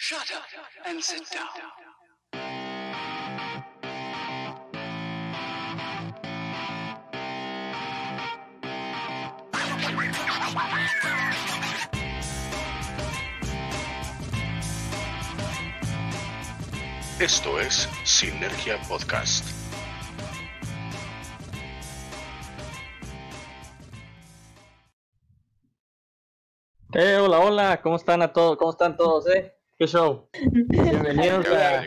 Shut 0.00 0.30
up 0.32 0.44
and 0.86 1.02
sit 1.02 1.24
down. 1.28 1.48
Esto 17.18 17.58
es 17.58 17.88
Sinergia 18.04 18.80
Podcast. 18.88 19.44
Eh, 26.94 27.16
hola, 27.16 27.40
hola, 27.40 27.80
¿cómo 27.82 27.96
están 27.96 28.22
a 28.22 28.32
todos? 28.32 28.56
¿Cómo 28.58 28.70
están 28.70 28.96
todos, 28.96 29.26
eh? 29.26 29.57
¿Qué 29.78 29.86
show? 29.86 30.28
Bienvenidos 30.68 31.46
a, 31.50 31.82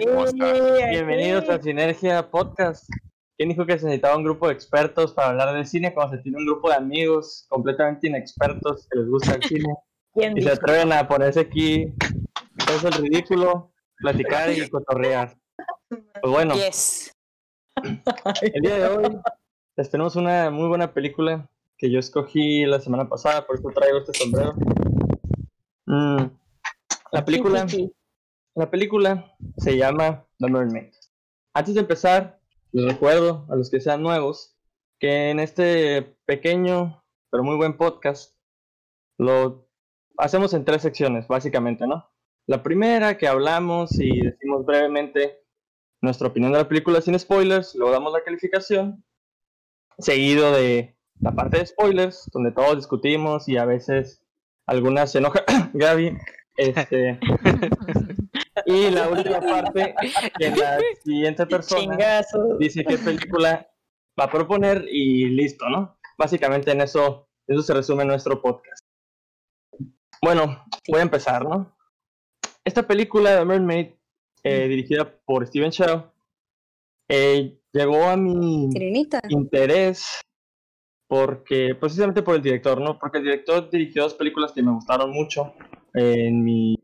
bienvenidos 0.92 1.50
a 1.50 1.62
Sinergia 1.62 2.32
Podcast. 2.32 2.90
¿Quién 3.38 3.50
dijo 3.50 3.66
que 3.66 3.78
se 3.78 3.86
necesitaba 3.86 4.16
un 4.16 4.24
grupo 4.24 4.48
de 4.48 4.54
expertos 4.54 5.12
para 5.12 5.28
hablar 5.30 5.54
de 5.54 5.66
cine 5.66 5.94
cuando 5.94 6.16
se 6.16 6.24
tiene 6.24 6.38
un 6.38 6.46
grupo 6.46 6.70
de 6.70 6.76
amigos 6.76 7.46
completamente 7.50 8.08
inexpertos 8.08 8.88
que 8.90 9.00
les 9.00 9.10
gusta 9.10 9.36
el 9.36 9.44
cine 9.44 9.76
¿Quién 10.14 10.38
y 10.38 10.42
se 10.42 10.52
atreven 10.52 10.94
a 10.94 11.06
ponerse 11.06 11.42
aquí, 11.42 11.94
hacerse 12.60 12.88
el 12.88 12.94
ridículo, 13.10 13.74
platicar 13.98 14.50
y 14.52 14.66
cotorrear? 14.70 15.36
Pues 15.90 16.32
bueno, 16.32 16.54
Yes. 16.54 17.12
el 17.84 18.62
día 18.62 18.76
de 18.78 18.88
hoy 18.88 19.20
les 19.76 19.90
tenemos 19.90 20.16
una 20.16 20.50
muy 20.50 20.70
buena 20.70 20.94
película 20.94 21.50
que 21.78 21.92
yo 21.92 22.00
escogí 22.00 22.66
la 22.66 22.80
semana 22.80 23.10
pasada, 23.10 23.46
por 23.46 23.58
eso 23.58 23.68
traigo 23.76 23.98
este 23.98 24.14
sombrero. 24.14 24.54
Mm, 25.88 26.26
la 27.12 27.26
película, 27.26 27.66
la 28.56 28.72
película 28.72 29.36
se 29.58 29.78
llama 29.78 30.26
The 30.40 30.50
Mermaid. 30.50 30.94
Antes 31.54 31.76
de 31.76 31.82
empezar, 31.82 32.40
les 32.72 32.86
recuerdo 32.86 33.46
a 33.50 33.56
los 33.56 33.70
que 33.70 33.82
sean 33.82 34.02
nuevos 34.02 34.56
que 35.00 35.30
en 35.30 35.40
este 35.40 36.16
pequeño 36.26 37.02
pero 37.32 37.44
muy 37.44 37.56
buen 37.56 37.78
podcast 37.78 38.36
lo 39.18 39.70
hacemos 40.18 40.54
en 40.54 40.66
tres 40.66 40.82
secciones, 40.82 41.28
básicamente, 41.28 41.88
¿no? 41.88 42.12
La 42.46 42.62
primera 42.62 43.18
que 43.18 43.28
hablamos 43.28 43.98
y 44.00 44.20
decimos 44.22 44.66
brevemente 44.66 45.40
nuestra 46.02 46.28
opinión 46.28 46.52
de 46.52 46.60
la 46.60 46.68
película 46.68 47.00
sin 47.02 47.18
spoilers, 47.18 47.76
luego 47.76 47.94
damos 47.94 48.12
la 48.12 48.24
calificación, 48.24 49.04
seguido 49.98 50.52
de 50.52 50.98
la 51.20 51.32
parte 51.32 51.60
de 51.60 51.66
spoilers, 51.66 52.30
donde 52.34 52.52
todos 52.52 52.76
discutimos 52.76 53.48
y 53.48 53.58
a 53.58 53.66
veces 53.66 54.22
algunas 54.66 55.12
se 55.12 55.20
enoja 55.20 55.46
Gaby. 55.74 56.18
Este, 56.62 57.20
y 58.68 58.92
la 58.92 59.10
última 59.10 59.42
parte, 59.42 59.96
que 60.38 60.52
la 60.52 60.78
siguiente 61.04 61.48
persona 61.48 61.82
Chingazo. 61.82 62.58
dice 62.60 62.86
qué 62.86 63.00
película 63.00 63.68
va 64.20 64.26
a 64.26 64.30
proponer 64.30 64.86
y 64.88 65.26
listo, 65.26 65.68
¿no? 65.70 65.98
Básicamente 66.20 66.70
en 66.70 66.82
eso, 66.82 67.28
eso 67.48 67.64
se 67.64 67.74
resume 67.74 68.06
nuestro 68.06 68.40
podcast. 68.44 68.86
Bueno, 70.22 70.64
voy 70.88 71.00
a 71.00 71.04
empezar, 71.04 71.44
¿no? 71.44 71.76
Esta 72.64 72.86
película 72.86 73.38
de 73.38 73.46
Mermaid, 73.46 73.88
eh, 74.44 74.68
dirigida 74.68 75.12
por 75.26 75.48
Steven 75.48 75.72
Chow, 75.72 76.12
eh, 77.10 77.60
llegó 77.74 78.04
a 78.04 78.16
mi 78.16 78.72
Sirenita. 78.72 79.20
interés 79.30 80.22
porque, 81.08 81.74
precisamente 81.74 82.22
por 82.22 82.36
el 82.36 82.44
director, 82.44 82.80
¿no? 82.80 83.00
Porque 83.00 83.18
el 83.18 83.24
director 83.24 83.68
dirigió 83.72 84.04
dos 84.04 84.14
películas 84.14 84.52
que 84.52 84.62
me 84.62 84.72
gustaron 84.72 85.10
mucho 85.10 85.56
en 85.94 86.44
mi 86.44 86.76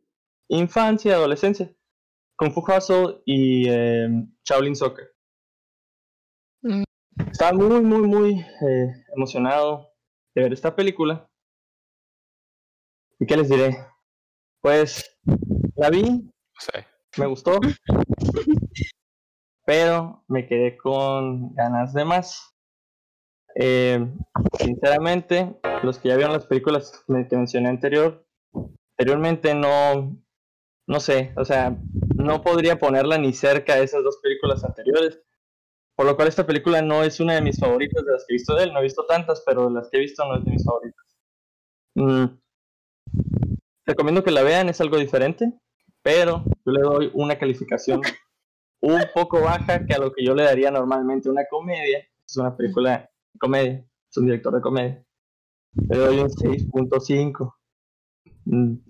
infancia, 0.50 1.16
adolescencia. 1.16 1.74
Kung 2.38 2.52
Fu 2.52 2.62
Hustle 2.62 3.22
y 3.26 3.68
eh, 3.68 4.08
Shaolin 4.44 4.76
Soccer. 4.76 5.12
Mm. 6.62 6.84
Estaba 7.32 7.54
muy, 7.54 7.82
muy, 7.82 8.08
muy 8.08 8.40
eh, 8.40 9.06
emocionado 9.16 9.92
de 10.36 10.44
ver 10.44 10.54
esta 10.54 10.76
película. 10.76 11.28
¿Y 13.20 13.26
qué 13.26 13.36
les 13.36 13.50
diré? 13.50 13.76
Pues 14.62 15.18
la 15.76 15.90
vi, 15.90 16.30
me 17.18 17.26
gustó, 17.26 17.60
pero 19.66 20.24
me 20.28 20.48
quedé 20.48 20.78
con 20.78 21.56
ganas 21.56 21.94
de 21.94 22.06
más. 22.06 22.56
Eh, 23.56 24.06
sinceramente, 24.60 25.60
los 25.82 25.98
que 25.98 26.10
ya 26.10 26.18
vieron 26.18 26.34
las 26.34 26.46
películas 26.46 27.04
que 27.08 27.36
mencioné 27.36 27.70
anterior, 27.70 28.27
anteriormente 28.98 29.54
no, 29.54 30.18
no 30.88 31.00
sé, 31.00 31.34
o 31.38 31.46
sea, 31.46 31.78
no 32.16 32.42
podría 32.42 32.80
ponerla 32.80 33.18
ni 33.18 33.34
cerca 33.34 33.76
de 33.76 33.84
esas 33.84 34.04
dos 34.04 34.20
películas 34.22 34.64
anteriores. 34.64 35.20
Por 35.96 36.06
lo 36.06 36.16
cual 36.16 36.28
esta 36.28 36.46
película 36.46 36.82
no 36.82 37.04
es 37.04 37.20
una 37.20 37.36
de 37.36 37.42
mis 37.42 37.60
favoritas 37.60 38.06
de 38.06 38.12
las 38.12 38.26
que 38.28 38.34
he 38.34 38.38
visto 38.38 38.56
de 38.56 38.66
él. 38.66 38.74
No 38.74 38.80
he 38.80 38.84
visto 38.84 39.06
tantas, 39.08 39.44
pero 39.46 39.68
de 39.68 39.74
las 39.74 39.90
que 39.90 39.98
he 39.98 40.02
visto 40.02 40.26
no 40.26 40.38
es 40.38 40.46
de 40.46 40.52
mis 40.52 40.64
favoritas. 40.64 41.06
Mm, 41.96 42.26
Recomiendo 43.88 44.22
que 44.22 44.32
la 44.32 44.44
vean, 44.44 44.68
es 44.68 44.82
algo 44.82 44.98
diferente, 44.98 45.54
pero 46.02 46.44
yo 46.66 46.72
le 46.74 46.82
doy 46.82 47.12
una 47.14 47.40
calificación 47.40 48.02
un 48.82 49.02
poco 49.16 49.42
baja 49.42 49.86
que 49.86 49.94
a 49.94 49.98
lo 49.98 50.12
que 50.12 50.26
yo 50.26 50.36
le 50.36 50.44
daría 50.44 50.70
normalmente 50.72 51.30
una 51.30 51.46
comedia. 51.50 52.00
Es 52.28 52.36
una 52.36 52.56
película 52.56 53.10
de 53.34 53.40
comedia, 53.40 53.86
es 54.12 54.18
un 54.18 54.26
director 54.26 54.54
de 54.54 54.62
comedia. 54.62 55.06
Le 55.90 55.98
doy 55.98 56.20
un 56.20 56.30
6.5. 56.30 57.57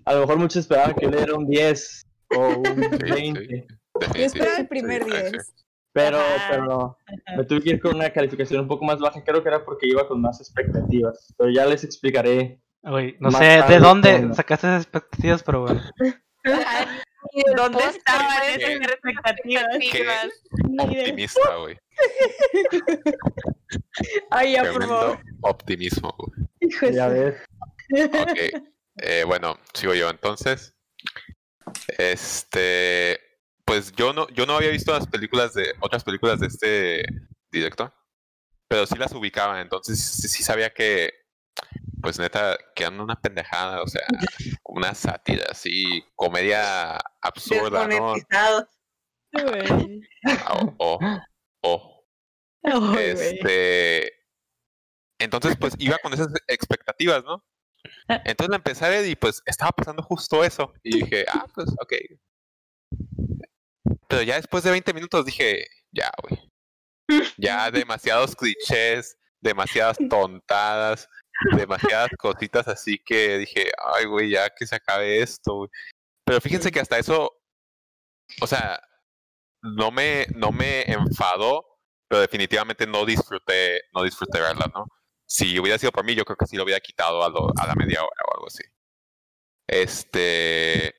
A 0.04 0.14
lo 0.14 0.20
mejor 0.20 0.38
muchos 0.38 0.56
esperaban 0.56 0.94
que 0.94 1.06
le 1.08 1.16
diera 1.16 1.34
un 1.34 1.46
10 1.48 2.06
o 2.36 2.48
un 2.58 2.64
Sí, 3.04 3.10
20. 3.12 3.46
sí. 3.46 3.64
Yo 4.18 4.24
esperaba 4.24 4.58
el 4.58 4.68
primer 4.68 5.02
sí, 5.04 5.10
sí. 5.10 5.30
10. 5.32 5.54
Pero, 5.92 6.18
pero 6.50 6.96
me 7.36 7.44
tuve 7.44 7.62
que 7.62 7.70
ir 7.70 7.80
con 7.80 7.96
una 7.96 8.10
calificación 8.12 8.60
un 8.60 8.68
poco 8.68 8.84
más 8.84 8.98
baja. 9.00 9.22
Creo 9.24 9.42
que 9.42 9.48
era 9.48 9.64
porque 9.64 9.88
iba 9.88 10.06
con 10.06 10.20
más 10.20 10.40
expectativas. 10.40 11.34
Pero 11.36 11.50
ya 11.50 11.66
les 11.66 11.82
explicaré. 11.82 12.60
Güey, 12.82 13.16
no 13.18 13.30
sé 13.32 13.38
tarde, 13.58 13.74
de 13.74 13.80
dónde 13.80 14.10
cuando- 14.12 14.34
sacaste 14.34 14.66
esas 14.68 14.82
expectativas, 14.84 15.42
pero 15.42 15.62
bueno. 15.62 15.80
¿Dónde 17.56 17.78
estaban 17.84 18.26
esas 18.56 18.70
expectativas? 18.80 19.66
Qué 19.80 20.06
optimista, 20.78 21.56
güey. 21.56 21.76
Ay, 24.30 24.52
ya, 24.52 24.72
por 24.72 24.86
favor. 24.86 25.18
optimismo, 25.40 26.14
güey. 26.18 26.92
Ya 26.94 27.08
ves. 27.08 27.34
Ok. 27.92 28.62
Eh, 28.98 29.24
bueno, 29.24 29.58
sigo 29.74 29.94
yo 29.94 30.10
entonces. 30.10 30.74
Este. 31.98 33.20
Pues 33.64 33.92
yo 33.92 34.12
no, 34.12 34.28
yo 34.30 34.46
no 34.46 34.56
había 34.56 34.70
visto 34.70 34.92
las 34.92 35.06
películas 35.06 35.54
de. 35.54 35.74
otras 35.80 36.04
películas 36.04 36.40
de 36.40 36.46
este 36.46 37.04
director. 37.50 37.92
Pero 38.68 38.86
sí 38.86 38.96
las 38.96 39.12
ubicaba, 39.12 39.60
entonces 39.60 40.00
sí, 40.00 40.28
sí 40.28 40.42
sabía 40.42 40.72
que. 40.72 41.12
Pues 42.00 42.18
neta, 42.18 42.56
que 42.76 42.84
eran 42.84 43.00
una 43.00 43.20
pendejada, 43.20 43.82
o 43.82 43.86
sea, 43.88 44.06
una 44.64 44.94
sátira, 44.94 45.46
así, 45.50 46.04
comedia 46.14 46.96
absurda, 47.20 47.88
¿no? 47.88 48.14
Desmonetizados. 48.14 48.64
Güey. 49.32 50.00
O, 50.48 50.76
o, 50.78 50.98
o 51.62 52.04
Ay, 52.62 52.78
güey. 52.78 53.10
Este. 53.10 54.12
Entonces, 55.18 55.56
pues 55.58 55.74
iba 55.78 55.98
con 55.98 56.14
esas 56.14 56.28
expectativas, 56.46 57.24
¿no? 57.24 57.44
Entonces 58.08 58.50
la 58.50 58.56
empecé 58.56 58.84
a 58.84 58.88
ver 58.88 59.06
y 59.06 59.16
pues 59.16 59.42
estaba 59.46 59.72
pasando 59.72 60.02
justo 60.02 60.44
eso. 60.44 60.72
Y 60.82 61.00
dije, 61.00 61.24
ah, 61.32 61.46
pues, 61.54 61.68
ok. 61.80 61.92
Pero 64.08 64.22
ya 64.22 64.36
después 64.36 64.64
de 64.64 64.70
20 64.70 64.92
minutos 64.94 65.24
dije, 65.24 65.66
ya, 65.92 66.10
güey. 66.22 66.50
Ya 67.38 67.70
demasiados 67.70 68.36
clichés, 68.36 69.16
demasiadas 69.40 69.96
tontadas, 70.10 71.08
demasiadas 71.56 72.10
cositas 72.18 72.68
así 72.68 72.98
que 72.98 73.38
dije, 73.38 73.70
ay, 73.94 74.06
güey, 74.06 74.30
ya 74.30 74.50
que 74.50 74.66
se 74.66 74.76
acabe 74.76 75.22
esto. 75.22 75.70
Pero 76.24 76.40
fíjense 76.40 76.70
que 76.70 76.80
hasta 76.80 76.98
eso, 76.98 77.32
o 78.40 78.46
sea, 78.46 78.80
no 79.62 79.90
me, 79.90 80.26
no 80.34 80.52
me 80.52 80.82
enfadó, 80.82 81.64
pero 82.08 82.20
definitivamente 82.20 82.86
no 82.86 83.04
disfruté, 83.04 83.82
no 83.94 84.02
disfruté 84.02 84.40
verla, 84.40 84.70
¿no? 84.74 84.86
Si 85.30 85.58
hubiera 85.58 85.78
sido 85.78 85.92
por 85.92 86.04
mí, 86.04 86.14
yo 86.14 86.24
creo 86.24 86.36
que 86.36 86.46
sí 86.46 86.56
lo 86.56 86.64
hubiera 86.64 86.80
quitado 86.80 87.22
a, 87.22 87.28
lo- 87.28 87.52
a 87.56 87.66
la 87.66 87.74
media 87.74 88.00
hora 88.02 88.22
o 88.26 88.34
algo 88.34 88.46
así. 88.46 88.62
Este, 89.66 90.94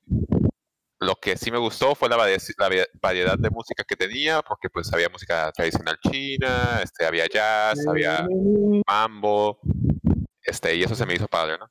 lo 1.00 1.16
que 1.16 1.36
sí 1.36 1.50
me 1.50 1.58
gustó 1.58 1.94
fue 1.96 2.08
la, 2.08 2.16
la 2.16 2.26
varie- 2.28 2.88
variedad 3.02 3.36
de 3.36 3.50
música 3.50 3.82
que 3.82 3.96
tenía, 3.96 4.40
porque 4.42 4.70
pues 4.70 4.92
había 4.92 5.08
música 5.08 5.50
tradicional 5.52 5.98
china, 6.08 6.80
este, 6.82 7.04
había 7.06 7.26
jazz, 7.26 7.80
había 7.90 8.24
mambo, 8.86 9.58
este, 10.44 10.76
y 10.76 10.84
eso 10.84 10.94
se 10.94 11.06
me 11.06 11.14
hizo 11.14 11.26
padre, 11.26 11.58
¿no? 11.58 11.68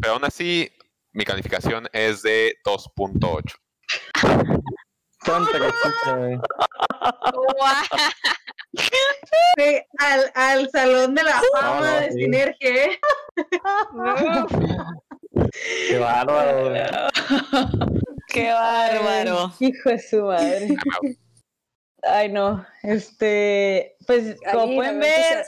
Pero 0.00 0.12
aún 0.14 0.24
así, 0.26 0.70
mi 1.12 1.24
calificación 1.24 1.88
es 1.92 2.20
de 2.22 2.56
2.8. 2.64 3.54
Sí, 8.76 9.80
al, 9.98 10.32
al 10.34 10.70
Salón 10.70 11.14
de 11.14 11.22
la 11.22 11.42
Fama 11.52 11.80
no, 11.80 12.00
de 12.00 12.12
sí. 12.12 12.18
Sinergia. 12.20 12.84
¿eh? 12.84 12.98
Qué 15.88 15.98
bárbaro. 15.98 17.08
Qué 18.28 18.52
bárbaro. 18.52 19.52
Hijo 19.60 19.90
de 19.90 19.98
su 19.98 20.22
madre. 20.22 20.68
Ay, 22.02 22.30
no. 22.30 22.64
Este, 22.82 23.96
pues, 24.06 24.36
como 24.52 24.76
pueden 24.76 25.00
ver, 25.00 25.46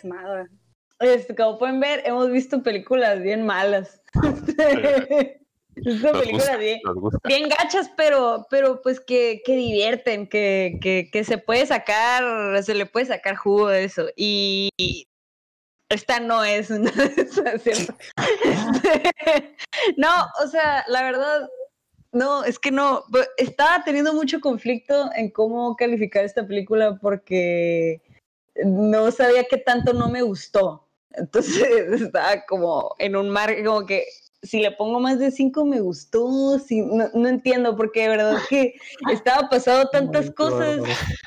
este, 1.00 1.34
como 1.34 1.58
pueden 1.58 1.80
ver, 1.80 2.02
hemos 2.04 2.30
visto 2.30 2.62
películas 2.62 3.22
bien 3.22 3.46
malas. 3.46 4.02
Nos 5.84 6.12
películas 6.12 6.30
gusta, 6.30 6.56
bien, 6.56 6.80
bien 7.24 7.48
gachas, 7.48 7.90
pero, 7.96 8.46
pero 8.50 8.80
pues 8.82 9.00
que, 9.00 9.42
que 9.44 9.56
divierten, 9.56 10.28
que, 10.28 10.78
que, 10.80 11.08
que 11.12 11.24
se 11.24 11.38
puede 11.38 11.66
sacar, 11.66 12.62
se 12.62 12.74
le 12.74 12.86
puede 12.86 13.06
sacar 13.06 13.36
jugo 13.36 13.68
de 13.68 13.84
eso. 13.84 14.06
Y 14.16 14.70
esta 15.88 16.20
no 16.20 16.44
es 16.44 16.70
una 16.70 16.90
de 16.90 17.22
esas, 17.22 17.62
¿cierto? 17.62 17.94
No, 19.96 20.08
o 20.44 20.48
sea, 20.48 20.84
la 20.88 21.02
verdad, 21.02 21.48
no, 22.12 22.44
es 22.44 22.58
que 22.58 22.70
no, 22.70 23.04
estaba 23.36 23.84
teniendo 23.84 24.12
mucho 24.12 24.40
conflicto 24.40 25.10
en 25.14 25.30
cómo 25.30 25.76
calificar 25.76 26.24
esta 26.24 26.46
película 26.46 26.98
porque 27.00 28.02
no 28.64 29.10
sabía 29.10 29.44
qué 29.44 29.58
tanto 29.58 29.92
no 29.92 30.08
me 30.08 30.22
gustó. 30.22 30.88
Entonces 31.12 31.62
estaba 32.02 32.44
como 32.46 32.94
en 32.98 33.16
un 33.16 33.30
mar, 33.30 33.54
como 33.64 33.86
que 33.86 34.04
si 34.42 34.60
le 34.60 34.70
pongo 34.70 35.00
más 35.00 35.18
de 35.18 35.30
cinco 35.30 35.64
me 35.64 35.80
gustó, 35.80 36.58
si, 36.58 36.80
no, 36.80 37.08
no 37.12 37.28
entiendo, 37.28 37.76
porque 37.76 38.02
de 38.02 38.08
verdad 38.08 38.38
que 38.48 38.74
estaba 39.12 39.48
pasando 39.48 39.88
tantas 39.90 40.30
cosas. 40.30 40.80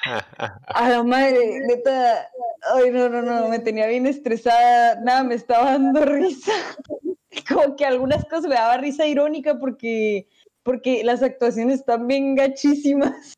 A 0.67 0.89
la 0.89 1.03
madre, 1.03 1.59
neta, 1.67 2.27
ay, 2.73 2.89
no, 2.91 3.09
no, 3.09 3.21
no, 3.21 3.49
me 3.49 3.59
tenía 3.59 3.87
bien 3.87 4.07
estresada, 4.07 4.95
nada, 5.01 5.23
me 5.23 5.35
estaba 5.35 5.71
dando 5.71 6.05
risa. 6.05 6.51
Como 7.47 7.75
que 7.75 7.85
algunas 7.85 8.23
cosas 8.25 8.47
me 8.47 8.55
daba 8.55 8.77
risa 8.77 9.05
irónica 9.05 9.59
porque, 9.59 10.27
porque 10.63 11.03
las 11.03 11.21
actuaciones 11.21 11.79
están 11.81 12.07
bien 12.07 12.35
gachísimas. 12.35 13.33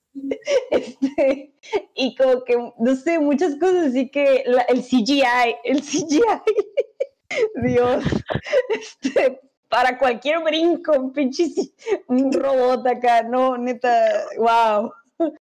Este, 0.70 1.54
y 1.96 2.16
como 2.16 2.44
que, 2.44 2.56
no 2.78 2.96
sé, 2.96 3.20
muchas 3.20 3.56
cosas 3.56 3.88
así 3.88 4.10
que 4.10 4.44
la- 4.46 4.62
el 4.64 4.84
CGI, 4.84 5.56
el 5.64 5.82
CGI, 5.82 6.22
Dios, 7.64 8.04
este, 8.70 9.40
para 9.74 9.98
cualquier 9.98 10.44
brinco, 10.44 10.92
un 10.92 11.12
pinche, 11.12 11.48
un 12.06 12.32
robot 12.32 12.86
acá, 12.86 13.24
no, 13.24 13.58
neta, 13.58 14.24
wow. 14.38 14.94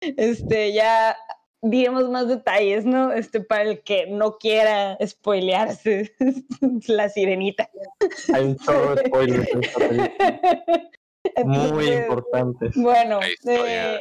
Este, 0.00 0.72
ya 0.72 1.16
diremos 1.62 2.10
más 2.10 2.26
detalles, 2.26 2.84
¿no? 2.84 3.12
Este, 3.12 3.40
para 3.40 3.62
el 3.62 3.80
que 3.84 4.08
no 4.08 4.38
quiera 4.38 4.98
spoilearse, 5.06 6.12
la 6.88 7.08
sirenita. 7.08 7.70
Hay 8.34 8.44
un 8.44 8.56
chorro 8.56 8.96
de 8.96 9.06
spoilers 9.06 9.48
en 9.52 9.62
esta 9.62 9.78
película. 9.88 10.16
Muy 11.44 11.56
Entonces, 11.56 12.00
importantes. 12.00 12.74
Bueno, 12.74 13.20
eh, 13.46 14.00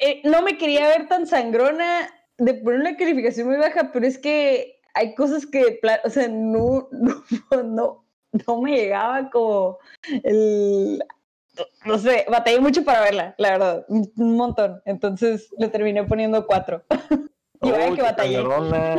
eh, 0.00 0.20
no 0.24 0.42
me 0.42 0.58
quería 0.58 0.86
ver 0.88 1.08
tan 1.08 1.26
sangrona 1.26 2.12
de 2.36 2.54
poner 2.54 2.80
una 2.80 2.96
calificación 2.98 3.48
muy 3.48 3.56
baja, 3.56 3.90
pero 3.90 4.06
es 4.06 4.18
que 4.18 4.80
hay 4.92 5.14
cosas 5.14 5.46
que, 5.46 5.80
o 6.04 6.10
sea, 6.10 6.28
no, 6.28 6.88
no, 6.92 7.62
no, 7.62 7.99
no 8.46 8.60
me 8.60 8.76
llegaba 8.76 9.30
como 9.30 9.78
el, 10.22 11.02
no 11.84 11.98
sé, 11.98 12.26
batallé 12.30 12.60
mucho 12.60 12.84
para 12.84 13.02
verla, 13.02 13.34
la 13.38 13.50
verdad, 13.50 13.86
un 13.88 14.36
montón. 14.36 14.80
Entonces 14.84 15.48
le 15.58 15.68
terminé 15.68 16.04
poniendo 16.04 16.46
cuatro. 16.46 16.84
Y 17.62 17.70
vaya 17.70 17.90
Uy, 17.90 17.96
que 17.96 18.02
batallé. 18.02 18.36
sangrona, 18.36 18.96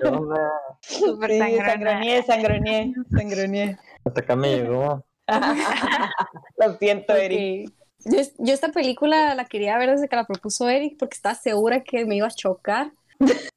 sangrona. 0.00 0.50
Sí, 0.80 1.04
sangrona. 1.04 1.66
sangroneé, 1.66 2.22
sangroneé, 2.22 2.94
sangroneé. 3.14 3.78
Hasta 4.02 4.20
acá 4.20 4.34
me 4.34 4.56
llegó. 4.56 5.04
Lo 6.56 6.78
siento, 6.78 7.14
Eric. 7.14 7.70
Yo, 8.06 8.18
yo 8.38 8.54
esta 8.54 8.68
película 8.70 9.34
la 9.34 9.44
quería 9.44 9.76
ver 9.76 9.90
desde 9.90 10.08
que 10.08 10.16
la 10.16 10.24
propuso 10.24 10.68
Eric 10.70 10.96
porque 10.98 11.16
estaba 11.16 11.34
segura 11.34 11.82
que 11.82 12.06
me 12.06 12.16
iba 12.16 12.26
a 12.26 12.30
chocar. 12.30 12.92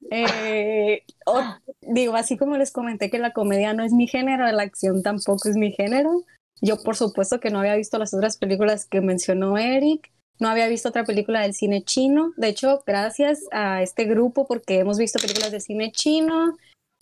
Eh, 0.10 1.04
o- 1.26 1.42
digo, 1.82 2.16
así 2.16 2.38
como 2.38 2.58
les 2.58 2.72
comenté 2.72 3.10
que 3.10 3.18
la 3.20 3.32
comedia 3.32 3.74
no 3.74 3.84
es 3.84 3.94
mi 3.94 4.08
género, 4.08 4.46
la 4.52 4.64
acción 4.64 5.04
tampoco 5.04 5.48
es 5.50 5.56
mi 5.56 5.72
género. 5.72 6.24
Yo, 6.62 6.82
por 6.84 6.96
supuesto, 6.96 7.40
que 7.40 7.50
no 7.50 7.60
había 7.60 7.76
visto 7.76 7.98
las 7.98 8.14
otras 8.14 8.38
películas 8.38 8.86
que 8.86 9.02
mencionó 9.02 9.58
Eric. 9.58 10.12
No 10.40 10.50
había 10.50 10.68
visto 10.68 10.90
otra 10.90 11.06
película 11.06 11.42
del 11.42 11.54
cine 11.54 11.84
chino. 11.84 12.34
De 12.36 12.50
hecho, 12.50 12.84
gracias 12.86 13.40
a 13.52 13.82
este 13.82 14.06
grupo, 14.06 14.48
porque 14.48 14.80
hemos 14.80 14.98
visto 14.98 15.20
películas 15.20 15.52
de 15.52 15.60
cine 15.60 15.92
chino, 15.92 16.58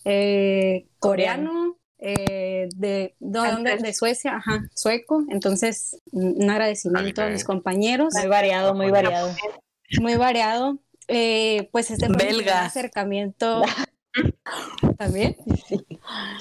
eh, 0.06 0.88
coreano, 1.00 1.78
eh, 2.00 2.70
de, 2.76 3.16
¿de, 3.20 3.78
de 3.82 3.94
Suecia, 3.94 4.36
ajá, 4.38 4.70
sueco. 4.74 5.24
Entonces, 5.30 5.98
un 6.12 6.50
agradecimiento 6.50 7.22
a 7.22 7.26
Anime. 7.26 7.36
mis 7.36 7.44
compañeros, 7.44 8.14
Muy 8.14 8.28
variado, 8.28 8.74
muy 8.76 8.92
variado. 8.92 9.34
muy 10.00 10.16
variado. 10.16 10.78
Eh, 11.12 11.70
pues 11.72 11.90
este 11.90 12.08
Belgas. 12.08 12.68
acercamiento 12.68 13.64
también. 14.98 15.36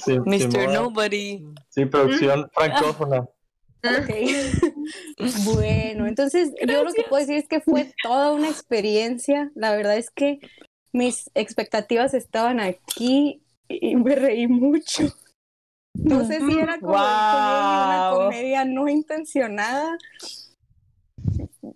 Sí, 0.04 0.18
Mr. 0.18 0.52
Simón. 0.52 0.72
Nobody. 0.74 1.44
Sí, 1.70 1.86
producción 1.86 2.50
francófona. 2.54 3.26
Ok. 3.80 4.10
bueno, 5.44 6.08
entonces 6.08 6.52
yo 6.66 6.82
lo 6.82 6.92
que 6.92 7.04
puedo 7.04 7.20
decir 7.20 7.36
es 7.36 7.46
que 7.46 7.60
fue 7.60 7.94
toda 8.02 8.32
una 8.32 8.48
experiencia. 8.48 9.52
La 9.54 9.70
verdad 9.70 9.96
es 9.96 10.10
que 10.10 10.40
mis 10.92 11.30
expectativas 11.34 12.12
estaban 12.12 12.58
aquí 12.58 13.40
y 13.68 13.94
me 13.94 14.16
reí 14.16 14.48
mucho. 14.48 15.04
No 15.94 16.24
sé 16.26 16.40
si 16.40 16.58
era 16.58 16.80
como, 16.80 16.92
como 16.92 16.96
una 16.96 18.10
comedia 18.14 18.64
no 18.64 18.88
intencionada, 18.88 19.96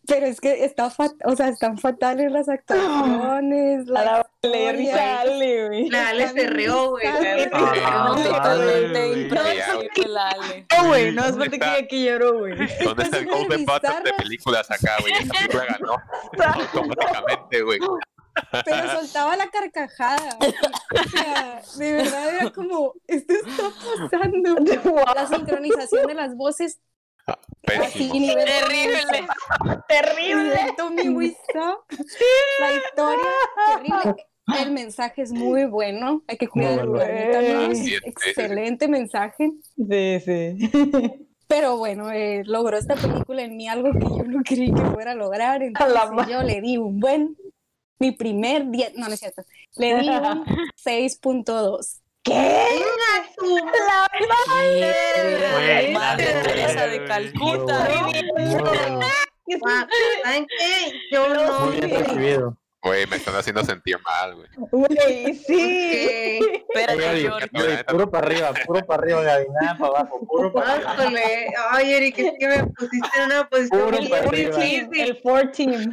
pero 0.06 0.26
es 0.26 0.40
que 0.40 0.64
está 0.64 0.90
fat- 0.90 1.14
o 1.24 1.36
sea, 1.36 1.48
están 1.48 1.78
fatales 1.78 2.30
las 2.32 2.48
actuaciones. 2.48 3.86
La 3.86 4.04
la 4.04 4.26
le 4.42 4.48
dio 4.50 4.58
historia. 4.58 4.72
risa 4.72 5.04
a 5.16 5.20
Ale, 5.20 5.66
güey. 5.68 5.88
La 5.90 6.08
Ale 6.08 6.28
se 6.28 6.46
rió, 6.48 6.90
güey. 6.90 7.06
Ah, 7.06 8.14
totalmente 8.22 9.08
güey. 9.08 9.28
la 10.08 10.28
Ale. 10.28 10.66
No, 10.76 10.88
güey, 10.88 11.12
no, 11.12 11.22
es 11.24 11.30
¿Dónde 11.32 11.44
parte 11.50 11.56
está? 11.56 11.76
que 11.76 11.88
que 11.88 12.04
lloró, 12.04 12.38
güey. 12.40 12.54
¿Dónde 12.84 13.02
está 13.04 13.18
el 13.18 13.26
Cosas 13.26 13.40
Golden 13.40 13.64
Button 13.66 14.04
de 14.04 14.12
películas 14.14 14.70
acá, 14.70 14.96
güey? 15.00 15.12
Esta 15.12 15.34
película 15.34 15.64
ganó 15.78 15.96
automáticamente, 16.54 17.62
güey. 17.62 17.78
pero 18.64 18.90
soltaba 18.98 19.36
la 19.36 19.48
carcajada. 19.50 20.38
O 20.40 21.08
sea, 21.10 21.62
de 21.76 21.92
verdad 21.92 22.34
era 22.34 22.50
como, 22.50 22.94
esto 23.06 23.32
está 23.34 23.70
pasando. 24.10 24.56
La 25.14 25.26
sincronización 25.26 26.06
de 26.06 26.14
las 26.14 26.34
voces 26.34 26.80
así, 27.82 28.10
nivel 28.10 28.44
Terrible. 28.44 29.26
Terrible. 29.88 30.74
Tommy 30.76 31.08
Wiseau. 31.08 31.78
La 32.60 32.72
historia, 32.72 33.30
terrible. 33.74 34.26
El 34.60 34.72
mensaje 34.72 35.22
es 35.22 35.32
muy 35.32 35.64
bueno. 35.66 36.22
Hay 36.26 36.36
que 36.36 36.48
cuidar 36.48 36.80
el. 36.80 37.72
Excelente 38.04 38.88
mensaje. 38.88 39.52
Sí, 39.76 40.20
sí. 40.20 40.70
Pero 41.52 41.76
bueno, 41.76 42.10
eh, 42.10 42.42
logró 42.46 42.78
esta 42.78 42.94
película 42.94 43.42
en 43.42 43.58
mí 43.58 43.68
algo 43.68 43.92
que 43.92 44.00
yo 44.00 44.24
no 44.24 44.42
creí 44.42 44.72
que 44.72 44.84
fuera 44.86 45.12
a 45.12 45.14
lograr. 45.14 45.62
Entonces 45.62 46.26
yo 46.26 46.42
le 46.42 46.62
di 46.62 46.78
un 46.78 46.98
buen, 46.98 47.36
mi 47.98 48.12
primer 48.12 48.70
10, 48.70 48.94
no, 48.96 49.06
no 49.06 49.12
es 49.12 49.20
cierto, 49.20 49.42
le 49.76 50.00
di 50.00 50.08
un 50.08 50.44
6.2. 50.82 52.01
¿Qué? 52.24 52.82
Güey, 54.62 55.92
Madre 55.92 56.34
la- 56.34 56.42
Teresa 56.42 56.86
de. 56.86 57.04
Calcuta. 57.04 57.86
¿Saben 60.22 60.46
qué? 60.58 60.92
Yo 61.10 61.28
no. 61.28 61.60
Muy 61.66 61.80
bien 61.80 61.90
recibido. 61.90 62.56
Güey, 62.84 63.06
me 63.06 63.16
están 63.16 63.36
haciendo 63.36 63.62
sentir 63.64 63.96
mal, 64.02 64.34
güey. 64.34 64.48
Güey, 64.56 65.34
sí. 65.36 66.40
Espérate, 66.74 67.84
puro 67.84 68.10
para 68.10 68.26
arriba, 68.26 68.52
puro 68.66 68.84
para 68.84 69.02
arriba, 69.02 69.22
Gaby, 69.22 69.46
nada 69.60 69.78
para 69.78 69.98
abajo, 70.00 70.26
puro 70.26 70.52
para 70.52 70.72
arriba. 70.74 71.20
Ay, 71.70 71.92
Eric, 71.94 72.18
es 72.18 72.32
que 72.40 72.48
me 72.48 72.64
pusiste 72.66 73.08
en 73.18 73.24
una 73.26 73.48
posición 73.48 73.84
Puro 73.84 73.98
muy 73.98 74.08
para 74.08 74.22
arriba. 74.28 74.56
difícil. 74.58 75.00
El 75.00 75.16
four 75.22 75.52
team. 75.52 75.92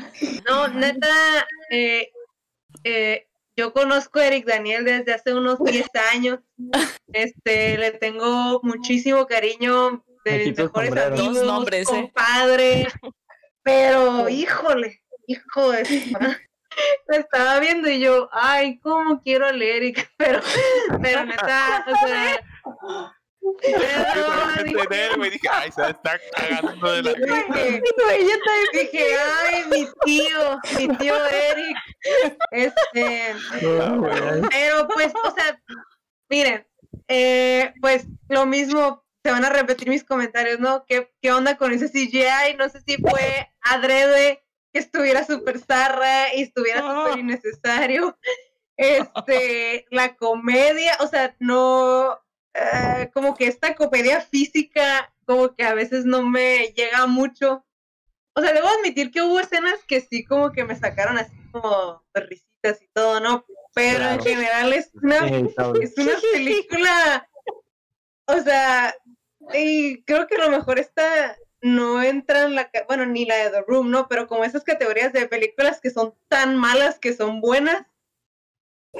No, 0.49 0.67
neta, 0.69 1.47
eh, 1.69 2.09
eh, 2.83 3.27
yo 3.59 3.73
conozco 3.73 4.19
a 4.19 4.27
Eric 4.27 4.45
Daniel 4.45 4.85
desde 4.85 5.13
hace 5.13 5.33
unos 5.33 5.59
10 5.63 5.89
años. 6.13 6.39
Este, 7.11 7.77
le 7.77 7.91
tengo 7.91 8.61
muchísimo 8.63 9.27
cariño 9.27 10.03
de 10.23 10.31
Me 10.31 10.45
mis 10.45 10.57
mejores 10.57 10.97
amigos, 10.97 11.35
Dos 11.35 11.45
nombres, 11.45 11.87
¿eh? 11.89 11.91
compadre. 11.91 12.87
Pero, 13.63 14.29
híjole, 14.29 15.01
hijo 15.27 15.71
de. 15.71 15.83
Lo 17.07 17.17
estaba 17.17 17.59
viendo 17.59 17.89
y 17.89 17.99
yo, 17.99 18.29
ay, 18.31 18.79
cómo 18.79 19.21
quiero 19.21 19.47
a 19.47 19.49
Eric, 19.49 20.09
pero, 20.17 20.39
pero 21.01 21.25
neta, 21.25 21.85
o 21.87 22.07
sea, 22.07 22.39
Güey, 25.17 25.29
dije, 25.29 25.47
ay, 25.51 25.71
se 25.71 25.89
está 25.89 26.19
cagando 26.35 26.91
de 26.91 27.03
la 27.03 27.13
Dije, 27.13 27.81
dije, 28.73 29.05
ay, 29.19 29.63
mi 29.69 29.87
tío, 30.05 30.59
mi 30.77 30.97
tío 30.97 31.25
Eric. 31.25 31.77
Este, 32.51 33.35
No, 33.61 34.09
pero 34.49 34.87
pues, 34.87 35.13
o 35.23 35.31
sea, 35.31 35.61
miren, 36.29 36.67
eh, 37.07 37.73
pues 37.81 38.05
lo 38.27 38.45
mismo 38.45 39.03
se 39.23 39.31
van 39.31 39.45
a 39.45 39.49
repetir 39.49 39.89
mis 39.89 40.03
comentarios, 40.03 40.59
¿no? 40.59 40.85
¿Qué, 40.87 41.11
qué 41.21 41.31
onda 41.31 41.57
con 41.57 41.73
ese 41.73 41.89
CGI? 41.89 42.55
No 42.57 42.69
sé 42.69 42.81
si 42.85 42.97
fue 42.97 43.49
adrede 43.61 44.43
que 44.71 44.79
estuviera 44.79 45.25
súper 45.25 45.59
zarra 45.59 46.33
y 46.33 46.43
estuviera 46.43 46.81
súper 46.81 47.19
innecesario. 47.19 48.17
Este, 48.77 49.85
la 49.89 50.15
comedia, 50.15 50.95
o 51.01 51.07
sea, 51.07 51.35
no, 51.39 52.17
eh, 52.59 53.09
como 53.13 53.35
que 53.35 53.47
esta 53.47 53.75
comedia 53.75 54.21
física, 54.21 55.13
como 55.25 55.55
que 55.55 55.63
a 55.63 55.73
veces 55.73 56.05
no 56.05 56.23
me 56.23 56.73
llega 56.75 57.05
mucho. 57.07 57.65
O 58.33 58.41
sea, 58.41 58.53
debo 58.53 58.67
admitir 58.67 59.11
que 59.11 59.21
hubo 59.21 59.39
escenas 59.39 59.83
que 59.87 60.01
sí 60.01 60.23
como 60.23 60.51
que 60.51 60.63
me 60.63 60.75
sacaron 60.75 61.17
así 61.17 61.35
como 61.51 62.03
risitas 62.13 62.81
y 62.81 62.87
todo, 62.93 63.19
¿no? 63.19 63.45
Pero 63.73 64.09
en 64.09 64.21
general 64.21 64.73
es 64.73 64.91
una, 64.93 65.27
es 65.27 65.97
una 65.97 66.13
película, 66.33 67.29
o 68.25 68.39
sea, 68.39 68.95
y 69.53 70.03
creo 70.03 70.27
que 70.27 70.35
a 70.35 70.45
lo 70.45 70.49
mejor 70.49 70.79
esta 70.79 71.37
no 71.61 72.01
entra 72.01 72.43
en 72.43 72.55
la, 72.55 72.71
bueno, 72.87 73.05
ni 73.05 73.25
la 73.25 73.35
de 73.35 73.49
The 73.51 73.61
Room, 73.67 73.91
¿no? 73.91 74.07
Pero 74.07 74.27
como 74.27 74.43
esas 74.43 74.63
categorías 74.63 75.13
de 75.13 75.27
películas 75.27 75.79
que 75.81 75.91
son 75.91 76.13
tan 76.27 76.55
malas 76.57 76.99
que 76.99 77.13
son 77.13 77.41
buenas, 77.41 77.85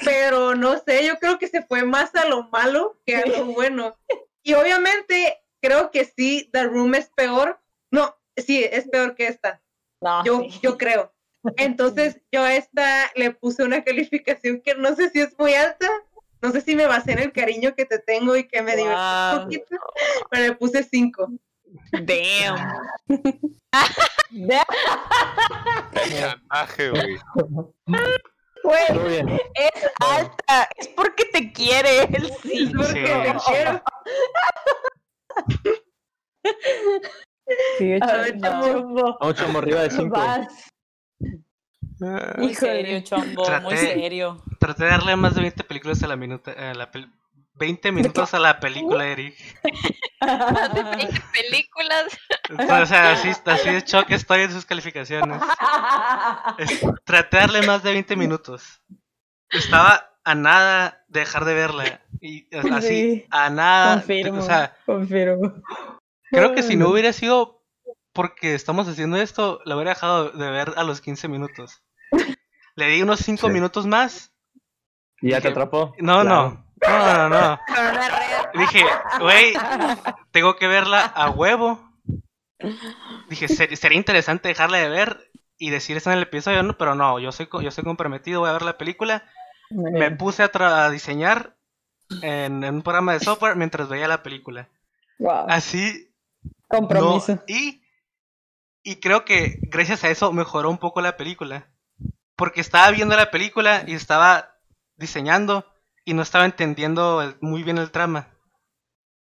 pero 0.06 0.56
no 0.56 0.78
sé, 0.80 1.06
yo 1.06 1.18
creo 1.20 1.40
que 1.40 1.48
se 1.48 1.62
fue 1.64 1.84
más 1.84 2.14
a 2.16 2.26
lo 2.28 2.44
malo 2.50 3.00
que 3.06 3.16
a 3.16 3.26
lo 3.26 3.46
bueno. 3.46 3.96
Y 4.44 4.54
obviamente 4.54 5.38
creo 5.62 5.92
que 5.92 6.06
sí, 6.06 6.50
The 6.54 6.66
Room 6.66 6.96
es 6.96 7.10
peor. 7.16 7.60
No, 7.92 8.16
sí, 8.38 8.64
es 8.64 8.88
peor 8.88 9.16
que 9.16 9.28
esta. 9.28 9.62
No, 10.02 10.24
Yo, 10.24 10.42
sí. 10.42 10.60
yo 10.62 10.78
creo. 10.78 11.14
Entonces, 11.58 12.22
yo 12.32 12.44
a 12.44 12.54
esta 12.56 13.12
le 13.16 13.32
puse 13.32 13.64
una 13.64 13.84
calificación 13.84 14.62
que 14.62 14.76
no 14.76 14.96
sé 14.96 15.10
si 15.10 15.20
es 15.22 15.38
muy 15.38 15.54
alta. 15.54 15.88
No 16.42 16.52
sé 16.52 16.62
si 16.62 16.74
me 16.76 16.86
basé 16.86 17.12
en 17.12 17.20
el 17.20 17.34
cariño 17.34 17.76
que 17.76 17.86
te 17.86 18.00
tengo 18.00 18.34
y 18.38 18.48
que 18.48 18.62
me 18.62 18.76
divertí 18.78 19.02
un 19.02 19.36
Wow. 19.36 19.44
poquito, 19.44 19.76
pero 20.30 20.44
le 20.44 20.56
puse 20.56 20.84
5. 20.84 21.30
Damn. 21.92 22.74
El 25.92 26.10
chantaje, 26.20 26.90
güey. 26.92 27.18
Güey, 28.64 29.26
es 29.56 29.90
alta, 30.00 30.70
es 30.78 30.88
porque 30.90 31.26
te 31.26 31.52
quiere 31.54 32.04
él 32.04 32.32
sí. 32.44 32.72
Porque 32.76 32.88
Sí. 32.88 32.94
te 32.94 33.36
quiero. 33.48 33.82
Sí, 37.78 37.94
ver, 38.18 38.38
no. 38.38 39.18
chamo, 39.34 39.60
arriba 39.60 39.82
de 39.82 39.90
5. 39.92 40.10
Vas. 40.16 40.48
Muy 42.38 42.52
Híjole. 42.52 42.54
serio, 42.56 43.02
chombo, 43.02 43.42
muy 43.62 43.74
Traté- 43.76 43.78
serio. 43.78 44.44
Traté 44.60 44.84
de 44.86 44.90
darle 44.92 45.16
más 45.16 45.36
de 45.36 45.42
20 45.42 45.64
películas 45.64 46.02
a 46.04 46.08
la 46.08 46.16
minuta, 46.16 46.52
a 46.52 46.74
la 46.74 46.92
pel- 46.92 47.12
20 47.60 47.92
minutos 47.92 48.34
a 48.34 48.40
la 48.40 48.60
película, 48.60 49.06
Eric. 49.06 49.36
Más 50.22 50.74
de 50.74 50.84
20 50.84 51.22
películas. 51.34 52.06
O 52.82 52.86
sea, 52.86 53.12
así, 53.12 53.30
así 53.46 53.70
de 53.70 53.84
choque 53.84 54.16
estoy 54.16 54.42
en 54.42 54.52
sus 54.52 54.66
calificaciones. 54.66 55.42
Es- 56.58 56.82
traté 57.04 57.38
de 57.38 57.42
darle 57.42 57.62
más 57.68 57.84
de 57.84 57.92
20 57.92 58.16
minutos. 58.16 58.82
Estaba 59.50 60.10
a 60.24 60.36
nada 60.36 61.04
de 61.08 61.20
dejar 61.22 61.46
de 61.46 61.54
verla. 61.54 62.02
Y 62.22 62.48
así, 62.74 62.88
Sí. 62.88 63.26
a 63.30 63.50
nada. 63.50 63.96
Confirmo. 63.96 64.40
O 64.40 64.42
sea, 64.42 64.76
confirmo. 64.86 65.54
creo 66.32 66.54
que 66.56 66.64
si 66.64 66.76
no 66.76 66.90
hubiera 66.90 67.14
sido 67.14 67.64
porque 68.14 68.56
estamos 68.56 68.88
haciendo 68.88 69.18
esto, 69.18 69.62
la 69.66 69.76
hubiera 69.76 69.92
dejado 69.92 70.32
de 70.32 70.50
ver 70.50 70.74
a 70.78 70.84
los 70.84 71.02
15 71.02 71.28
minutos. 71.28 71.84
Le 72.76 72.88
di 72.88 73.02
unos 73.02 73.20
5 73.20 73.48
Sí. 73.48 73.54
minutos 73.54 73.86
más. 73.86 74.34
¿Y 75.22 75.32
ya 75.32 75.42
te 75.42 75.50
atrapó? 75.50 75.94
No, 76.00 76.22
Claro. 76.22 76.50
no. 76.50 76.66
No, 76.88 77.30
no, 77.30 77.30
no. 77.30 77.60
Dije, 78.60 78.84
güey, 79.20 79.54
tengo 80.32 80.56
que 80.56 80.68
verla 80.68 81.02
a 81.06 81.30
huevo. 81.30 81.92
Dije, 83.30 83.48
"Ser- 83.48 83.76
sería 83.78 83.98
interesante 83.98 84.48
dejarla 84.50 84.78
de 84.78 84.90
ver 84.90 85.32
y 85.58 85.70
decir 85.70 85.98
eso 85.98 86.10
en 86.12 86.18
el 86.18 86.24
episodio, 86.24 86.64
¿no? 86.64 86.78
pero 86.78 86.96
no, 86.96 87.20
yo 87.20 87.32
soy, 87.32 87.48
yo 87.62 87.72
soy 87.72 87.84
comprometido, 87.84 88.42
voy 88.42 88.50
a 88.50 88.54
ver 88.54 88.62
la 88.62 88.78
película. 88.78 89.24
Me 89.70 90.10
puse 90.12 90.42
a, 90.44 90.52
tra- 90.52 90.86
a 90.86 90.90
diseñar 90.90 91.56
en, 92.22 92.64
en 92.64 92.76
un 92.76 92.82
programa 92.82 93.14
de 93.14 93.20
software 93.20 93.56
mientras 93.56 93.88
veía 93.88 94.08
la 94.08 94.24
película. 94.24 94.68
Wow. 95.20 95.46
Así, 95.50 96.12
Compromiso. 96.68 97.36
no. 97.36 97.42
Y, 97.48 97.84
y 98.84 98.96
creo 99.00 99.26
que 99.26 99.60
gracias 99.64 100.04
a 100.04 100.10
eso 100.10 100.32
mejoró 100.34 100.70
un 100.70 100.78
poco 100.80 101.02
la 101.02 101.18
película. 101.18 101.68
Porque 102.36 102.62
estaba 102.62 102.90
viendo 102.92 103.16
la 103.18 103.32
película 103.32 103.84
y 103.86 103.94
estaba 103.94 104.56
diseñando 104.96 105.66
y 106.10 106.14
no 106.16 106.24
estaba 106.24 106.46
entendiendo 106.46 107.22
el- 107.22 107.36
muy 107.42 107.62
bien 107.64 107.78
el 107.78 107.92
trama. 107.92 108.36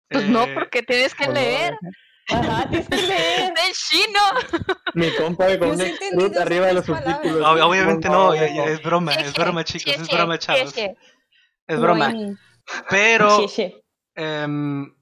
Pues 0.09 0.27
no, 0.27 0.43
Eh, 0.43 0.53
porque 0.53 0.81
tienes 0.81 1.13
que 1.13 1.27
leer. 1.27 1.75
Ajá, 2.29 2.67
tienes 2.69 2.87
que 2.89 2.95
leer. 2.97 3.53
En 3.67 3.73
chino. 3.73 4.19
Mi 4.95 5.11
compa 5.15 5.45
con 5.59 5.67
Yo 5.67 5.73
un 5.73 5.77
sí 5.79 5.85
entendí 5.85 6.15
scrut 6.15 6.33
dos 6.33 6.41
arriba 6.41 6.65
de 6.67 6.73
los 6.73 6.85
subtítulos. 6.85 7.41
ob- 7.41 7.61
obviamente 7.63 8.09
no, 8.09 8.33
ya- 8.33 8.47
ya 8.47 8.65
no. 8.65 8.71
es 8.71 8.81
broma, 8.81 9.13
es 9.13 9.33
broma 9.33 9.63
chicos, 9.63 9.93
es 9.95 10.07
broma 10.09 10.37
chavos. 10.39 10.73
cheche. 10.73 10.95
Es 11.67 11.79
broma. 11.79 12.11
Pero, 12.89 13.47
sí, 13.47 13.47
sí. 13.49 13.83
em, 14.15 14.95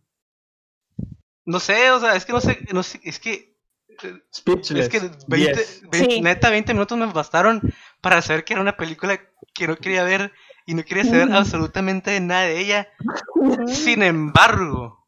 no 1.45 1.59
sé, 1.59 1.91
o 1.91 1.99
sea, 1.99 2.15
es 2.15 2.25
que 2.25 2.33
no 2.33 2.41
sé, 2.41 2.59
no 2.73 2.83
sé, 2.83 2.99
es 3.03 3.19
que 3.19 3.49
Speechless. 4.33 4.85
Es 4.85 4.89
que 4.89 4.99
20, 5.27 5.53
Yes. 5.59 5.81
20 5.91 6.15
Sí. 6.15 6.21
neta, 6.21 6.49
20 6.49 6.73
minutos 6.73 6.97
me 6.97 7.05
bastaron 7.07 7.61
para 8.01 8.21
saber 8.23 8.43
que 8.43 8.53
era 8.53 8.61
una 8.61 8.75
película 8.77 9.19
que 9.53 9.67
no 9.67 9.75
quería 9.77 10.03
ver 10.03 10.31
y 10.71 10.73
no 10.73 10.83
quería 10.85 11.03
saber 11.03 11.29
absolutamente 11.33 12.17
nada 12.21 12.43
de 12.43 12.59
ella. 12.59 12.87
Sin 13.67 14.01
embargo, 14.03 15.05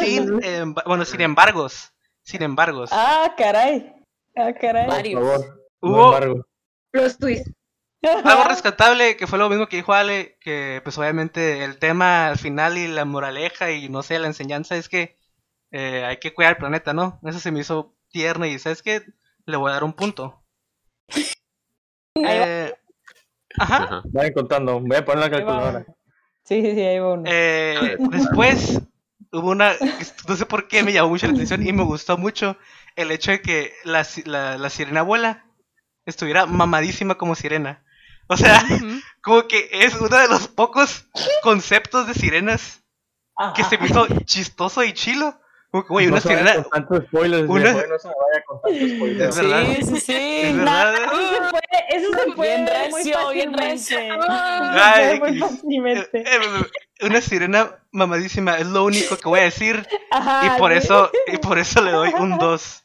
sin, 0.00 0.28
emba- 0.42 0.84
bueno, 0.86 1.04
sin 1.04 1.20
embargos, 1.22 1.92
sin 2.22 2.42
embargos, 2.42 2.90
Ah, 2.92 3.34
caray. 3.36 3.92
Ah, 4.36 4.52
caray. 4.52 4.86
Por 4.86 4.94
Varios. 4.94 5.20
favor. 5.20 5.66
Hubo-. 5.80 6.44
Los 6.92 7.18
twists. 7.18 7.50
algo 8.02 8.44
rescatable 8.44 9.16
que 9.16 9.26
fue 9.26 9.38
lo 9.40 9.48
mismo 9.48 9.66
que 9.66 9.76
dijo 9.78 9.92
Ale, 9.92 10.36
que 10.40 10.80
pues 10.84 10.96
obviamente 10.98 11.64
el 11.64 11.78
tema 11.80 12.28
al 12.28 12.38
final 12.38 12.78
y 12.78 12.86
la 12.86 13.04
moraleja 13.04 13.72
y 13.72 13.88
no 13.88 14.02
sé, 14.04 14.18
la 14.20 14.28
enseñanza 14.28 14.76
es 14.76 14.88
que 14.88 15.18
eh, 15.72 16.04
hay 16.04 16.18
que 16.18 16.32
cuidar 16.32 16.52
el 16.52 16.58
planeta, 16.58 16.92
¿no? 16.92 17.18
Eso 17.24 17.40
se 17.40 17.50
me 17.50 17.58
hizo 17.60 17.96
tierno 18.10 18.46
y 18.46 18.58
¿sabes 18.60 18.82
qué? 18.82 19.02
Le 19.46 19.56
voy 19.56 19.70
a 19.70 19.74
dar 19.74 19.84
un 19.84 19.94
punto. 19.94 20.44
Eh, 22.14 22.61
ajá. 23.58 24.02
Vayan 24.06 24.32
contando. 24.32 24.80
Voy 24.80 24.96
a 24.96 25.04
poner 25.04 25.20
la 25.20 25.30
calculadora. 25.30 25.86
Sí, 26.44 26.60
sí, 26.62 26.74
sí, 26.74 26.80
ahí 26.80 26.98
va 26.98 27.12
uno. 27.14 27.24
Eh, 27.26 27.96
después 28.10 28.80
hubo 29.32 29.50
una, 29.50 29.72
no 30.28 30.36
sé 30.36 30.46
por 30.46 30.68
qué 30.68 30.82
me 30.82 30.92
llamó 30.92 31.10
mucho 31.10 31.26
la 31.26 31.32
atención 31.32 31.66
y 31.66 31.72
me 31.72 31.84
gustó 31.84 32.18
mucho 32.18 32.56
el 32.96 33.10
hecho 33.10 33.30
de 33.30 33.40
que 33.40 33.72
la, 33.84 34.06
la, 34.26 34.58
la 34.58 34.70
sirena 34.70 35.00
abuela 35.00 35.46
estuviera 36.04 36.46
mamadísima 36.46 37.16
como 37.16 37.34
sirena. 37.34 37.84
O 38.28 38.36
sea, 38.36 38.62
como 39.22 39.46
que 39.46 39.68
es 39.72 39.94
uno 39.94 40.16
de 40.16 40.28
los 40.28 40.48
pocos 40.48 41.06
conceptos 41.42 42.06
de 42.06 42.14
sirenas 42.14 42.82
que 43.54 43.64
se 43.64 43.78
me 43.78 43.86
hizo 43.86 44.06
chistoso 44.24 44.84
y 44.84 44.92
chilo. 44.92 45.38
Güey, 45.88 46.06
una 46.06 46.16
no 46.16 46.20
se 46.20 46.28
vaya 46.28 46.40
sirena, 46.40 46.62
con 46.62 46.70
tantos 46.72 47.04
spoilers. 47.06 47.48
una- 47.48 47.72
viejo, 47.72 47.86
No 47.88 47.98
se 47.98 48.08
me 48.08 48.14
vaya 48.14 48.44
con 48.46 48.60
tantos 48.60 48.90
spoilers. 48.90 49.36
Es 49.36 49.42
verdad. 49.42 49.64
Sí, 49.66 49.82
sí, 49.84 49.94
es 49.96 50.02
sí. 50.04 50.52
verdad. 50.58 50.94
Eso 50.94 51.06
se 51.06 51.50
fue, 51.50 51.60
eso 51.88 52.10
se 52.32 53.32
Bien 53.32 53.52
bien. 53.52 53.78
Ay, 54.28 55.20
muy 55.20 55.38
fácilmente. 55.38 56.18
Eh, 56.18 56.24
eh, 57.00 57.06
Una 57.06 57.20
sirena 57.20 57.78
mamadísima 57.90 58.56
es 58.58 58.66
lo 58.66 58.84
único 58.84 59.16
que 59.16 59.28
voy 59.28 59.40
a 59.40 59.44
decir 59.44 59.86
Ajá, 60.10 60.54
y 60.56 60.58
por 60.58 60.70
sí. 60.72 60.78
eso 60.78 61.10
y 61.26 61.36
por 61.38 61.58
eso 61.58 61.80
le 61.82 61.90
doy 61.90 62.12
un 62.18 62.38
2. 62.38 62.82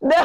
¡Wow! 0.00 0.22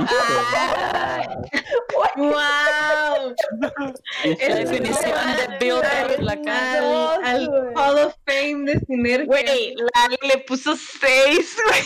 La 4.40 4.56
definición 4.56 5.38
de 5.38 5.58
build 5.60 5.84
up, 5.84 6.22
la 6.22 6.42
cara. 6.42 7.16
Al. 7.24 7.50
Hall 7.76 7.98
of 7.98 8.14
Fame 8.26 8.66
de 8.66 8.80
Sinergia. 8.86 9.26
Güey, 9.26 9.74
la 9.76 10.08
le 10.28 10.38
puso 10.40 10.76
6, 10.76 11.58
güey. 11.66 11.82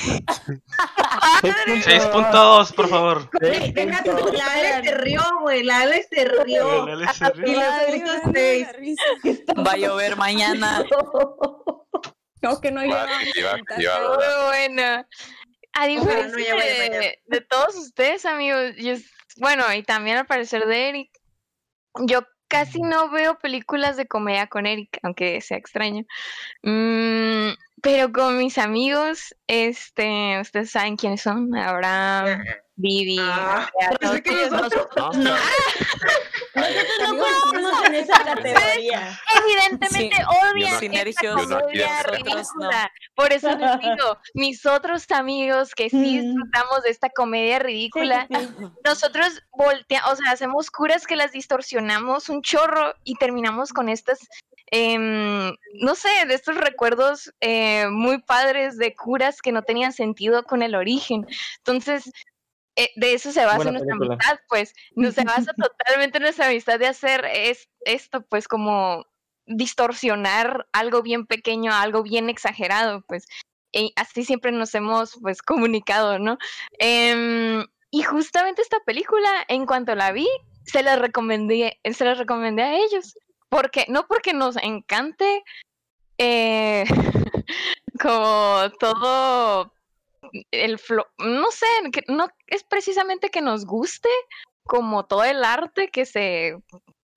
6.2, 1.81 2.73
por 2.75 2.89
favor. 2.89 3.29
Güey, 3.39 3.71
deja 3.71 4.03
tú, 4.03 4.11
la 4.33 4.45
Ale 4.53 4.83
se 4.83 4.95
rió, 4.95 5.21
güey. 5.41 5.63
La 5.63 5.81
Ale 5.81 6.05
se 6.11 6.25
rió. 6.25 6.87
El 6.87 7.03
Ale 7.03 7.13
se 7.13 7.29
rió. 7.29 7.47
Y 7.47 7.55
le 7.55 8.01
puso 8.01 8.27
me 8.27 8.33
da 8.33 8.33
seis. 8.33 8.67
risa. 8.77 9.03
Va 9.65 9.71
a 9.71 9.77
llover 9.77 10.17
mañana. 10.17 10.83
No, 12.39 12.61
que 12.61 12.69
no 12.69 12.87
va. 12.87 13.07
Muy 13.07 14.45
buena. 14.47 15.07
A 15.79 15.87
diferencia 15.87 16.55
no, 16.55 16.59
de, 16.59 17.19
de 17.25 17.41
todos 17.41 17.75
ustedes, 17.75 18.25
amigos, 18.25 18.75
yo 18.77 18.95
bueno, 19.37 19.71
y 19.73 19.83
también 19.83 20.17
al 20.17 20.25
parecer 20.25 20.65
de 20.65 20.89
Eric, 20.89 21.11
yo 22.05 22.21
casi 22.47 22.81
no 22.81 23.09
veo 23.09 23.37
películas 23.39 23.97
de 23.97 24.07
comedia 24.07 24.47
con 24.47 24.65
Eric, 24.65 24.99
aunque 25.03 25.41
sea 25.41 25.57
extraño. 25.57 26.05
Mm, 26.63 27.49
pero 27.81 28.11
con 28.11 28.37
mis 28.37 28.57
amigos, 28.57 29.35
este, 29.47 30.39
ustedes 30.41 30.71
saben 30.71 30.95
quiénes 30.97 31.21
son, 31.21 31.55
Abraham, 31.55 32.43
Vivi, 32.79 33.17
Ah, 33.19 33.67
pensé 33.99 34.21
que 34.21 34.31
nosotros- 34.51 34.87
No, 35.17 35.35
Nosotros 36.55 37.13
no 37.13 37.17
coincidimos 37.17 37.85
en 37.85 37.95
esa 37.95 38.23
categoría. 38.23 39.19
evidentemente 39.41 40.15
Sí, 40.15 40.23
odian 40.43 40.83
esta 41.07 41.33
comedia 41.33 42.03
no. 42.03 42.11
ridícula. 42.13 42.91
Por 43.15 43.33
eso 43.33 43.49
les 43.55 43.79
digo, 43.81 44.17
mis 44.33 44.65
otros 44.65 45.09
amigos 45.11 45.73
que 45.75 45.89
sí 45.89 45.97
Mm. 45.97 46.21
disfrutamos 46.21 46.83
de 46.83 46.89
esta 46.89 47.09
comedia 47.09 47.59
ridícula, 47.59 48.27
nosotros 48.85 49.41
volteamos, 49.51 50.11
o 50.11 50.15
sea, 50.15 50.31
hacemos 50.31 50.69
curas 50.71 51.05
que 51.07 51.15
las 51.15 51.31
distorsionamos 51.31 52.29
un 52.29 52.41
chorro 52.41 52.93
y 53.03 53.15
terminamos 53.15 53.71
con 53.73 53.89
estas, 53.89 54.19
em, 54.71 55.53
no 55.75 55.95
sé, 55.95 56.09
de 56.27 56.33
estos 56.33 56.57
recuerdos 56.57 57.33
eh, 57.41 57.87
muy 57.89 58.21
padres 58.21 58.77
de 58.77 58.95
curas 58.95 59.41
que 59.41 59.51
no 59.51 59.63
tenían 59.63 59.93
sentido 59.93 60.43
con 60.43 60.61
el 60.61 60.75
origen. 60.75 61.25
Entonces, 61.59 62.11
eh, 62.75 62.91
de 62.95 63.13
eso 63.13 63.31
se 63.31 63.43
basa 63.43 63.57
Buena 63.57 63.71
nuestra 63.71 63.95
película. 63.95 64.13
amistad, 64.15 64.39
pues, 64.49 64.73
no 64.95 65.11
se 65.11 65.23
basa 65.23 65.51
totalmente 65.71 66.19
nuestra 66.19 66.47
amistad 66.47 66.77
de 66.79 66.87
hacer 66.87 67.25
es, 67.25 67.67
esto, 67.81 68.21
pues, 68.21 68.47
como 68.47 69.05
distorsionar 69.47 70.67
algo 70.73 71.01
bien 71.01 71.25
pequeño, 71.25 71.73
algo 71.73 72.03
bien 72.03 72.29
exagerado, 72.29 73.01
pues, 73.07 73.25
y 73.71 73.93
así 73.95 74.23
siempre 74.25 74.51
nos 74.51 74.75
hemos, 74.75 75.17
pues, 75.21 75.41
comunicado, 75.41 76.19
¿no? 76.19 76.37
Em, 76.79 77.65
y 77.89 78.03
justamente 78.03 78.61
esta 78.61 78.79
película, 78.85 79.29
en 79.47 79.65
cuanto 79.65 79.95
la 79.95 80.11
vi, 80.11 80.27
se 80.65 80.83
la 80.83 80.97
recomendé, 80.97 81.79
se 81.91 82.05
la 82.05 82.13
recomendé 82.13 82.63
a 82.63 82.75
ellos, 82.75 83.17
porque, 83.49 83.85
no 83.89 84.07
porque 84.07 84.33
nos 84.33 84.57
encante, 84.57 85.43
eh, 86.17 86.83
como 88.01 88.69
todo 88.79 89.73
el 90.51 90.77
flo- 90.77 91.07
no 91.19 91.51
sé, 91.51 91.65
que 91.91 92.01
no 92.07 92.27
es 92.47 92.63
precisamente 92.63 93.29
que 93.29 93.41
nos 93.41 93.65
guste 93.65 94.09
como 94.63 95.05
todo 95.05 95.23
el 95.23 95.43
arte 95.43 95.89
que 95.89 96.05
se 96.05 96.57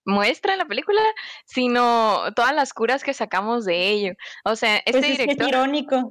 muestra 0.04 0.52
en 0.52 0.60
la 0.60 0.64
película, 0.66 1.02
sino 1.44 2.32
todas 2.34 2.54
las 2.54 2.72
curas 2.72 3.02
que 3.02 3.12
sacamos 3.14 3.64
de 3.64 3.88
ello. 3.88 4.12
O 4.44 4.54
sea, 4.56 4.76
este 4.78 4.92
Pues 4.92 5.04
es 5.04 5.06
que 5.08 5.12
es 5.12 5.18
director, 5.28 5.48
irónico. 5.48 6.10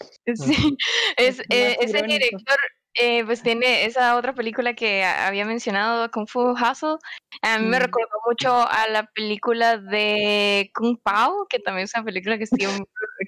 sí, 0.34 0.76
es, 1.16 1.40
es 1.40 1.46
eh, 1.50 1.76
ese 1.80 1.98
irónico. 1.98 2.18
director 2.18 2.58
eh, 2.94 3.24
pues 3.24 3.42
tiene 3.42 3.84
esa 3.84 4.16
otra 4.16 4.32
película 4.34 4.74
que 4.74 5.04
a- 5.04 5.26
había 5.28 5.44
mencionado, 5.44 6.10
Kung 6.10 6.26
Fu 6.28 6.50
Hustle. 6.52 6.96
A 7.42 7.58
mí 7.58 7.66
me 7.66 7.78
Mm. 7.78 7.82
recordó 7.82 8.08
mucho 8.26 8.52
a 8.68 8.88
la 8.88 9.04
película 9.14 9.76
de 9.78 10.70
Kung 10.74 10.98
Pao, 11.02 11.46
que 11.48 11.58
también 11.60 11.84
es 11.84 11.94
una 11.94 12.04
película 12.04 12.38
que, 12.38 12.44
estoy- 12.44 12.66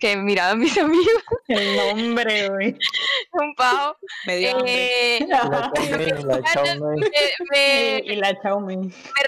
que 0.00 0.16
miraba 0.16 0.50
a 0.52 0.56
mis 0.56 0.76
amigos. 0.78 1.22
El 1.48 1.76
nombre, 1.76 2.48
güey. 2.48 2.76
Kung 3.30 3.54
Pao. 3.56 3.96
Me 4.26 4.36
dio. 4.36 4.58
Eh, 4.66 5.18
Mein, 5.20 5.28
la 6.26 6.42
Chow 6.52 6.64
me- 6.64 7.10
me, 7.50 8.02
Y, 8.06 8.12
y 8.12 8.20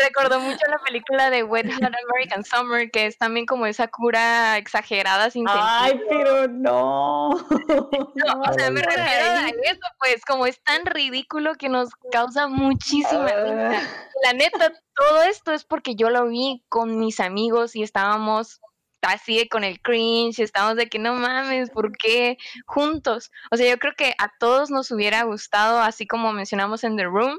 recordó 0.01 0.41
mucho 0.41 0.67
la 0.69 0.79
película 0.85 1.31
de 1.31 1.43
Wet 1.45 1.71
Hot 1.73 1.83
American 1.85 2.45
Summer, 2.45 2.91
que 2.91 3.07
es 3.07 3.19
también 3.19 3.47
como 3.47 3.67
esa 3.67 3.89
cura 3.89 4.57
exagerada 4.59 5.31
sin 5.31 5.45
Ay, 5.49 5.91
sentido. 5.93 6.09
pero 6.11 6.49
no. 6.49 7.29
No, 7.29 8.41
o 8.43 8.53
sea, 8.55 8.71
me 8.71 8.83
refiero 8.83 9.27
a 9.27 9.49
eso, 9.49 9.81
pues, 9.99 10.25
como 10.33 10.47
es 10.47 10.63
tan 10.63 10.87
ridículo 10.87 11.57
que 11.57 11.69
nos 11.69 11.91
causa 12.11 12.49
muchísima 12.49 13.27
risa. 13.27 13.71
Ah, 13.73 13.83
La 14.25 14.33
neta, 14.33 14.73
todo 14.95 15.23
esto 15.25 15.53
es 15.53 15.65
porque 15.65 15.95
yo 15.95 16.09
lo 16.09 16.27
vi 16.27 16.65
con 16.71 16.99
mis 16.99 17.21
amigos 17.21 17.77
y 17.77 17.83
estábamos 17.83 18.59
así 19.03 19.37
de 19.37 19.49
con 19.49 19.63
el 19.63 19.83
cringe, 19.83 20.39
estábamos 20.39 20.77
de 20.77 20.89
que 20.89 20.99
no 20.99 21.13
mames, 21.13 21.69
¿por 21.69 21.93
qué 21.93 22.39
juntos? 22.65 23.31
O 23.51 23.59
sea, 23.59 23.69
yo 23.69 23.79
creo 23.79 23.93
que 23.95 24.15
a 24.17 24.31
todos 24.39 24.71
nos 24.71 24.91
hubiera 24.91 25.23
gustado, 25.25 25.81
así 25.81 26.07
como 26.07 26.33
mencionamos 26.33 26.83
en 26.83 26.97
The 26.97 27.05
Room, 27.05 27.39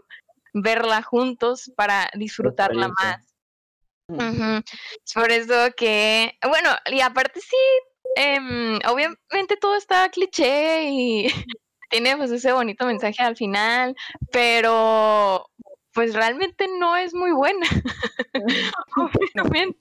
verla 0.54 1.02
juntos 1.02 1.72
para 1.76 2.12
disfrutarla 2.14 2.90
más. 2.90 3.34
Ujú. 4.08 4.64
Es 5.04 5.14
por 5.16 5.32
eso 5.32 5.74
que, 5.76 6.38
bueno, 6.48 6.70
y 6.92 7.02
aparte 7.02 7.40
sí, 7.40 7.58
em, 8.18 8.78
obviamente 8.88 9.58
todo 9.60 9.76
está 9.78 10.10
cliché 10.10 10.84
y 10.92 11.28
tiene 11.94 12.18
pues 12.18 12.32
ese 12.32 12.52
bonito 12.52 12.86
mensaje 12.88 13.22
al 13.22 13.36
final, 13.38 13.96
pero 14.32 15.48
pues 15.94 16.16
realmente 16.16 16.66
no 16.80 16.96
es 16.98 17.14
muy 17.14 17.32
buena. 17.32 17.68
Obviamente. 18.98 19.80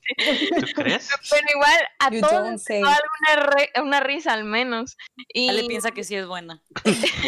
¿Tú 0.61 0.67
crees? 0.75 1.09
Pero 1.31 1.47
igual 1.55 1.79
a 2.01 2.11
You 2.11 2.21
todos 2.21 2.65
dio 2.67 2.87
alguna 2.87 3.51
re- 3.51 3.73
una 3.83 4.01
risa 4.01 4.35
al 4.35 4.45
menos. 4.45 4.99
Y 5.33 5.49
Ale 5.49 5.65
piensa 5.65 5.91
que 5.91 6.05
sí 6.05 6.15
es 6.15 6.27
buena. 6.27 6.63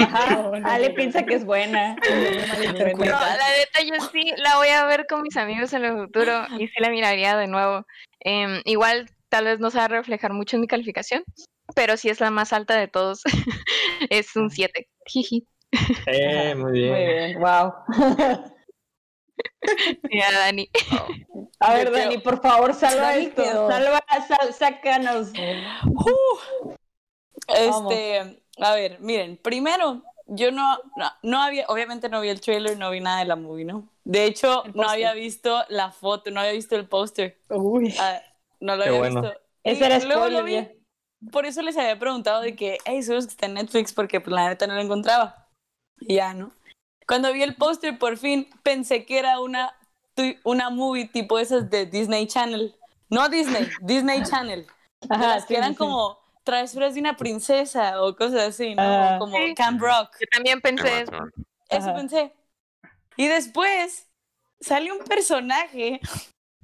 Ajá, 0.00 0.50
Ale 0.64 0.90
piensa 0.90 1.24
que 1.24 1.34
es 1.34 1.46
buena. 1.46 1.94
no, 2.04 3.04
la 3.04 3.48
neta 3.56 3.82
yo 3.86 3.94
sí 4.12 4.32
la 4.36 4.56
voy 4.56 4.68
a 4.68 4.84
ver 4.84 5.06
con 5.08 5.22
mis 5.22 5.36
amigos 5.38 5.72
en 5.72 5.86
el 5.86 5.96
futuro 5.96 6.46
y 6.58 6.68
sí 6.68 6.74
la 6.80 6.90
miraría 6.90 7.38
de 7.38 7.46
nuevo. 7.46 7.86
Em, 8.20 8.60
igual 8.66 9.08
tal 9.30 9.46
vez 9.46 9.60
no 9.60 9.70
se 9.70 9.78
va 9.78 9.84
a 9.86 9.88
reflejar 9.88 10.32
mucho 10.34 10.56
en 10.56 10.60
mi 10.60 10.66
calificación, 10.66 11.24
pero 11.74 11.96
sí 11.96 12.08
es 12.08 12.20
la 12.20 12.30
más 12.30 12.52
alta 12.52 12.76
de 12.76 12.88
todos. 12.88 13.22
es 14.10 14.34
un 14.36 14.50
7. 14.50 14.88
Jiji. 15.06 15.46
Eh, 16.06 16.54
muy 16.54 16.72
bien. 16.72 16.90
Muy 16.92 17.04
bien, 17.04 17.40
wow. 17.40 17.72
Mira, 20.10 20.30
Dani. 20.32 20.70
A 21.58 21.74
ver, 21.74 21.90
Dani, 21.90 22.18
por 22.18 22.40
favor, 22.40 22.74
salva 22.74 23.08
Dani 23.08 23.24
esto. 23.26 23.42
quedó. 23.42 23.68
Salva, 23.68 24.00
sal- 24.28 24.54
sácanos. 24.54 25.32
Este, 27.48 28.40
a 28.58 28.74
ver, 28.74 29.00
miren, 29.00 29.36
primero, 29.36 30.02
yo 30.26 30.50
no, 30.52 30.78
no, 30.96 31.10
no 31.22 31.42
había, 31.42 31.66
obviamente 31.68 32.08
no 32.08 32.20
vi 32.20 32.28
el 32.28 32.40
trailer, 32.40 32.78
no 32.78 32.90
vi 32.90 33.00
nada 33.00 33.18
de 33.20 33.24
la 33.26 33.36
movie, 33.36 33.64
¿no? 33.64 33.88
De 34.04 34.24
hecho, 34.24 34.64
no 34.74 34.88
había 34.88 35.12
visto 35.14 35.64
la 35.68 35.90
foto, 35.90 36.30
no 36.30 36.40
había 36.40 36.52
visto 36.52 36.76
el 36.76 36.86
póster. 36.86 37.38
Uy. 37.48 37.94
Ah, 37.98 38.20
no 38.60 38.76
lo 38.76 38.82
Qué 38.84 38.88
había 38.90 39.00
bueno. 39.00 39.22
visto. 39.22 39.40
Ese 39.64 39.80
Y 39.82 39.84
era 39.86 39.98
luego 39.98 40.28
lo 40.28 40.38
spoiler 40.38 40.44
vi, 40.44 40.52
ya. 40.52 40.70
Por 41.30 41.46
eso 41.46 41.62
les 41.62 41.76
había 41.76 41.98
preguntado 41.98 42.40
de 42.42 42.54
que, 42.56 42.78
hey, 42.84 43.02
seguro 43.02 43.24
que 43.24 43.30
está 43.30 43.46
en 43.46 43.54
Netflix, 43.54 43.92
porque 43.92 44.20
pues, 44.20 44.34
la 44.34 44.48
neta 44.48 44.66
no 44.66 44.74
lo 44.74 44.80
encontraba. 44.80 45.48
Y 46.00 46.16
ya, 46.16 46.34
¿no? 46.34 46.52
Cuando 47.06 47.32
vi 47.32 47.42
el 47.42 47.54
póster, 47.54 47.98
por 47.98 48.16
fin 48.16 48.48
pensé 48.62 49.04
que 49.04 49.18
era 49.18 49.40
una, 49.40 49.76
una 50.42 50.70
movie 50.70 51.08
tipo 51.08 51.38
esas 51.38 51.70
de 51.70 51.86
Disney 51.86 52.26
Channel. 52.26 52.74
No 53.10 53.28
Disney, 53.28 53.68
Disney 53.82 54.22
Channel. 54.22 54.66
Ajá, 55.08 55.26
las 55.28 55.42
sí, 55.42 55.48
que 55.48 55.56
eran 55.58 55.72
sí, 55.72 55.78
como 55.78 56.18
travesuras 56.44 56.94
de 56.94 57.00
una 57.00 57.16
princesa 57.16 58.02
o 58.02 58.16
cosas 58.16 58.48
así, 58.48 58.74
¿no? 58.74 58.82
Ah. 58.82 59.16
como 59.18 59.36
Sí. 59.36 59.54
Camp 59.54 59.80
Rock. 59.80 60.16
Yo 60.20 60.26
también 60.32 60.60
pensé 60.60 61.02
eso. 61.02 61.12
Eso 61.68 61.90
Ajá. 61.90 61.94
pensé. 61.94 62.32
Y 63.16 63.28
después 63.28 64.08
sale 64.60 64.92
un 64.92 64.98
personaje 65.04 66.00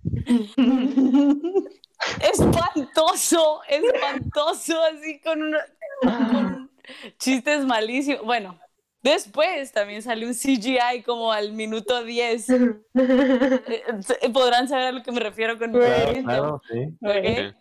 espantoso, 2.21 3.61
espantoso, 3.69 4.83
así 4.85 5.21
con, 5.21 5.43
una- 5.43 5.65
con 6.03 6.71
chistes 7.19 7.65
malísimos. 7.65 8.25
Bueno, 8.25 8.59
después 9.03 9.73
también 9.73 10.03
salió 10.03 10.29
un 10.29 10.35
CGI 10.35 11.03
como 11.03 11.33
al 11.33 11.53
minuto 11.53 12.05
10. 12.05 12.49
Eh, 12.51 13.85
eh, 14.23 14.31
Podrán 14.31 14.69
saber 14.69 14.87
a 14.89 14.93
lo 14.93 15.03
que 15.03 15.13
me 15.13 15.21
refiero 15.21 15.59
con 15.59 15.71
Claro, 15.71 16.13
claro, 16.23 16.61
sí. 16.71 17.57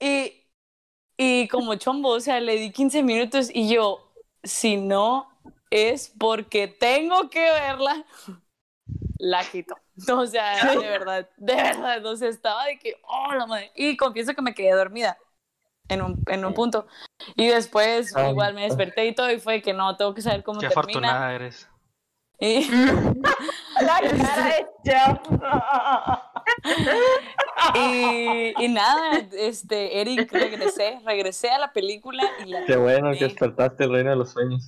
Y, 0.00 0.32
y 1.16 1.48
como 1.48 1.74
chombo, 1.76 2.10
o 2.10 2.20
sea, 2.20 2.40
le 2.40 2.56
di 2.56 2.70
15 2.72 3.02
minutos 3.02 3.50
y 3.52 3.68
yo, 3.72 4.12
si 4.42 4.76
no 4.76 5.28
es 5.70 6.12
porque 6.18 6.68
tengo 6.68 7.28
que 7.30 7.40
verla, 7.40 8.04
la 9.18 9.44
quito. 9.44 9.76
O 10.14 10.26
sea, 10.26 10.64
de 10.64 10.78
verdad, 10.78 11.28
de 11.36 11.54
verdad, 11.56 11.96
entonces 11.96 12.36
estaba 12.36 12.66
de 12.66 12.78
que, 12.78 12.94
oh, 13.02 13.34
la 13.34 13.46
madre. 13.46 13.72
Y 13.74 13.96
confieso 13.96 14.32
que 14.32 14.42
me 14.42 14.54
quedé 14.54 14.70
dormida 14.70 15.18
en 15.88 16.02
un, 16.02 16.22
en 16.28 16.44
un 16.44 16.54
punto. 16.54 16.86
Y 17.34 17.48
después 17.48 18.14
Ay, 18.14 18.30
igual 18.30 18.54
me 18.54 18.62
desperté 18.62 19.06
y 19.06 19.14
todo 19.14 19.30
y 19.32 19.40
fue 19.40 19.60
que 19.60 19.72
no, 19.72 19.96
tengo 19.96 20.14
que 20.14 20.22
saber 20.22 20.44
cómo 20.44 20.60
Qué 20.60 20.68
termina. 20.68 20.80
afortunada 21.08 21.34
eres. 21.34 21.68
Y, 22.40 22.70
La 23.80 24.00
cara 24.00 24.44
de 24.44 24.66
y, 27.74 28.64
y 28.64 28.68
nada, 28.68 29.18
este, 29.32 30.00
Eric, 30.00 30.32
regresé, 30.32 31.00
regresé 31.04 31.50
a 31.50 31.58
la 31.58 31.72
película 31.72 32.22
y 32.44 32.50
la 32.50 32.64
Qué 32.64 32.76
bueno 32.76 33.12
que 33.12 33.24
despertaste 33.24 33.84
el 33.84 33.92
reino 33.92 34.10
de 34.10 34.16
los 34.16 34.30
sueños. 34.30 34.66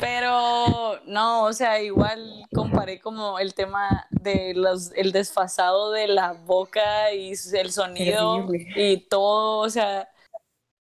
Pero 0.00 1.00
no, 1.06 1.44
o 1.44 1.52
sea, 1.52 1.80
igual 1.82 2.44
comparé 2.54 3.00
como 3.00 3.38
el 3.38 3.54
tema 3.54 4.06
de 4.10 4.52
los, 4.54 4.92
el 4.92 5.12
desfasado 5.12 5.92
de 5.92 6.08
la 6.08 6.32
boca 6.32 7.12
y 7.12 7.32
el 7.54 7.72
sonido 7.72 8.46
Terrible. 8.46 8.92
y 8.92 8.96
todo, 9.08 9.58
o 9.58 9.70
sea, 9.70 10.08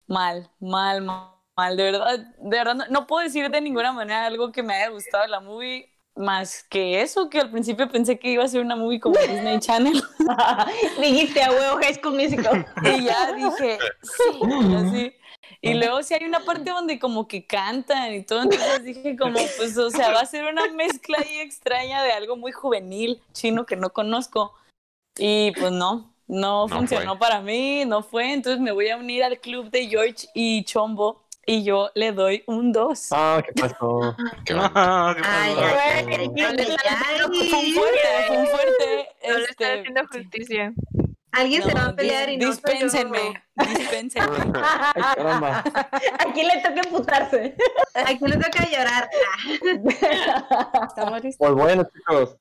mal, 0.07 0.49
mal, 0.59 1.01
mal, 1.01 1.31
mal, 1.55 1.77
de 1.77 1.83
verdad, 1.83 2.19
de 2.37 2.57
verdad, 2.57 2.75
no, 2.75 2.87
no 2.87 3.07
puedo 3.07 3.23
decir 3.23 3.49
de 3.49 3.61
ninguna 3.61 3.91
manera 3.91 4.25
algo 4.25 4.51
que 4.51 4.63
me 4.63 4.75
haya 4.75 4.89
gustado 4.89 5.23
de 5.23 5.29
la 5.29 5.39
movie, 5.39 5.93
más 6.15 6.63
que 6.63 7.01
eso, 7.01 7.29
que 7.29 7.39
al 7.39 7.51
principio 7.51 7.87
pensé 7.89 8.17
que 8.17 8.31
iba 8.31 8.43
a 8.43 8.47
ser 8.47 8.61
una 8.61 8.75
movie 8.75 8.99
como 8.99 9.15
Disney 9.19 9.59
Channel, 9.59 10.01
Dijiste 10.99 11.43
a 11.43 11.51
huevo 11.51 11.77
High 11.77 11.93
School 11.95 12.15
Musical. 12.15 12.65
y 12.83 13.03
ya 13.05 13.33
dije, 13.33 13.77
sí, 14.01 14.39
así. 14.75 15.13
Y 15.67 15.73
luego 15.75 16.03
sí 16.03 16.13
hay 16.13 16.25
una 16.25 16.39
parte 16.41 16.69
donde 16.69 16.99
como 16.99 17.27
que 17.27 17.45
cantan 17.45 18.13
y 18.13 18.23
todo, 18.23 18.43
entonces 18.43 18.83
dije 18.83 19.15
como, 19.17 19.39
pues, 19.57 19.77
o 19.77 19.89
sea, 19.89 20.11
va 20.11 20.21
a 20.21 20.25
ser 20.25 20.45
una 20.45 20.67
mezcla 20.71 21.17
ahí 21.19 21.39
extraña 21.39 22.03
de 22.03 22.11
algo 22.11 22.35
muy 22.35 22.51
juvenil, 22.51 23.21
chino 23.33 23.65
que 23.65 23.75
no 23.75 23.91
conozco. 23.91 24.53
Y 25.17 25.51
pues 25.51 25.71
no, 25.71 26.13
no, 26.27 26.67
No 26.67 26.75
funcionó 26.75 27.11
fue. 27.17 27.19
para 27.19 27.41
mí, 27.41 27.85
no 27.85 28.03
fue, 28.03 28.33
entonces 28.33 28.61
me 28.61 28.71
voy 28.71 28.89
a 28.89 28.97
unir 28.97 29.23
al 29.23 29.39
club 29.39 29.69
de 29.71 29.87
George 29.87 30.27
y 30.33 30.63
Chombo 30.63 31.23
y 31.49 31.63
yo 31.63 31.89
le 31.95 32.11
doy 32.11 32.43
un 32.45 32.73
2. 32.73 33.07
Ah, 33.11 33.41
¿qué 33.43 33.53
pasó? 33.53 34.15
Qué. 34.45 34.53
Ah, 34.57 35.13
¿qué 35.15 35.21
Ay, 35.25 35.55
pasó? 35.55 36.15
le 36.15 36.23
están 36.25 36.59
haciendo 36.59 37.27
Fue 37.49 37.59
un 37.59 37.73
fuerte, 37.73 38.07
fue 38.27 38.37
un 38.37 38.47
fuerte. 38.47 39.07
No 39.29 39.37
le 39.37 39.43
están 39.45 39.67
este, 39.71 39.79
haciendo 39.79 40.01
justicia. 40.07 40.73
Alguien 41.31 41.61
se 41.63 41.73
va 41.73 41.85
a 41.87 41.95
pelear 41.95 42.29
y 42.29 42.37
no 42.37 42.47
dispénsenme, 42.47 43.43
dispénsenme. 43.55 44.37
Ay, 44.95 45.03
caramba. 45.15 45.57
¿A 45.59 46.33
quién 46.33 46.47
le 46.47 46.61
toca 46.61 46.81
emputarse? 46.83 47.55
Aquí 47.93 48.25
le 48.25 48.37
toca 48.37 48.65
llorar. 48.69 49.09
Estamos 50.87 51.23
listos. 51.23 51.35
Pues 51.37 51.51
bueno, 51.53 51.83
chicos. 51.93 52.37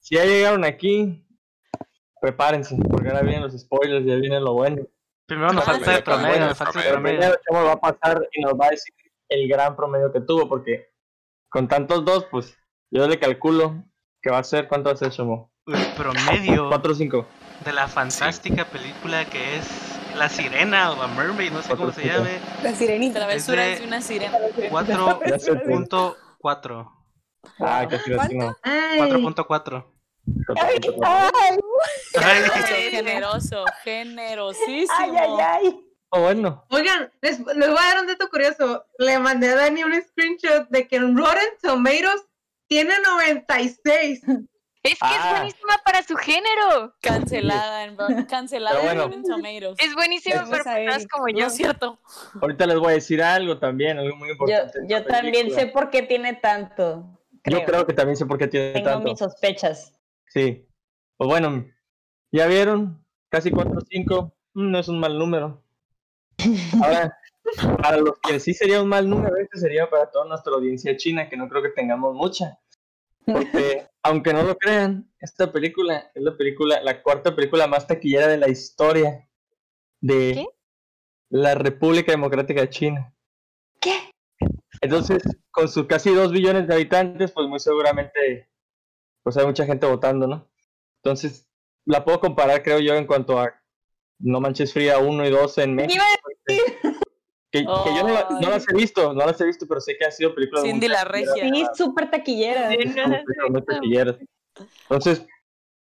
Si 0.00 0.16
ya 0.16 0.24
llegaron 0.24 0.64
aquí, 0.64 1.24
prepárense, 2.20 2.76
porque 2.90 3.08
ahora 3.08 3.22
vienen 3.22 3.42
los 3.42 3.58
spoilers, 3.58 4.04
ya 4.04 4.16
viene 4.16 4.40
lo 4.40 4.54
bueno. 4.54 4.82
Primero 5.26 5.52
nos 5.52 5.62
Ah, 5.68 5.72
falta 5.72 5.96
sí, 5.96 6.02
promedio, 6.02 6.40
nos 6.46 6.58
falta 6.58 6.80
Pero 6.82 6.90
promedio. 6.94 7.36
va 7.52 7.72
a 7.72 7.80
pasar 7.80 8.28
y 8.32 8.40
nos 8.42 8.54
va 8.54 8.66
a 8.66 8.70
decir 8.70 8.92
el 9.28 9.48
gran 9.48 9.76
promedio 9.76 10.12
que 10.12 10.20
tuvo, 10.20 10.48
porque 10.48 10.88
con 11.48 11.68
tantos 11.68 12.04
dos, 12.04 12.26
pues 12.30 12.56
yo 12.90 13.06
le 13.06 13.18
calculo 13.20 13.84
que 14.20 14.30
va 14.30 14.38
a 14.38 14.44
ser, 14.44 14.66
¿cuánto 14.66 14.88
va 14.88 14.94
a 14.94 14.96
ser, 14.96 15.10
Chomo? 15.12 15.52
El 15.66 15.86
promedio 15.96 16.68
¿Cuatro 16.68 16.92
o 16.92 16.94
cinco? 16.96 17.26
De 17.64 17.72
la 17.72 17.88
fantástica 17.88 18.64
película 18.64 19.24
que 19.26 19.58
es 19.58 19.66
La 20.16 20.28
Sirena 20.28 20.92
o 20.92 20.96
La 20.96 21.06
Mermaid, 21.08 21.52
no 21.52 21.62
sé 21.62 21.76
cómo 21.76 21.92
se 21.92 22.04
llame. 22.06 22.38
La 22.62 22.74
sirenita. 22.74 23.18
Travesuras 23.20 23.66
Es 23.66 23.74
de- 23.74 23.80
de 23.80 23.86
una 23.86 24.00
sirena. 24.00 24.38
4.4. 24.70 26.90
Ah, 27.60 27.86
casi 27.88 28.12
¿Cuánto? 28.14 28.22
latino. 28.34 28.56
Ay, 28.62 28.98
4.4. 28.98 29.86
Ay, 30.60 30.78
Ay, 32.14 32.90
Generoso, 32.90 33.64
generosísimo. 33.82 34.92
ay, 34.98 35.10
ay, 35.16 35.30
ay. 35.40 35.80
Oh, 36.10 36.20
bueno. 36.22 36.64
Oigan, 36.70 37.10
les, 37.22 37.38
les 37.38 37.68
voy 37.68 37.78
a 37.78 37.94
dar 37.94 38.00
un 38.00 38.06
dato 38.08 38.28
curioso. 38.28 38.84
Le 38.98 39.18
mandé 39.18 39.48
a 39.50 39.54
Dani 39.56 39.84
un 39.84 39.94
screenshot 40.02 40.68
de 40.68 40.86
que 40.88 40.96
en 40.96 41.16
Rotten 41.16 41.44
Tomatoes 41.62 42.22
tiene 42.68 42.94
96. 43.00 44.22
Es 44.82 44.94
que 44.94 44.98
Ah. 45.02 45.22
es 45.24 45.38
buenísima 45.38 45.74
para 45.84 46.02
su 46.02 46.16
género. 46.16 46.94
Cancelada 47.02 47.84
en 47.84 47.96
cancelada 48.26 48.78
en 48.80 48.84
bueno. 48.86 49.02
Rotten 49.04 49.22
Tomatoes. 49.24 49.76
Es 49.78 49.94
buenísima 49.94 50.44
para 50.48 50.64
personas 50.64 51.06
como 51.08 51.28
yo. 51.28 51.50
cierto. 51.50 51.98
Ahorita 52.40 52.66
les 52.66 52.78
voy 52.78 52.88
a 52.88 52.94
decir 52.94 53.22
algo 53.22 53.58
también, 53.58 53.98
algo 53.98 54.16
muy 54.16 54.30
importante. 54.30 54.78
yo 54.88 55.04
también 55.04 55.50
sé 55.50 55.66
por 55.66 55.90
qué 55.90 56.02
tiene 56.02 56.34
tanto. 56.34 57.18
Yo 57.44 57.64
creo 57.64 57.86
que 57.86 57.92
también 57.92 58.16
sé 58.16 58.26
por 58.26 58.38
qué 58.38 58.46
tiene 58.48 58.72
Tengo 58.72 58.88
tanto. 58.90 59.08
mis 59.10 59.18
sospechas. 59.18 59.94
Sí. 60.28 60.66
Pues 61.16 61.28
bueno, 61.28 61.66
ya 62.32 62.46
vieron, 62.46 63.04
casi 63.28 63.50
4 63.50 63.72
o 63.76 63.80
5, 63.80 64.34
no 64.54 64.78
es 64.78 64.88
un 64.88 64.98
mal 65.00 65.18
número. 65.18 65.62
Ahora, 66.82 67.18
para 67.82 67.98
los 67.98 68.18
que 68.20 68.40
sí 68.40 68.54
sería 68.54 68.82
un 68.82 68.88
mal 68.88 69.08
número, 69.08 69.36
este 69.36 69.58
sería 69.58 69.88
para 69.90 70.10
toda 70.10 70.24
nuestra 70.26 70.52
audiencia 70.54 70.96
china, 70.96 71.28
que 71.28 71.36
no 71.36 71.48
creo 71.48 71.62
que 71.62 71.68
tengamos 71.70 72.14
mucha. 72.14 72.58
Porque, 73.34 73.86
aunque 74.02 74.32
no 74.32 74.42
lo 74.42 74.56
crean, 74.56 75.10
esta 75.20 75.52
película 75.52 76.10
es 76.14 76.22
la 76.22 76.36
película, 76.36 76.80
la 76.82 77.02
cuarta 77.02 77.34
película 77.34 77.66
más 77.66 77.86
taquillera 77.86 78.26
de 78.28 78.38
la 78.38 78.48
historia 78.48 79.28
de 80.00 80.32
¿Qué? 80.34 80.46
la 81.30 81.54
República 81.54 82.12
Democrática 82.12 82.60
de 82.62 82.70
China. 82.70 83.14
¿Qué? 83.80 84.10
Entonces, 84.80 85.22
con 85.50 85.68
sus 85.68 85.86
casi 85.86 86.12
2 86.14 86.32
billones 86.32 86.66
de 86.66 86.74
habitantes, 86.74 87.32
pues 87.32 87.46
muy 87.48 87.60
seguramente 87.60 88.48
pues 89.22 89.36
hay 89.36 89.44
mucha 89.46 89.66
gente 89.66 89.86
votando, 89.86 90.26
¿no? 90.26 90.50
Entonces, 91.02 91.46
la 91.84 92.04
puedo 92.04 92.20
comparar, 92.20 92.62
creo 92.62 92.78
yo, 92.78 92.94
en 92.94 93.06
cuanto 93.06 93.38
a 93.38 93.52
No 94.18 94.40
Manches 94.40 94.72
Fría 94.72 94.98
1 94.98 95.26
y 95.26 95.30
2 95.30 95.58
en 95.58 95.74
México. 95.74 96.02
porque- 96.22 96.99
Que, 97.52 97.60
que 97.60 97.64
yo 97.66 98.02
no, 98.06 98.14
la- 98.14 98.28
no 98.40 98.48
las 98.50 98.68
he 98.68 98.74
visto, 98.74 99.12
no 99.12 99.26
las 99.26 99.40
he 99.40 99.44
visto, 99.44 99.66
pero 99.66 99.80
sé 99.80 99.96
que 99.98 100.04
han 100.04 100.12
sido 100.12 100.34
películas 100.34 100.62
Cindy 100.64 100.86
la 100.88 101.04
regia. 101.04 101.32
Sí, 101.50 101.64
súper 101.74 102.08
taquillera. 102.10 102.70
taquilleras. 103.66 104.16
Entonces, 104.82 105.26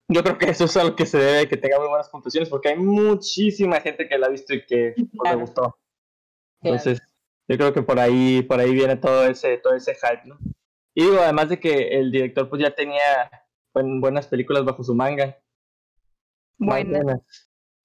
yo 0.08 0.24
creo 0.24 0.38
que 0.38 0.50
eso 0.50 0.66
es 0.66 0.78
a 0.78 0.84
lo 0.86 0.96
que 0.96 1.06
se 1.06 1.18
debe 1.18 1.48
que 1.50 1.58
tenga 1.58 1.78
muy 1.80 1.90
buenas 1.90 2.08
puntuaciones, 2.10 2.48
porque 2.50 2.70
hay 2.70 2.78
muchísima 2.78 3.82
gente 3.82 4.08
que 4.08 4.18
la 4.18 4.28
ha 4.28 4.30
visto 4.30 4.54
y 4.54 4.66
que 4.66 4.94
no 4.98 5.24
le 5.30 5.36
gustó. 5.36 5.78
Entonces, 6.62 7.02
yo 7.50 7.58
creo 7.58 7.74
que 7.74 7.82
por 7.82 8.00
ahí, 8.00 8.42
por 8.44 8.60
ahí 8.60 8.72
viene 8.74 8.96
todo 8.96 9.26
ese, 9.28 9.58
todo 9.58 9.74
ese 9.74 9.94
hype, 9.96 10.22
¿no? 10.26 10.38
Y 10.94 11.04
digo, 11.04 11.20
además 11.22 11.50
de 11.50 11.60
que 11.60 12.00
el 12.00 12.12
director 12.12 12.50
pues 12.50 12.62
ya 12.62 12.74
tenía 12.74 13.30
buen- 13.74 14.00
buenas 14.00 14.28
películas 14.28 14.64
bajo 14.64 14.84
su 14.84 14.94
manga. 14.96 15.38
Buenas. 16.58 17.04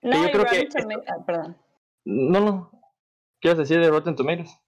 No, 0.02 0.22
yo 0.26 0.30
creo 0.30 0.44
que 0.44 0.68
ah, 1.08 1.24
perdón. 1.26 1.56
No, 2.04 2.40
no. 2.40 2.75
¿Qué 3.40 3.48
ibas 3.48 3.58
a 3.58 3.62
decir 3.62 3.80
de 3.80 3.90
Rotten 3.90 4.16
Tomatoes? 4.16 4.58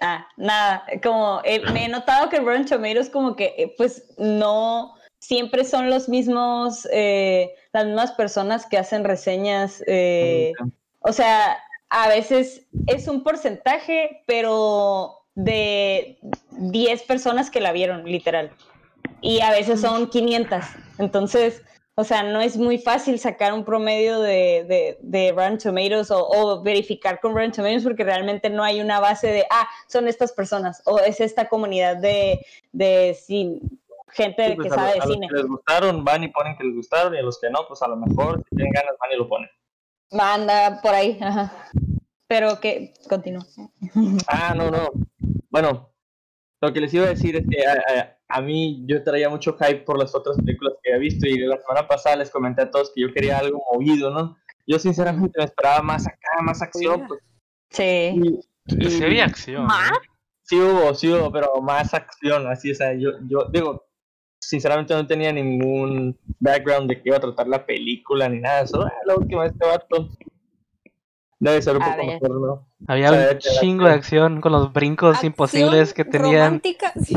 Ah, 0.00 0.26
nada, 0.36 0.84
como 1.02 1.40
eh, 1.44 1.60
me 1.72 1.84
he 1.84 1.88
notado 1.88 2.28
que 2.28 2.40
Rotten 2.40 2.66
Tomatoes 2.66 3.10
como 3.10 3.36
que 3.36 3.54
eh, 3.56 3.74
pues 3.76 4.14
no 4.18 4.94
siempre 5.20 5.64
son 5.64 5.90
los 5.90 6.08
mismos, 6.08 6.88
eh, 6.92 7.54
las 7.72 7.84
mismas 7.84 8.12
personas 8.12 8.66
que 8.66 8.78
hacen 8.78 9.04
reseñas, 9.04 9.84
eh, 9.86 10.52
o 11.00 11.12
sea, 11.12 11.58
a 11.90 12.08
veces 12.08 12.66
es 12.86 13.06
un 13.06 13.22
porcentaje, 13.22 14.22
pero 14.26 15.26
de 15.34 16.18
10 16.52 17.02
personas 17.02 17.50
que 17.50 17.60
la 17.60 17.72
vieron, 17.72 18.04
literal. 18.04 18.50
Y 19.20 19.40
a 19.40 19.50
veces 19.50 19.80
son 19.80 20.08
500. 20.08 20.64
Entonces, 20.98 21.62
o 21.96 22.04
sea, 22.04 22.22
no 22.22 22.40
es 22.40 22.56
muy 22.56 22.78
fácil 22.78 23.18
sacar 23.18 23.52
un 23.52 23.64
promedio 23.64 24.20
de, 24.20 24.64
de, 24.68 24.98
de 25.00 25.32
Rotten 25.32 25.58
Tomatoes 25.58 26.10
o, 26.10 26.26
o 26.28 26.62
verificar 26.62 27.20
con 27.20 27.34
Rotten 27.34 27.52
Tomatoes 27.52 27.82
porque 27.84 28.04
realmente 28.04 28.48
no 28.48 28.62
hay 28.64 28.80
una 28.80 29.00
base 29.00 29.26
de, 29.28 29.44
ah, 29.50 29.68
son 29.88 30.08
estas 30.08 30.32
personas 30.32 30.82
o 30.86 30.98
es 30.98 31.20
esta 31.20 31.48
comunidad 31.48 31.96
de, 31.96 32.40
de 32.72 33.10
cin- 33.28 33.60
gente 34.12 34.46
Sí, 34.48 34.54
pues, 34.56 34.68
que 34.68 34.74
sabe 34.74 34.86
los- 34.86 34.94
de 34.94 35.00
a 35.00 35.06
los 35.06 35.14
cine. 35.14 35.28
que 35.28 35.36
les 35.36 35.46
gustaron 35.46 36.04
van 36.04 36.24
y 36.24 36.28
ponen 36.28 36.56
que 36.56 36.64
les 36.64 36.74
gustaron 36.74 37.14
y 37.14 37.18
a 37.18 37.22
los 37.22 37.38
que 37.38 37.50
no, 37.50 37.60
pues 37.68 37.82
a 37.82 37.88
lo 37.88 37.96
mejor 37.96 38.42
si 38.48 38.56
tienen 38.56 38.72
ganas 38.72 38.94
van 38.98 39.12
y 39.12 39.16
lo 39.16 39.28
ponen. 39.28 39.50
Anda 40.12 40.80
por 40.82 40.94
ahí, 40.94 41.18
ajá. 41.20 41.52
Pero 42.26 42.58
que 42.60 42.94
continúa. 43.08 43.44
Ah, 44.28 44.54
no, 44.56 44.70
no. 44.70 44.88
Bueno, 45.50 45.89
lo 46.60 46.72
que 46.72 46.80
les 46.80 46.92
iba 46.94 47.06
a 47.06 47.10
decir 47.10 47.36
es 47.36 47.44
que 47.48 47.66
a, 47.66 47.72
a- 47.72 48.16
a 48.32 48.40
mí 48.40 48.84
yo 48.86 49.02
traía 49.02 49.28
mucho 49.28 49.56
hype 49.58 49.80
por 49.80 49.98
las 49.98 50.14
otras 50.14 50.36
películas 50.36 50.74
que 50.82 50.90
había 50.92 51.00
visto 51.00 51.26
y 51.26 51.36
la 51.38 51.58
semana 51.60 51.88
pasada 51.88 52.16
les 52.16 52.30
comenté 52.30 52.62
a 52.62 52.70
todos 52.70 52.92
que 52.94 53.00
yo 53.00 53.12
quería 53.12 53.38
algo 53.38 53.60
movido, 53.72 54.10
¿no? 54.10 54.36
Yo 54.68 54.78
sinceramente 54.78 55.36
me 55.38 55.46
esperaba 55.46 55.82
más 55.82 56.06
acá, 56.06 56.40
más 56.42 56.62
acción, 56.62 57.06
pues. 57.08 57.20
Sí. 57.70 57.82
Y, 58.14 58.40
Sí, 58.88 59.02
había 59.02 59.24
acción. 59.24 59.64
¿Más? 59.66 59.90
Sí 60.42 60.56
hubo, 60.60 60.94
sí 60.94 61.08
hubo, 61.12 61.32
pero 61.32 61.60
más 61.60 61.92
acción, 61.92 62.46
así, 62.46 62.70
o 62.70 62.74
sea, 62.76 62.92
yo, 62.94 63.10
yo 63.26 63.46
digo, 63.52 63.84
sinceramente 64.40 64.94
no 64.94 65.04
tenía 65.06 65.32
ningún 65.32 66.16
background 66.38 66.88
de 66.88 66.96
que 67.02 67.08
iba 67.08 67.16
a 67.16 67.20
tratar 67.20 67.48
la 67.48 67.66
película 67.66 68.28
ni 68.28 68.38
nada 68.40 68.60
eso. 68.62 68.80
Ah, 68.84 68.92
la 69.06 69.16
última 69.16 69.42
vez 69.42 69.52
este 69.52 69.66
vato 69.66 70.08
debe 71.40 71.62
ser 71.62 71.76
un 71.76 71.82
A 71.82 71.96
poco 71.96 72.06
mejor, 72.06 72.40
¿no? 72.40 72.66
Había 72.86 73.10
O 73.10 73.14
sea, 73.14 73.32
un 73.32 73.38
chingo 73.38 73.86
de 73.86 73.94
acción 73.94 74.40
con 74.40 74.52
los 74.52 74.72
brincos 74.72 75.14
Acción 75.14 75.32
imposibles 75.32 75.92
que 75.92 76.04
tenían. 76.04 76.44
Romántica. 76.44 76.92
sí. 77.04 77.16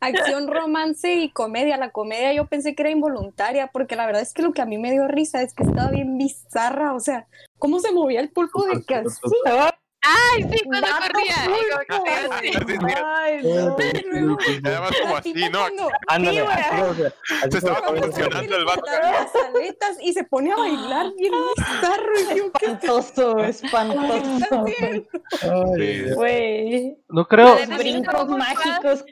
Acción, 0.00 0.48
romance 0.48 1.14
y 1.14 1.30
comedia. 1.30 1.76
La 1.76 1.90
comedia 1.90 2.32
yo 2.32 2.46
pensé 2.46 2.74
que 2.74 2.82
era 2.82 2.90
involuntaria, 2.90 3.68
porque 3.68 3.96
la 3.96 4.06
verdad 4.06 4.22
es 4.22 4.32
que 4.32 4.42
lo 4.42 4.52
que 4.52 4.62
a 4.62 4.66
mí 4.66 4.78
me 4.78 4.90
dio 4.92 5.08
risa 5.08 5.42
es 5.42 5.54
que 5.54 5.64
estaba 5.64 5.90
bien 5.90 6.18
bizarra. 6.18 6.94
O 6.94 7.00
sea, 7.00 7.26
cómo 7.58 7.80
se 7.80 7.92
movía 7.92 8.20
el 8.20 8.30
pulpo 8.30 8.64
de 8.64 8.82
que 8.84 8.96
así. 8.96 9.20
Ay, 10.04 10.42
sí, 10.50 10.64
cuando 10.64 10.88
corría. 10.88 11.36
mira, 12.80 13.04
Ay, 13.16 13.40
no. 13.42 13.76
Además 14.64 14.92
como 15.00 15.16
así, 15.16 15.32
¿no? 15.50 15.66
Ándale, 16.08 16.44
Se 17.50 17.58
estaba 17.58 17.82
convulsionando 17.82 18.56
el 18.56 18.64
vato. 18.64 18.82
las 18.86 19.30
aletas 19.34 19.96
y 20.00 20.12
se 20.12 20.24
pone 20.24 20.52
a 20.52 20.56
bailar 20.56 21.12
bien 21.16 21.32
bizarro. 21.56 22.12
Y 22.20 22.36
yo, 22.38 22.52
¿qué 22.52 22.66
Espantoso, 22.66 23.38
espantoso. 23.38 24.64
Güey. 26.16 26.96
No 27.08 27.26
creo. 27.26 27.56
Brincos 27.78 28.28
mágicos. 28.28 29.04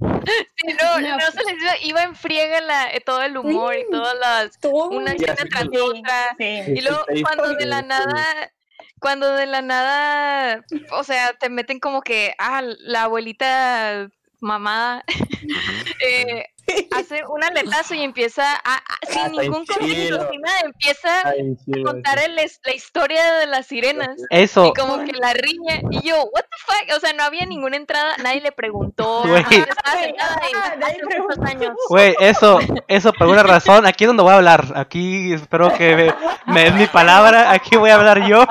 Sí, 0.00 0.74
no, 0.80 1.00
No. 1.00 1.16
no 1.16 1.30
se 1.32 1.42
les 1.44 1.60
iba, 1.62 1.72
iba 1.82 2.02
en 2.04 2.14
friega 2.14 2.60
la, 2.60 2.88
eh, 2.92 3.00
todo 3.00 3.20
el 3.22 3.36
humor 3.36 3.74
y 3.74 3.84
todas 3.90 4.14
las 4.18 4.58
Todo. 4.60 4.90
una 4.90 5.10
así 5.10 5.24
tras 5.24 5.40
otra. 5.66 6.36
Sí. 6.38 6.62
Y 6.76 6.80
luego 6.82 7.00
Sí, 7.12 7.22
cuando 7.22 7.48
de 7.48 7.58
sí, 7.58 7.64
la 7.66 7.82
nada, 7.82 8.52
cuando 9.00 9.32
de 9.34 9.46
la 9.46 9.62
nada, 9.62 10.64
o 10.92 11.04
sea, 11.04 11.32
te 11.34 11.48
meten 11.48 11.80
como 11.80 12.02
que, 12.02 12.34
ah, 12.38 12.62
la 12.62 13.04
abuelita 13.04 14.10
mamada, 14.40 15.04
eh, 16.00 16.46
hace 16.96 17.22
un 17.28 17.42
aletazo 17.44 17.94
y 17.94 18.02
empieza 18.02 18.44
a, 18.54 18.76
a- 18.76 18.82
sin 19.08 19.32
ningún 19.32 19.64
chido. 19.64 20.28
sin 20.30 20.40
nada, 20.40 20.60
empieza 20.64 21.28
Ay, 21.28 21.56
sí, 21.64 21.80
a 21.80 21.84
contar 21.84 22.18
el 22.18 22.38
es- 22.38 22.60
la 22.64 22.74
historia 22.74 23.34
de 23.34 23.46
las 23.46 23.66
sirenas. 23.66 24.16
Eso, 24.30 24.66
Y 24.66 24.72
como 24.74 24.98
que 25.04 25.12
la 25.12 25.32
riña, 25.34 25.80
y 25.90 26.08
yo, 26.08 26.16
what 26.16 26.42
the 26.42 26.56
fuck, 26.66 26.96
o 26.96 27.00
sea, 27.00 27.12
no 27.12 27.22
había 27.24 27.46
ninguna 27.46 27.76
entrada, 27.76 28.16
nadie 28.22 28.40
le 28.40 28.52
preguntó, 28.52 29.22
Güey. 31.88 32.14
eso, 32.20 32.58
eso 32.88 33.12
por 33.12 33.28
una 33.28 33.42
razón. 33.42 33.86
Aquí 33.86 34.04
es 34.04 34.08
donde 34.08 34.22
voy 34.22 34.32
a 34.32 34.36
hablar. 34.36 34.72
Aquí 34.76 35.32
espero 35.32 35.72
que 35.74 36.12
me, 36.46 36.52
me 36.52 36.64
des 36.64 36.74
mi 36.74 36.86
palabra. 36.86 37.52
Aquí 37.52 37.76
voy 37.76 37.90
a 37.90 37.96
hablar 37.96 38.26
yo. 38.26 38.44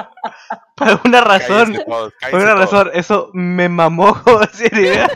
Por 0.75 0.99
una 1.05 1.21
razón. 1.21 1.73
Todos, 1.73 1.85
Por 1.85 2.13
cállense 2.19 2.43
una 2.45 2.53
todos. 2.55 2.71
razón. 2.71 2.91
Eso 2.93 3.29
me 3.33 3.69
mamó. 3.69 4.21
idea. 4.71 5.07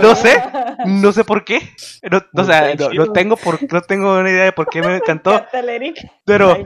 No 0.00 0.14
sé, 0.14 0.42
no 0.86 1.12
sé 1.12 1.24
por 1.24 1.44
qué. 1.44 1.74
No, 2.10 2.17
o 2.34 2.44
sea, 2.44 2.74
no, 2.74 2.90
no 2.90 3.12
tengo 3.12 3.36
por, 3.36 3.72
no 3.72 3.80
tengo 3.82 4.18
una 4.18 4.30
idea 4.30 4.44
de 4.44 4.52
por 4.52 4.68
qué 4.68 4.82
me 4.82 4.96
encantó. 4.96 5.44
Pero, 6.24 6.56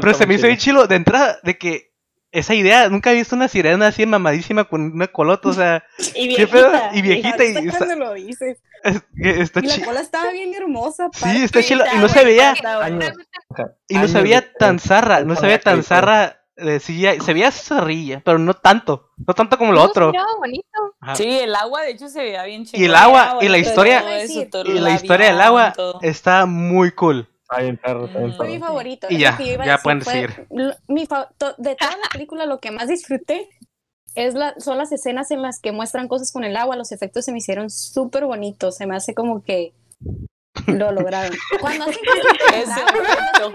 pero 0.00 0.14
se 0.14 0.26
me 0.26 0.34
hizo 0.34 0.46
bien 0.46 0.58
chilo 0.58 0.86
de 0.86 0.96
entrada 0.96 1.38
de 1.42 1.56
que 1.58 1.92
esa 2.30 2.54
idea, 2.54 2.88
nunca 2.90 3.10
he 3.10 3.14
visto 3.14 3.34
una 3.34 3.48
sirena 3.48 3.86
así 3.86 4.04
mamadísima 4.04 4.64
con 4.64 4.82
una 4.92 5.06
colota, 5.08 5.48
o 5.48 5.52
sea, 5.52 5.84
Y 6.14 6.34
qué 6.36 6.46
pedo, 6.46 6.70
viejita. 6.70 6.96
y 6.96 7.02
viejita 7.02 7.44
y 7.44 7.68
está, 7.68 7.96
lo 7.96 8.12
dices. 8.12 8.58
es- 8.84 9.02
que 9.20 9.40
está 9.40 9.60
Y 9.60 9.66
la 9.66 9.84
cola 9.84 10.00
estaba 10.00 10.30
bien 10.30 10.52
hermosa. 10.54 11.08
Sí, 11.12 11.42
está 11.44 11.62
Sí, 11.62 11.68
chilo 11.68 11.84
y 11.94 11.98
no 11.98 12.08
se 12.08 12.24
veía 12.24 12.54
y 13.88 13.94
no 13.98 14.08
se 14.08 14.20
veía 14.20 14.52
tan 14.52 14.78
zarra, 14.78 15.22
no 15.24 15.36
se 15.36 15.46
veía 15.46 15.60
tan 15.60 15.82
zarra 15.82 16.37
de 16.58 16.80
CGI, 16.80 17.20
se 17.20 17.32
veía 17.32 17.50
zarrilla, 17.50 18.20
pero 18.24 18.38
no 18.38 18.52
tanto, 18.54 19.10
no 19.26 19.32
tanto 19.34 19.56
como 19.58 19.72
lo 19.72 19.80
No, 19.80 19.86
otro. 19.86 20.12
bonito. 20.38 20.66
Sí, 21.14 21.38
el 21.40 21.54
agua 21.54 21.82
de 21.82 21.92
hecho 21.92 22.08
se 22.08 22.20
veía 22.20 22.42
bien 22.44 22.64
Y 22.72 22.84
el 22.84 22.94
agua 22.94 23.38
y 23.40 23.48
la 23.48 23.58
historia 23.58 24.20
eso, 24.20 24.44
todo 24.50 24.64
y 24.64 24.78
la 24.78 24.90
historia 24.90 25.28
del 25.28 25.40
agua 25.40 25.72
está 26.02 26.46
muy 26.46 26.90
cool. 26.92 27.28
Perro, 27.82 28.08
Mm. 28.08 28.36
Fue 28.36 28.46
mi 28.48 28.58
favorito. 28.58 29.06
Y 29.08 29.14
es 29.14 29.20
ya, 29.22 29.38
ya 29.38 29.56
decir, 29.56 29.82
pueden 29.82 30.02
fue 30.02 30.28
lo- 30.50 30.74
mi 30.88 31.06
to- 31.06 31.54
de 31.56 31.76
toda 31.76 31.92
la 31.96 32.08
película, 32.12 32.44
lo 32.44 32.60
que 32.60 32.70
más 32.70 32.88
disfruté 32.88 33.48
es 34.14 34.34
la, 34.34 34.54
son 34.58 34.76
las 34.76 34.92
escenas 34.92 35.30
en 35.30 35.40
las 35.40 35.58
que 35.58 35.72
muestran 35.72 36.08
cosas 36.08 36.30
con 36.30 36.44
el 36.44 36.56
agua. 36.58 36.76
Los 36.76 36.92
efectos 36.92 37.24
se 37.24 37.32
me 37.32 37.38
hicieron 37.38 37.70
súper 37.70 38.26
bonitos. 38.26 38.76
Se 38.76 38.86
me 38.86 38.96
hace 38.96 39.14
como 39.14 39.42
que 39.44 39.72
lo 40.66 40.92
lograron. 40.92 41.36
Cuando 41.60 41.84
hacen 41.88 42.00
el 42.04 42.54
Ese 42.62 42.70
efecto. 42.80 43.54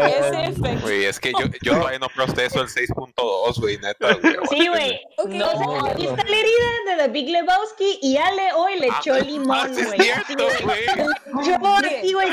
Ese. 0.00 0.76
Güey, 0.82 1.04
es 1.04 1.20
que 1.20 1.32
yo, 1.32 1.46
yo 1.62 1.72
todavía 1.78 1.98
no 1.98 2.08
proceso 2.08 2.60
el 2.62 2.68
6.2, 2.68 3.60
güey, 3.60 3.78
neta, 3.78 4.14
güey. 4.14 4.34
Sí, 4.50 4.68
güey. 4.68 5.00
No, 5.26 5.50
O 5.50 5.82
sea, 5.84 5.92
aquí 5.92 6.06
está 6.06 6.24
la 6.24 6.36
herida 6.36 6.66
de 6.86 6.96
The 7.04 7.08
Big 7.08 7.28
Lebowski 7.30 7.98
y 8.02 8.16
Ale 8.16 8.52
hoy 8.54 8.78
le 8.78 8.86
echó 8.88 9.14
Ah, 9.14 9.18
limón, 9.20 9.74
sí 9.74 9.80
es 9.80 9.86
güey. 9.86 9.98
güey. 10.34 10.62
güey. 10.64 11.46
Yo 11.46 11.54
así, 11.76 12.12
güey, 12.12 12.28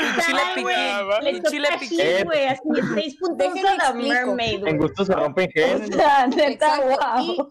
piquín, 0.54 1.22
Le 1.22 1.30
echó 1.30 1.50
chile 1.50 1.68
tajín, 1.70 1.88
piquín. 1.88 2.24
güey, 2.24 2.46
así, 2.46 2.62
seis 2.94 3.16
puntos 3.16 3.38
Déjenme 3.54 3.68
a 3.68 3.74
la 3.76 3.84
explico. 3.84 4.14
mermaid, 4.34 4.66
En 4.66 4.78
gusto 4.78 5.04
se 5.04 5.12
rompen 5.14 5.48
O 5.48 5.52
géneros. 5.52 5.94
sea, 5.94 6.26
neta, 6.26 6.80
wow. 6.80 7.48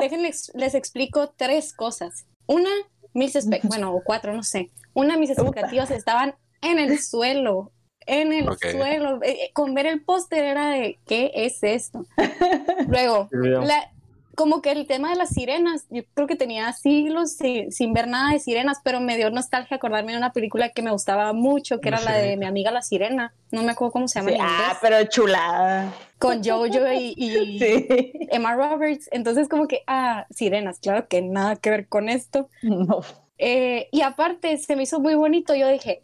Déjenles, 0.00 0.50
les 0.54 0.74
explico 0.74 1.32
tres 1.36 1.72
cosas. 1.74 2.26
Una, 2.46 2.70
mis 3.14 3.34
espe- 3.34 3.60
bueno, 3.64 3.92
o 3.94 4.02
cuatro, 4.04 4.32
no 4.34 4.42
sé. 4.42 4.70
Una, 4.96 5.16
mis 5.18 5.30
expectativas 5.30 5.90
estaban 5.90 6.34
en 6.62 6.78
el 6.78 6.98
suelo. 6.98 7.70
En 8.06 8.32
el 8.32 8.46
suelo. 8.58 9.22
Eh, 9.22 9.30
eh, 9.44 9.50
Con 9.52 9.74
ver 9.74 9.86
el 9.86 10.02
póster 10.02 10.42
era 10.44 10.70
de, 10.70 10.98
¿qué 11.06 11.30
es 11.34 11.62
esto? 11.62 12.06
Luego, 12.88 13.28
la- 13.30 13.92
como 14.34 14.60
que 14.60 14.70
el 14.70 14.86
tema 14.86 15.08
de 15.10 15.16
las 15.16 15.30
sirenas, 15.30 15.86
yo 15.88 16.02
creo 16.12 16.26
que 16.26 16.36
tenía 16.36 16.70
siglos 16.74 17.32
sin, 17.32 17.72
sin 17.72 17.94
ver 17.94 18.06
nada 18.06 18.32
de 18.32 18.38
sirenas, 18.38 18.78
pero 18.84 19.00
me 19.00 19.16
dio 19.16 19.30
nostalgia 19.30 19.78
acordarme 19.78 20.12
de 20.12 20.18
una 20.18 20.32
película 20.32 20.68
que 20.68 20.82
me 20.82 20.90
gustaba 20.90 21.32
mucho, 21.32 21.80
que 21.80 21.88
era 21.88 22.00
la 22.02 22.12
de 22.12 22.36
mi 22.36 22.44
amiga 22.44 22.70
la 22.70 22.82
sirena. 22.82 23.32
No 23.50 23.62
me 23.62 23.72
acuerdo 23.72 23.92
cómo 23.92 24.08
se 24.08 24.18
llama 24.18 24.30
Sí, 24.32 24.36
ah, 24.40 24.78
pero 24.82 25.02
chulada. 25.04 25.90
Con 26.18 26.44
Jojo 26.44 26.66
y, 26.92 27.14
y 27.16 27.58
Sí. 27.58 28.12
Emma 28.30 28.54
Roberts. 28.54 29.08
Entonces, 29.10 29.48
como 29.48 29.66
que, 29.68 29.82
ah, 29.86 30.26
sirenas, 30.30 30.80
claro 30.80 31.08
que 31.08 31.22
nada 31.22 31.56
que 31.56 31.70
ver 31.70 31.88
con 31.88 32.08
esto. 32.10 32.48
No. 32.62 33.00
Eh, 33.38 33.88
y 33.92 34.02
aparte, 34.02 34.56
se 34.58 34.76
me 34.76 34.84
hizo 34.84 35.00
muy 35.00 35.14
bonito. 35.14 35.54
Yo 35.54 35.68
dije, 35.68 36.00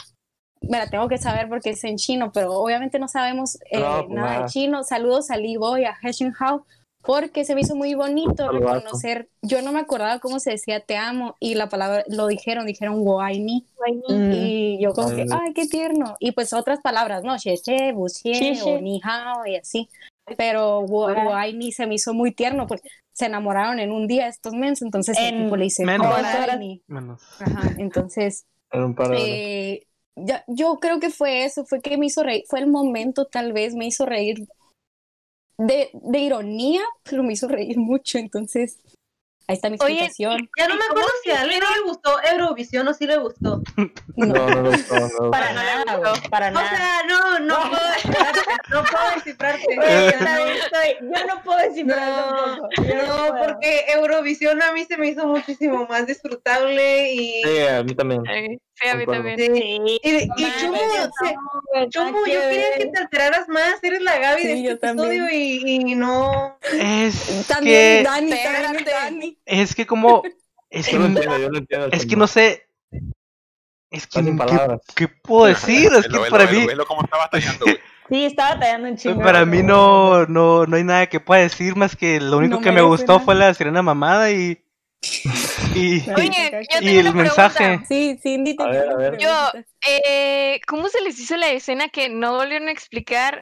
me 0.62 0.78
la 0.78 0.88
tengo 0.88 1.08
que 1.08 1.18
saber 1.18 1.48
porque 1.48 1.70
es 1.70 1.84
en 1.84 1.96
chino, 1.96 2.32
pero 2.32 2.52
obviamente 2.52 2.98
no 2.98 3.08
sabemos 3.08 3.58
eh, 3.70 3.78
No, 3.80 4.06
pues 4.06 4.10
nada 4.10 4.42
de 4.42 4.46
chino. 4.46 4.84
Saludos 4.84 5.30
a 5.30 5.36
Lee 5.36 5.56
Boy, 5.56 5.84
a 5.84 5.96
Heshin 6.02 6.32
Hao, 6.38 6.64
porque 7.02 7.44
se 7.44 7.54
me 7.54 7.62
hizo 7.62 7.74
muy 7.74 7.94
bonito 7.94 8.46
Saludazo. 8.46 8.74
reconocer. 8.74 9.28
Yo 9.42 9.60
no 9.62 9.72
me 9.72 9.80
acordaba 9.80 10.20
cómo 10.20 10.38
se 10.38 10.52
decía 10.52 10.80
te 10.80 10.96
amo 10.96 11.34
y 11.40 11.54
la 11.54 11.68
palabra 11.68 12.04
lo 12.08 12.28
dijeron, 12.28 12.66
dijeron 12.66 12.96
woaini. 12.98 13.66
Mm. 14.08 14.32
Y 14.32 14.78
yo 14.80 14.92
como 14.92 15.08
que, 15.08 15.26
Ay. 15.30 15.52
qué 15.52 15.66
tierno. 15.66 16.16
Y 16.20 16.32
pues 16.32 16.52
otras 16.52 16.80
palabras, 16.80 17.24
¿no? 17.24 17.36
Xie, 17.38 17.92
buxie, 17.92 18.34
Xie. 18.34 18.62
o 18.62 18.80
ni 18.80 19.00
hao 19.02 19.44
y 19.46 19.56
así. 19.56 19.88
Pero 20.36 20.80
Ora. 20.80 21.24
woaini 21.24 21.72
se 21.72 21.86
me 21.86 21.94
hizo 21.96 22.14
muy 22.14 22.32
tierno 22.32 22.66
porque 22.66 22.88
se 23.12 23.26
enamoraron 23.26 23.78
en 23.78 23.90
un 23.92 24.06
día 24.06 24.28
estos 24.28 24.54
mens, 24.54 24.82
entonces 24.82 25.18
el 25.18 25.36
tipo 25.36 25.56
le 25.56 25.64
dice, 25.64 25.84
menos. 26.86 27.20
Ajá, 27.38 27.72
entonces 27.78 28.46
En 28.72 28.82
un 28.84 28.94
par 28.94 29.08
de 29.08 29.16
horas. 29.16 29.26
eh, 29.28 29.86
ya- 30.16 30.44
yo 30.46 30.78
creo 30.80 31.00
que 31.00 31.10
fue 31.10 31.44
eso, 31.44 31.64
fue 31.66 31.80
que 31.80 31.98
me 31.98 32.06
hizo 32.06 32.22
reír, 32.22 32.44
fue 32.48 32.60
el 32.60 32.66
momento 32.68 33.26
tal 33.26 33.52
vez, 33.52 33.74
me 33.74 33.86
hizo 33.86 34.06
reír 34.06 34.36
de, 35.58 35.90
de 35.92 36.18
ironía, 36.18 36.80
pero 37.02 37.22
me 37.22 37.34
hizo 37.34 37.48
reír 37.48 37.78
mucho, 37.78 38.18
entonces 38.18 38.78
ahí 39.48 39.54
está 39.56 39.68
mi 39.70 39.76
Oye, 39.80 40.04
explicación. 40.04 40.48
Ya 40.58 40.68
no 40.68 40.76
me 40.76 40.84
acuerdo 40.84 41.08
si 41.24 41.30
a 41.30 41.40
Ale 41.40 41.58
no 41.58 41.70
le 41.76 41.82
gustó 41.82 42.10
Eurovisión 42.30 42.88
o 42.88 42.94
sí 42.94 43.06
le 43.06 43.16
gustó. 43.18 43.62
No, 44.16 44.26
no, 44.34 44.46
no, 44.46 44.62
no, 44.62 44.70
no. 45.20 45.30
Para 45.30 45.52
nada, 45.52 45.84
para 46.30 46.48
O 46.48 46.50
nada. 46.52 46.68
sea, 46.68 47.02
no, 47.08 47.38
no 47.40 47.70
puedo 47.70 47.82
descifrarte. 47.92 48.40
No 48.70 48.84
puedo 48.84 49.14
descifrarte. 49.14 49.66
Yo 51.00 51.26
no 51.26 51.42
puedo 51.42 51.58
descifrar 51.58 52.58
No, 52.58 53.34
porque 53.38 53.84
Eurovisión 53.94 54.62
a 54.62 54.72
mí 54.72 54.84
se 54.84 54.96
me 54.96 55.08
hizo 55.08 55.26
muchísimo 55.26 55.86
más 55.86 56.06
disfrutable 56.06 57.12
y... 57.12 57.42
Sí, 57.42 57.60
a 57.60 57.82
mí 57.82 57.94
también. 57.94 58.22
Sí, 58.82 58.88
a 58.88 58.94
mí 58.96 59.06
también. 59.06 59.38
Sí. 59.38 59.98
Y, 60.02 60.16
y 60.16 60.52
Chumo, 61.88 62.26
yo 62.26 62.40
quería 62.40 62.76
que 62.78 62.86
te 62.86 62.98
alteraras 62.98 63.48
más. 63.48 63.82
Eres 63.82 64.02
la 64.02 64.18
Gaby 64.18 64.42
de 64.44 64.52
Sí, 64.54 64.62
yo 64.64 64.72
este 64.72 64.88
episodio 64.88 65.30
y, 65.30 65.62
y 65.92 65.94
no... 65.94 66.58
Es 66.72 67.46
También 67.48 67.98
que, 67.98 68.02
Dani, 68.04 68.30
también. 68.30 68.84
Dani. 68.84 69.38
es 69.46 69.74
que 69.74 69.86
como, 69.86 70.22
es 70.70 70.86
que, 70.86 70.92
Yo 70.94 70.98
lo 70.98 71.06
entiendo, 71.06 71.38
yo 71.38 71.48
lo 71.50 71.58
entiendo. 71.58 71.88
es 71.92 72.06
que 72.06 72.16
no 72.16 72.26
sé, 72.26 72.66
es 73.90 74.06
que, 74.06 74.18
sin 74.22 74.32
¿qué, 74.32 74.44
palabras. 74.44 74.80
qué 74.96 75.08
puedo 75.08 75.46
decir? 75.54 75.92
Es 75.94 76.02
que 76.06 76.18
Velo, 76.18 76.26
para 76.30 76.46
velo, 76.46 76.60
mí, 76.60 76.66
velo 76.66 76.86
cómo 76.86 77.02
está 77.04 77.16
batallando, 77.18 77.64
güey. 77.66 77.78
Sí, 78.08 78.26
estaba 78.26 78.58
tallando 78.60 78.88
un 78.88 78.96
chingo. 78.96 79.22
para 79.22 79.46
mí 79.46 79.62
no, 79.62 80.26
no, 80.26 80.66
no 80.66 80.76
hay 80.76 80.84
nada 80.84 81.06
que 81.06 81.18
pueda 81.20 81.40
decir 81.40 81.76
más 81.76 81.96
que 81.96 82.20
lo 82.20 82.36
único 82.38 82.56
No 82.56 82.60
que 82.60 82.70
me 82.70 82.82
gustó 82.82 83.12
nada. 83.14 83.24
fue 83.24 83.34
la 83.34 83.54
sirena 83.54 83.80
mamada 83.80 84.30
y, 84.32 84.62
y, 85.74 86.08
Oye, 86.10 86.66
yo 86.70 86.78
y 86.80 86.84
tengo 86.84 87.00
el 87.00 87.06
una 87.08 87.22
mensaje. 87.22 87.56
pregunta. 87.58 87.86
Sí, 87.88 88.18
Cindy, 88.22 88.56
te 88.56 88.62
A 88.62 88.66
ver, 88.66 88.82
quiero 88.82 88.92
a 88.92 88.96
ver. 88.98 89.18
Yo, 89.18 89.50
eh, 89.88 90.60
¿cómo 90.66 90.88
se 90.88 91.00
les 91.02 91.18
hizo 91.18 91.36
la 91.36 91.48
escena 91.50 91.88
que 91.88 92.08
no 92.08 92.34
volvieron 92.36 92.68
a 92.68 92.72
explicar? 92.72 93.40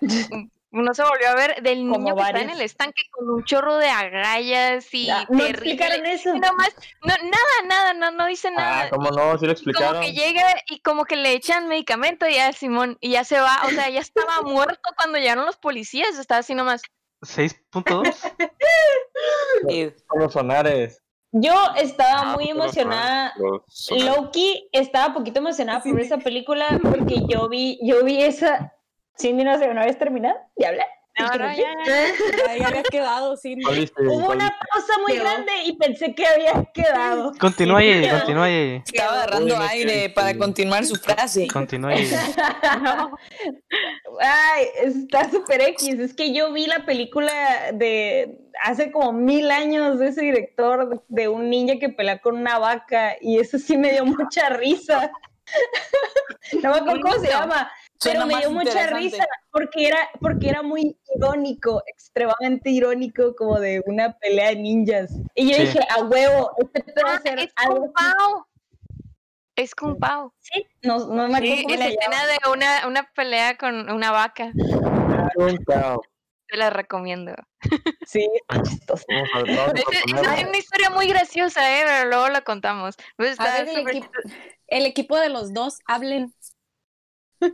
No 0.73 0.95
se 0.95 1.03
volvió 1.03 1.29
a 1.31 1.35
ver 1.35 1.63
del 1.63 1.79
Como 1.81 1.99
niño 1.99 2.15
que 2.15 2.23
está 2.23 2.41
en 2.41 2.51
el 2.51 2.61
estanque 2.61 3.03
con 3.11 3.29
un 3.29 3.45
chorro 3.45 3.77
de 3.79 3.89
agallas 3.89 4.87
y 4.95 5.07
Ya, 5.07 5.27
No 5.29 5.45
explicaron 5.45 6.07
eso. 6.07 6.35
Y 6.35 6.39
nomás, 6.39 6.71
no, 7.03 7.13
nada, 7.17 7.67
nada, 7.67 7.93
no, 7.95 8.13
no 8.13 8.27
dice 8.27 8.53
nada. 8.53 8.83
Ah, 8.83 8.91
¿cómo 8.91 9.11
no? 9.11 9.17
Sí 9.17 9.21
lo 9.23 9.39
como 9.39 9.51
explicaron. 9.51 10.01
que 10.01 10.13
llega 10.13 10.45
y 10.69 10.81
como 10.81 11.05
que 11.07 11.17
le 11.17 11.33
echan 11.33 11.67
medicamento 11.67 12.29
y 12.29 12.35
ya 12.37 12.53
Simón 12.53 12.97
y 13.01 13.11
ya 13.11 13.25
se 13.25 13.41
va, 13.41 13.63
o 13.67 13.71
sea, 13.71 13.91
ya 13.91 13.99
estaba 14.01 14.43
muerto 14.43 14.89
cuando 14.97 15.19
llegaron 15.19 15.45
los 15.45 15.57
policías, 15.57 16.17
estaba 16.17 16.39
así 16.39 16.55
nomás. 16.55 16.83
6.2. 17.23 18.15
Sí. 19.69 19.93
Con 20.07 20.21
los 20.21 20.33
sonares. 20.33 21.03
Yo 21.33 21.53
estaba 21.77 22.33
Ah, 22.33 22.35
muy 22.35 22.49
emocionada. 22.51 23.33
los. 23.37 23.89
Loki 24.05 24.69
estaba 24.73 25.15
poquito 25.15 25.39
emocionada 25.39 25.81
por 25.81 26.01
esa 26.01 26.19
película 26.19 26.67
porque 26.83 27.23
yo 27.29 27.49
vi, 27.49 27.79
yo 27.83 28.05
vi 28.05 28.23
esa. 28.23 28.75
Cindy 29.19 29.45
no 29.45 29.57
sé, 29.59 29.73
¿no 29.73 29.81
habías 29.81 29.99
terminado 29.99 30.37
de 30.57 30.67
hablar? 30.67 30.87
No, 31.31 31.39
no, 31.39 31.57
ya. 31.57 31.75
Ahí 32.49 32.63
había 32.63 32.83
quedado, 32.83 33.37
Cindy. 33.37 33.63
¿Cuál 33.65 33.77
viste? 33.79 34.03
Hubo 34.03 34.25
¿Cuál 34.27 34.37
una 34.39 34.59
pausa 34.73 34.93
muy 35.03 35.13
Quedó. 35.13 35.25
grande 35.25 35.53
y 35.67 35.77
pensé 35.77 36.15
que 36.15 36.27
había 36.27 36.65
quedado. 36.73 37.33
Continúa 37.39 37.81
continúa 37.81 38.45
ahí, 38.45 38.83
Estaba 38.87 39.13
agarrando 39.23 39.55
Uy, 39.55 39.61
no 39.61 39.67
aire 39.69 40.11
para 40.11 40.37
continuar 40.37 40.85
su 40.87 40.97
frase. 40.97 41.47
continúa 41.49 41.91
ahí. 41.93 42.11
Ay, 44.21 44.67
está 44.85 45.31
súper 45.31 45.61
X. 45.63 45.99
Es 45.99 46.15
que 46.15 46.33
yo 46.33 46.53
vi 46.53 46.67
la 46.67 46.85
película 46.85 47.33
de 47.73 48.39
hace 48.63 48.91
como 48.91 49.13
mil 49.13 49.51
años 49.51 49.99
de 49.99 50.09
ese 50.09 50.23
director 50.23 51.03
de 51.09 51.29
un 51.29 51.49
ninja 51.51 51.79
que 51.79 51.89
pelea 51.89 52.19
con 52.19 52.37
una 52.37 52.59
vaca 52.59 53.17
y 53.21 53.39
eso 53.39 53.59
sí 53.59 53.77
me 53.77 53.93
dio 53.93 54.05
mucha 54.05 54.49
risa. 54.51 55.11
No 56.63 56.71
me 56.71 56.77
acuerdo 56.79 57.01
cómo 57.03 57.19
se 57.19 57.29
llama, 57.29 57.71
pero 58.03 58.27
me 58.27 58.37
dio 58.39 58.51
mucha 58.51 58.87
risa 58.89 59.27
porque 59.53 59.89
era, 59.89 60.09
porque 60.21 60.49
era 60.49 60.63
muy 60.63 60.97
irónico, 61.17 61.83
extremadamente 61.87 62.71
irónico, 62.71 63.35
como 63.37 63.59
de 63.61 63.83
una 63.87 64.13
pelea 64.19 64.51
de 64.51 64.57
ninjas. 64.57 65.11
Y 65.35 65.49
yo 65.51 65.57
Sí. 65.57 65.63
dije, 65.63 65.81
a 65.91 66.03
huevo, 66.03 66.51
este 66.59 66.83
puede 66.93 67.17
Ah, 67.17 67.21
ser 67.23 67.39
es 67.41 67.53
algo 67.57 67.81
Kung 67.81 67.93
Pao. 67.93 68.47
Es 69.57 69.75
Kung 69.75 69.99
Pao. 69.99 70.35
Sí, 70.39 70.67
no, 70.83 70.99
no 71.07 71.29
me 71.29 71.37
acuerdo 71.39 71.57
Sí, 71.57 71.63
cómo 71.65 71.75
en 71.75 71.81
la 71.81 71.87
llama. 71.91 71.99
escena 72.01 72.27
de 72.27 72.39
una, 72.51 72.87
una 72.89 73.11
pelea 73.15 73.57
con 73.59 73.91
una 73.91 74.11
vaca. 74.11 74.53
Un 75.37 75.57
caos. 75.67 76.01
Te 76.49 76.57
la 76.57 76.71
recomiendo. 76.71 77.33
Sí, 78.07 78.27
chistoso. 78.65 79.05
Vamos 79.09 79.29
a- 79.35 79.39
vamos 79.39 79.75
a 79.75 80.21
Esa, 80.21 80.41
es 80.41 80.49
una 80.49 80.57
historia 80.59 80.91
muy 80.91 81.07
graciosa, 81.07 81.79
¿eh? 81.79 81.83
Pero 81.87 82.09
luego 82.09 82.29
la 82.29 82.41
contamos. 82.41 82.97
Pues 83.17 83.39
A 83.39 83.45
ver, 83.45 83.69
el 83.69 83.87
equipo, 83.89 84.11
el 84.67 84.87
equipo 84.87 85.17
de 85.19 85.29
los 85.29 85.53
dos, 85.53 85.79
hablen. 85.87 86.35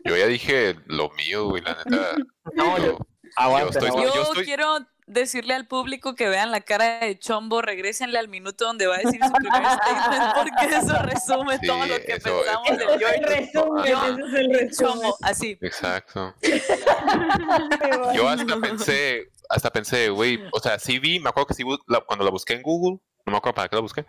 Yo 0.05 0.16
ya 0.16 0.27
dije 0.27 0.77
lo 0.87 1.11
mío, 1.11 1.49
güey, 1.49 1.62
la 1.62 1.75
neta. 1.85 2.16
No, 2.55 2.79
yo- 2.79 2.85
yo- 2.87 2.99
Aguanta, 3.37 3.70
estoy- 3.79 3.88
aguanta. 3.88 4.14
Yo 4.14 4.22
estoy- 4.22 4.44
quiero 4.44 4.79
decirle 5.09 5.55
al 5.55 5.66
público 5.68 6.14
que 6.14 6.29
vean 6.29 6.51
la 6.51 6.61
cara 6.62 6.99
de 7.01 7.18
Chombo, 7.18 7.61
regrésenle 7.62 8.18
al 8.18 8.29
minuto 8.29 8.64
donde 8.64 8.87
va 8.88 8.96
a 8.96 8.99
decir 8.99 9.20
su 9.25 9.33
primer 9.33 9.62
statement 9.81 10.35
porque 10.35 10.77
eso 10.77 11.03
resume 11.03 11.59
Sí, 11.59 11.66
todo 11.66 11.87
lo 11.87 11.96
que 11.96 12.12
eso- 12.12 12.38
pensamos 12.42 12.68
eso- 12.70 12.77
de 12.77 12.85
Ese 12.85 12.94
es 12.94 13.01
yo 13.01 13.09
el 13.09 13.20
y 13.20 13.25
resumen, 13.25 13.85
yo 13.85 14.05
ese 14.07 14.20
es 14.29 14.35
el 14.35 14.51
resumen. 14.53 14.70
Chombo, 14.70 15.16
así. 15.22 15.59
Exacto. 15.61 16.35
Yo 18.14 18.29
hasta 18.29 18.57
pensé, 18.61 19.31
hasta 19.49 19.70
pensé, 19.70 20.09
güey, 20.09 20.40
o 20.53 20.59
sea, 20.61 20.79
sí 20.79 20.99
vi, 20.99 21.20
me 21.20 21.29
acuerdo 21.29 21.49
que 21.49 21.55
sí, 21.55 21.62
la- 21.87 22.01
cuando 22.01 22.25
la 22.25 22.31
busqué 22.31 22.55
en 22.55 22.62
Google, 22.62 22.99
no 23.27 23.31
me 23.33 23.37
acuerdo 23.37 23.55
para 23.55 23.68
qué 23.68 23.77
la 23.77 23.83
busqué, 23.83 24.07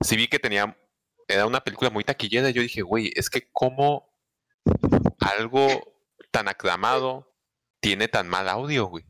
sí 0.00 0.16
vi 0.16 0.28
que 0.28 0.38
tenía, 0.38 0.76
era 1.28 1.46
una 1.46 1.60
película 1.62 1.90
muy 1.90 2.04
taquillera, 2.04 2.50
y 2.50 2.52
yo 2.52 2.62
dije, 2.62 2.82
güey, 2.82 3.12
es 3.16 3.28
que 3.30 3.48
cómo 3.52 4.11
algo 5.20 5.66
tan 6.30 6.48
aclamado 6.48 7.32
tiene 7.80 8.08
tan 8.08 8.28
mal 8.28 8.48
audio, 8.48 8.86
güey. 8.86 9.04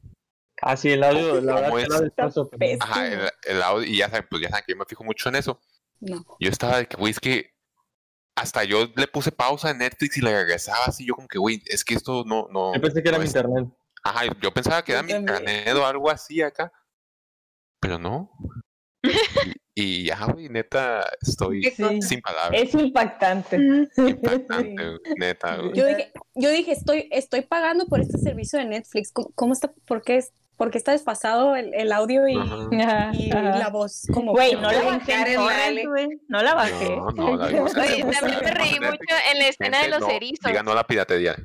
Ah, 0.60 0.76
sí, 0.76 0.90
el 0.92 1.02
audio, 1.02 1.40
la 1.40 1.54
verdad, 1.54 1.68
¿Cómo 1.68 1.78
el 1.78 1.84
es? 1.86 1.92
audio 1.92 2.06
está 2.08 2.30
súper- 2.30 2.76
Ajá, 2.80 3.06
el, 3.08 3.30
el 3.44 3.62
audio, 3.62 3.84
y 3.88 3.96
ya 3.98 4.08
saben, 4.08 4.26
pues 4.30 4.42
ya 4.42 4.48
saben 4.48 4.64
que 4.66 4.72
yo 4.72 4.78
me 4.78 4.84
fijo 4.84 5.02
mucho 5.04 5.28
en 5.28 5.34
eso. 5.36 5.60
No. 6.00 6.24
Yo 6.40 6.50
estaba 6.50 6.78
de 6.78 6.86
que, 6.86 6.96
güey, 6.96 7.10
es 7.10 7.20
que 7.20 7.50
hasta 8.36 8.64
yo 8.64 8.88
le 8.96 9.06
puse 9.08 9.30
pausa 9.32 9.70
en 9.70 9.78
Netflix 9.78 10.16
y 10.16 10.20
le 10.22 10.32
regresaba 10.34 10.84
así, 10.86 11.04
yo 11.06 11.14
como 11.14 11.28
que, 11.28 11.38
güey, 11.38 11.62
es 11.66 11.84
que 11.84 11.94
esto 11.94 12.24
no, 12.24 12.46
no. 12.50 12.74
Yo 12.74 12.80
pensé 12.80 13.02
que 13.02 13.08
era 13.08 13.18
mi 13.18 13.24
es- 13.24 13.30
internet. 13.30 13.68
Ajá, 14.04 14.22
yo 14.40 14.52
pensaba 14.52 14.82
que 14.82 14.92
Yo 14.92 14.98
era 14.98 15.06
mi 15.06 15.12
internet 15.12 15.74
o 15.76 15.86
algo 15.86 16.10
así 16.10 16.42
acá. 16.42 16.72
Pero 17.80 17.98
no. 17.98 18.30
Y, 19.74 20.04
ya, 20.04 20.26
güey, 20.26 20.50
neta, 20.50 21.02
estoy 21.22 21.62
Sí. 21.64 22.02
sin 22.02 22.20
palabras. 22.20 22.60
Es 22.62 22.74
impactante. 22.74 23.56
Impactante, 23.96 24.98
neta, 25.16 25.56
güey. 25.56 25.72
Yo 25.72 25.86
dije, 25.86 26.12
yo 26.34 26.50
dije, 26.50 26.72
estoy, 26.72 27.08
estoy 27.10 27.40
pagando 27.42 27.86
por 27.86 28.00
este 28.00 28.18
servicio 28.18 28.58
de 28.58 28.66
Netflix. 28.66 29.12
¿Cómo, 29.12 29.30
cómo 29.34 29.52
está? 29.54 29.72
¿Por 29.86 30.02
qué, 30.02 30.18
es- 30.18 30.32
por 30.58 30.70
qué 30.70 30.76
está 30.78 30.92
desfasado 30.92 31.56
el, 31.56 31.72
el 31.74 31.90
audio 31.90 32.28
y, 32.28 32.36
Ajá. 32.36 32.68
Ajá, 32.82 33.10
y 33.14 33.30
ajá. 33.30 33.58
la 33.58 33.68
voz? 33.70 34.06
Como 34.12 34.32
Güey, 34.32 34.54
no 34.56 34.70
la 34.70 34.82
bajé 34.82 35.36
güey. 35.86 36.08
No 36.28 36.42
la 36.42 36.54
bajé. 36.54 36.96
No, 36.96 37.10
no, 37.10 37.36
la 37.36 37.46
vimos 37.48 37.74
en 37.74 37.80
Oye, 37.80 37.90
Netflix, 38.04 38.20
también 38.20 38.40
me 38.44 38.50
reí 38.50 38.74
mucho 38.74 39.14
en 39.32 39.38
la 39.38 39.48
escena 39.48 39.82
de 39.82 39.88
los 39.88 40.00
no, 40.00 40.10
erizos. 40.10 40.44
Digan 40.44 40.64
no 40.66 40.74
la 40.74 40.84
piratería. 40.86 41.36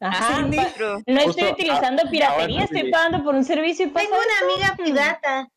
Ajá, 0.00 0.42
no 0.42 1.20
estoy 1.20 1.50
utilizando 1.50 2.02
ah, 2.06 2.10
piratería, 2.10 2.64
estoy 2.64 2.90
pagando 2.90 3.22
por 3.24 3.34
un 3.34 3.44
servicio 3.44 3.86
y 3.86 3.90
Tengo 3.90 4.14
una 4.16 4.52
amiga 4.54 4.76
pirata. 4.84 5.48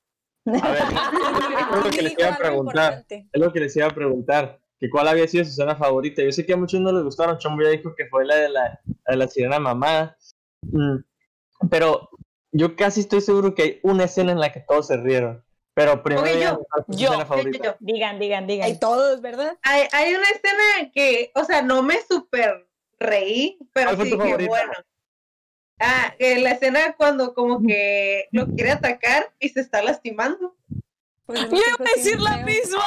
A 0.46 0.72
ver, 0.72 0.82
es 1.78 1.86
lo 1.86 1.90
que 1.92 2.02
les 2.02 2.20
iba 2.20 2.30
a 2.30 2.38
preguntar. 2.38 3.06
Es 3.10 3.24
lo 3.34 3.52
que 3.54 3.60
les 3.60 3.76
iba 3.76 3.88
a 3.88 3.94
preguntar. 3.96 4.60
Que 4.80 4.90
cuál 4.90 5.08
había 5.08 5.28
sido 5.28 5.44
su 5.46 5.52
escena 5.52 5.76
favorita. 5.76 6.24
Yo 6.24 6.32
sé 6.32 6.46
que 6.46 6.54
a 6.54 6.58
muchos 6.58 6.80
no 6.82 6.92
les 6.92 7.04
gustaron. 7.04 7.38
Chombo 7.38 7.62
ya 7.64 7.70
dijo 7.70 7.94
que 7.96 8.08
fue 8.08 8.26
la 8.26 8.36
de 8.36 8.50
la, 8.50 8.64
la 9.06 9.12
de 9.12 9.16
la 9.18 9.28
sirena 9.28 9.60
mamada. 9.60 10.18
Mm, 10.62 10.98
Pero 11.70 12.10
yo 12.52 12.76
casi 12.76 13.02
estoy 13.02 13.22
seguro 13.22 13.54
que 13.54 13.62
hay 13.64 13.80
una 13.84 14.06
escena 14.06 14.32
en 14.32 14.40
la 14.40 14.52
que 14.52 14.62
todos 14.62 14.88
se 14.88 14.98
rieron. 14.98 15.44
Pero 15.74 16.02
primero 16.04 16.28
Ok, 16.28 16.34
digan 16.36 16.56
yo. 16.56 16.64
Yo. 16.88 17.08
escena 17.08 17.24
Yo, 17.24 17.26
favorita. 17.28 17.58
yo, 17.60 17.64
yo. 17.72 17.78
Digan, 17.80 18.20
digan, 18.20 18.48
digan. 18.48 18.66
Hay 18.66 18.80
todos, 18.80 19.22
¿verdad? 19.22 19.58
Hay, 19.62 19.84
hay 19.94 20.16
una 20.16 20.28
escena 20.30 20.92
que, 20.94 21.32
o 21.36 21.44
sea, 21.46 21.62
no 21.62 21.84
me 21.84 21.96
super 22.02 22.68
reí, 23.00 23.58
pero 23.74 23.96
¿Cuál 23.96 23.98
fue 23.98 24.06
sí 24.06 24.12
que 24.18 24.48
bueno. 24.48 24.74
Ah, 25.84 26.14
que 26.18 26.38
la 26.40 26.52
escena 26.52 26.94
cuando 26.98 27.34
como 27.34 27.62
que 27.66 28.28
lo 28.32 28.46
quiere 28.48 28.72
atacar 28.72 29.32
y 29.40 29.50
se 29.50 29.62
está 29.62 29.82
lastimando. 29.82 30.56
Pues 31.26 31.42
Yo 31.50 31.58
iba 31.58 31.64
a 31.80 31.96
decir 31.96 32.20
la 32.20 32.38
misma. 32.38 32.84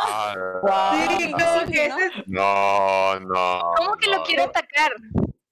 Ah, 0.68 1.06
Sí, 1.18 1.28
no. 1.30 1.38
como 1.38 1.70
que 1.72 1.88
¿no? 1.88 1.98
ese 1.98 2.06
es- 2.06 2.12
No, 2.26 3.20
no. 3.20 3.60
¿Cómo 3.76 3.96
que 3.96 4.10
lo 4.10 4.22
quiere 4.24 4.42
no. 4.44 4.48
atacar? 4.50 4.92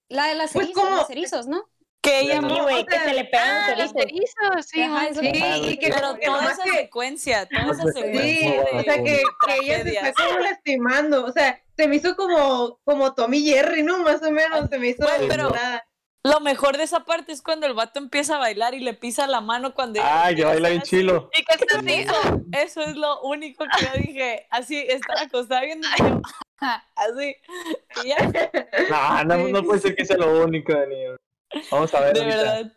La 0.09 0.27
de 0.27 0.35
las 0.35 0.53
Pues, 0.53 0.67
erizos, 0.67 0.89
los 0.91 1.09
erizos, 1.09 1.47
¿no? 1.47 1.67
Que 2.01 2.19
ella 2.19 2.41
no. 2.41 2.63
güey, 2.63 2.85
que 2.85 2.99
se 2.99 3.13
le 3.13 3.23
pegan 3.25 3.49
Ah, 3.49 3.75
los 3.77 3.93
los 3.93 4.03
erizos. 4.03 4.65
sí. 4.67 4.81
Ajá, 4.81 5.07
Sí, 5.13 5.31
que- 5.31 5.57
y 5.71 5.77
que 5.77 5.89
Pero 5.89 6.15
que 6.19 6.25
toda 6.27 6.51
esa 6.51 6.63
que- 6.63 6.71
secuencia, 6.71 7.45
toda 7.47 7.71
esa 7.73 7.83
Sí, 7.83 7.91
secuencia. 7.93 8.21
Sí, 8.23 8.47
o 8.57 8.61
bueno. 8.61 8.81
sea, 8.83 8.95
que, 9.03 9.23
que 9.47 9.55
ella 9.63 9.83
se 9.83 9.89
está 10.09 10.13
como 10.25 10.39
lastimando. 10.39 11.25
O 11.25 11.31
sea, 11.31 11.61
se 11.77 11.87
me 11.87 11.95
hizo 11.95 12.15
como, 12.15 12.79
como 12.83 13.13
Tommy 13.15 13.41
Jerry, 13.43 13.83
¿no? 13.83 13.97
Más 13.99 14.21
o 14.21 14.29
menos, 14.31 14.69
se 14.69 14.77
me 14.79 14.89
hizo 14.89 15.05
pero- 15.27 15.49
nada. 15.49 15.83
Lo 16.25 16.39
mejor 16.39 16.77
de 16.77 16.83
esa 16.83 17.01
parte 17.03 17.33
es 17.33 17.41
cuando 17.41 17.67
el 17.67 17.73
vato 17.73 17.99
empieza 17.99 18.35
a 18.35 18.39
bailar 18.39 18.73
y 18.73 18.79
le 18.79 18.93
pisa 18.93 19.27
la 19.27 19.41
mano 19.41 19.73
cuando 19.73 20.01
que 20.01 20.07
quiere 20.35 20.45
baila 20.45 20.69
bien 20.69 20.81
chilo. 20.83 21.29
Y 21.33 21.43
que 21.43 21.53
está 21.53 21.79
así. 21.79 22.05
Eso, 22.53 22.81
es 22.81 22.95
lo 22.95 23.21
único 23.23 23.65
que 23.65 23.85
yo 23.85 23.91
dije. 24.07 24.47
Así, 24.49 24.77
estaba 24.87 25.21
acostada 25.21 25.61
viendo 25.61 25.85
así. 26.95 27.35
Y 28.03 28.07
ya, 28.07 28.17
No, 28.89 29.23
no, 29.25 29.47
no 29.49 29.63
puede 29.63 29.81
ser 29.81 29.95
que 29.95 30.05
sea 30.05 30.15
lo 30.17 30.43
único, 30.45 30.71
Daniel. 30.73 31.17
Vamos 31.69 31.93
a 31.93 31.99
ver. 31.99 32.13
de 32.13 32.21
ahorita. 32.21 32.37
verdad. 32.37 32.71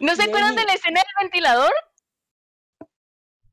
¿No 0.00 0.14
se 0.14 0.22
acuerdan 0.24 0.54
de 0.54 0.64
la 0.64 0.74
escena 0.74 1.00
del 1.00 1.24
ventilador? 1.28 1.72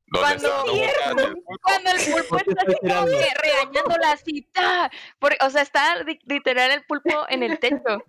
¿Dónde 0.06 0.38
Cuando- 0.38 0.66
la 0.66 1.14
del 1.14 1.32
pulpo? 1.32 1.52
Cuando 1.62 1.90
el 1.90 2.12
pulpo 2.12 2.28
¿Por 2.28 2.44
qué 2.44 2.50
está 2.50 2.62
así 2.66 2.76
como 2.76 3.06
tirando? 3.06 3.18
que 3.18 3.34
regañándola 3.48 4.12
así, 4.12 4.42
¡ta! 4.52 4.90
Por- 5.18 5.36
o 5.40 5.50
sea, 5.50 5.62
está 5.62 6.02
li- 6.02 6.20
literal 6.26 6.70
el 6.72 6.84
pulpo 6.84 7.24
en 7.28 7.42
el 7.42 7.58
techo. 7.58 8.02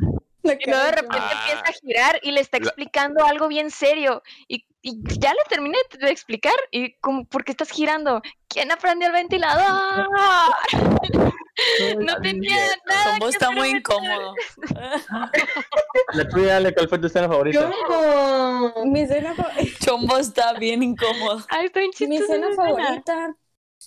Y 0.44 0.70
luego 0.70 0.86
de 0.86 0.92
repente 0.92 1.18
Ah. 1.20 1.32
empieza 1.40 1.70
a 1.70 1.74
girar 1.74 2.20
y 2.24 2.32
le 2.32 2.42
está 2.42 2.58
La- 2.60 2.66
explicando 2.66 3.26
algo 3.26 3.48
bien 3.48 3.70
serio. 3.72 4.24
Y, 4.48 4.66
y 4.82 5.00
ya 5.20 5.32
le 5.32 5.40
terminé 5.50 5.78
de 6.00 6.10
explicar. 6.10 6.54
Y 6.72 6.94
como, 6.96 7.26
¿por 7.26 7.44
qué 7.44 7.52
estás 7.52 7.70
girando? 7.70 8.22
¿Quién 8.48 8.72
aprendió 8.72 9.08
el 9.08 9.14
ventilador? 9.14 10.08
no 12.00 12.22
tenía 12.22 12.56
nada. 12.88 13.12
Tombo 13.12 13.26
que 13.28 13.32
está 13.32 13.52
muy 13.52 13.70
incómodo. 13.70 14.34
La 16.14 16.28
tuya, 16.28 16.58
Ale, 16.58 16.74
¿cuál 16.74 16.90
fue 16.90 17.00
tu 17.00 17.08
escena 17.08 17.28
favorita? 17.28 17.72
Yo, 17.90 18.86
Mi 18.86 19.02
escena, 19.02 19.34
fa- 19.36 19.52
Chombo 19.86 20.18
está 20.18 20.54
bien 20.54 20.84
incómodo. 20.84 21.44
Ay, 21.50 21.68
está 21.68 21.80
bien 21.80 21.92
mi 22.10 22.18
escena. 22.18 22.48
favorita, 22.56 23.36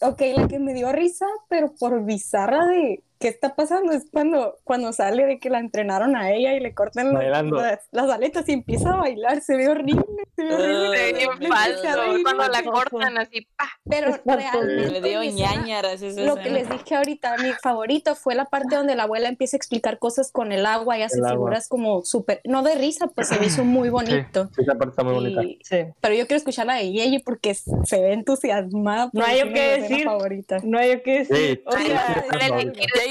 ok, 0.00 0.20
la 0.36 0.48
que 0.48 0.58
me 0.58 0.72
dio 0.74 0.92
risa, 0.92 1.26
pero 1.48 1.74
por 1.74 2.04
bizarra 2.04 2.66
de 2.66 3.02
qué 3.24 3.30
está 3.30 3.54
pasando 3.56 3.92
es 3.92 4.04
cuando, 4.12 4.58
cuando 4.64 4.92
sale 4.92 5.24
de 5.24 5.38
que 5.38 5.48
la 5.48 5.58
entrenaron 5.58 6.14
a 6.14 6.30
ella 6.30 6.52
y 6.52 6.60
le 6.60 6.74
cortan 6.74 7.06
las, 7.06 7.14
Bailando. 7.14 7.56
las, 7.56 7.80
las 7.90 8.10
aletas 8.10 8.46
y 8.50 8.52
empieza 8.52 8.92
a 8.92 8.96
bailar, 8.96 9.40
se 9.40 9.56
ve 9.56 9.66
horrible, 9.70 10.04
se 10.36 10.42
ve 10.44 10.54
horrible. 10.54 11.28
Me 11.40 11.46
a 11.46 11.48
falso. 11.48 11.88
Cuando 12.22 12.48
la 12.48 12.62
cortan 12.62 13.16
así, 13.16 13.48
¡pa! 13.56 13.64
Pero 13.88 14.14
realmente 14.26 14.90
Le 14.90 15.00
dio 15.00 15.22
ñañaras 15.24 16.02
esa 16.02 16.20
Lo 16.20 16.34
que 16.36 16.50
les 16.50 16.68
dije 16.68 16.96
ahorita, 16.96 17.38
mi 17.38 17.52
favorito 17.62 18.14
fue 18.14 18.34
la 18.34 18.44
parte 18.44 18.76
donde 18.76 18.94
la 18.94 19.04
abuela 19.04 19.30
empieza 19.30 19.56
a 19.56 19.58
explicar 19.58 19.98
cosas 19.98 20.30
con 20.30 20.52
el 20.52 20.66
agua 20.66 20.98
y 20.98 21.02
hace 21.02 21.16
El 21.16 21.24
agua. 21.24 21.32
figuras 21.34 21.66
como 21.68 22.02
súper, 22.04 22.42
no 22.44 22.62
de 22.62 22.74
risa, 22.74 23.06
pues 23.06 23.28
se 23.28 23.40
me 23.40 23.46
hizo 23.46 23.64
muy 23.64 23.88
bonito. 23.88 24.50
Sí, 24.54 24.60
esa 24.60 24.74
parte 24.74 24.90
está 24.90 25.02
muy 25.02 25.14
bonita. 25.14 25.40
Sí. 25.62 25.78
pero 26.02 26.14
yo 26.14 26.26
quiero 26.26 26.36
escuchar 26.36 26.66
la 26.66 26.74
de 26.74 26.92
Yeye 26.92 27.20
porque 27.24 27.54
se 27.54 28.00
ve 28.02 28.12
entusiasmada. 28.12 29.08
No 29.14 29.24
hay 29.24 29.38
yo 29.40 29.46
escena 29.46 29.88
decir. 29.88 30.04
favorita. 30.04 30.58
No 30.62 30.78
hay 30.78 31.00
que 31.02 31.20
decir. 31.20 31.36
Sí, 31.36 31.62
O 31.64 31.72
sí, 31.72 31.86
sea, 31.86 32.24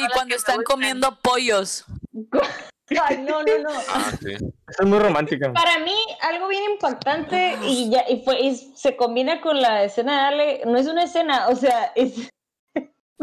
y 0.04 0.08
cuando 0.10 0.36
están 0.36 0.58
gustan. 0.58 0.76
comiendo 0.76 1.20
pollos. 1.22 1.86
ay, 3.02 3.18
no, 3.20 3.44
no, 3.44 3.60
no. 3.60 3.70
Ah, 3.90 4.12
sí. 4.22 4.34
Esa 4.34 4.84
es 4.84 4.86
muy 4.86 5.00
romántica. 5.00 5.52
Para 5.54 5.80
mí, 5.80 5.96
algo 6.22 6.48
bien 6.48 6.64
impactante 6.72 7.58
y 7.64 7.90
ya 7.90 8.06
y 8.10 8.24
fue 8.24 8.40
y 8.42 8.56
se 8.56 8.96
combina 8.96 9.42
con 9.42 9.62
la 9.62 9.84
escena 9.84 10.14
de 10.14 10.20
Ale, 10.20 10.62
no 10.66 10.78
es 10.78 10.88
una 10.88 11.04
escena, 11.04 11.48
o 11.48 11.56
sea, 11.56 11.92
es 11.96 12.30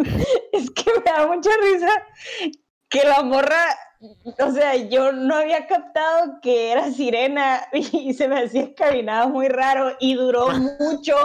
es 0.52 0.70
que 0.70 0.92
me 0.98 1.04
da 1.04 1.26
mucha 1.26 1.50
risa 1.62 2.06
que 2.88 3.04
la 3.04 3.22
morra, 3.22 3.66
o 4.38 4.50
sea, 4.50 4.74
yo 4.74 5.12
no 5.12 5.36
había 5.36 5.66
captado 5.66 6.40
que 6.42 6.72
era 6.72 6.90
sirena 6.90 7.66
y 7.72 8.12
se 8.14 8.28
me 8.28 8.44
hacía 8.44 8.74
caminaba 8.74 9.28
muy 9.28 9.48
raro 9.48 9.96
y 10.00 10.14
duró 10.14 10.48
mucho. 10.48 11.16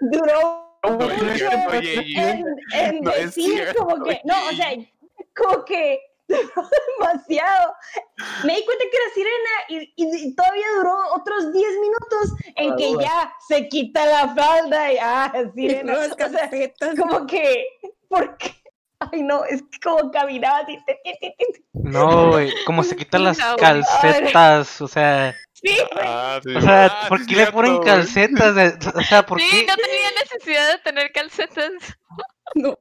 duró 0.00 0.67
En, 0.96 2.44
en 2.72 3.00
No 3.00 3.10
decir 3.12 3.68
como 3.76 4.02
que, 4.04 4.20
no, 4.24 4.34
o 4.46 4.52
sea, 4.52 4.68
como 5.36 5.64
que 5.64 6.00
duró 6.28 6.68
demasiado. 6.98 7.74
Me 8.44 8.56
di 8.56 8.64
cuenta 8.64 8.84
que 8.90 8.96
era 8.96 9.14
sirena 9.14 9.50
y, 9.68 9.92
y- 9.96 10.28
y 10.28 10.34
todavía 10.34 10.66
duró 10.76 10.96
otros 11.14 11.52
10 11.52 11.66
minutos 11.80 12.34
en 12.56 12.76
que 12.76 13.02
ya 13.02 13.32
se 13.48 13.68
quita 13.68 14.04
la 14.06 14.34
falda 14.34 14.92
y 14.92 14.98
ah, 15.00 15.32
sirena. 15.54 15.94
O 15.98 16.28
sea, 16.28 16.50
como 16.96 17.26
que, 17.26 17.64
porque, 18.08 18.54
ay 19.00 19.22
no, 19.22 19.44
es 19.44 19.62
que 19.62 19.78
como 19.82 20.10
caminaba 20.10 20.58
así. 20.58 20.78
No, 21.72 22.30
güey, 22.32 22.52
como 22.66 22.82
se 22.82 22.96
quitan 22.96 23.24
las 23.24 23.38
calcetas, 23.56 24.80
o 24.80 24.88
sea, 24.88 25.34
sí, 25.62 25.76
güey. 25.92 26.04
Ah, 26.06 26.40
sí. 26.42 26.54
o 26.54 26.60
sea, 26.60 26.86
Ah, 26.86 27.08
¿por 27.08 27.18
sí 27.20 27.26
qué 27.26 27.36
le 27.36 27.52
ponen 27.52 27.78
calcetas? 27.82 28.54
De- 28.54 28.78
o 28.94 29.02
sea, 29.02 29.24
¿por 29.26 29.40
Sí, 29.40 29.46
qué? 29.50 29.66
no 29.66 29.76
tenía 29.76 30.10
necesidad 30.22 30.72
de 30.72 30.78
tener 30.78 31.12
calcetas. 31.12 31.72
No. 32.54 32.78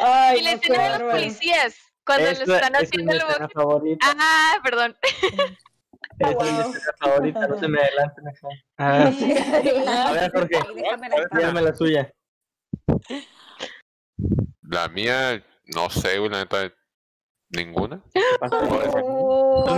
Ay, 0.00 0.38
Y 0.38 0.42
la 0.42 0.50
no, 0.52 0.56
escena 0.58 0.82
de 0.84 0.98
los 0.98 1.12
policías, 1.14 1.76
cuando 2.04 2.26
le 2.26 2.32
están 2.32 2.74
es 2.76 2.82
haciendo 2.82 3.12
mi 3.12 3.18
el 3.18 3.48
favorita. 3.52 4.06
Ah, 4.18 4.60
perdón. 4.62 4.96
Esa 6.20 6.28
es 6.28 6.28
mi 6.28 6.34
wow. 6.34 6.44
escena 6.74 6.92
favorita, 7.00 7.48
no 7.48 7.58
se 7.58 7.68
me 7.68 7.80
adelanten. 7.80 8.24
ajá. 8.28 8.48
A 8.76 8.98
ver, 9.10 9.88
A 9.88 10.12
ver, 10.12 10.30
Jorge, 10.32 10.60
dígame 11.32 11.62
la 11.62 11.74
suya. 11.74 12.12
La 14.62 14.88
mía, 14.88 15.42
no 15.74 15.88
sé, 15.90 16.18
güey, 16.18 16.30
la 16.30 16.40
neta, 16.40 16.72
ninguna. 17.50 18.02
Oh, 18.50 19.64
No 19.66 19.74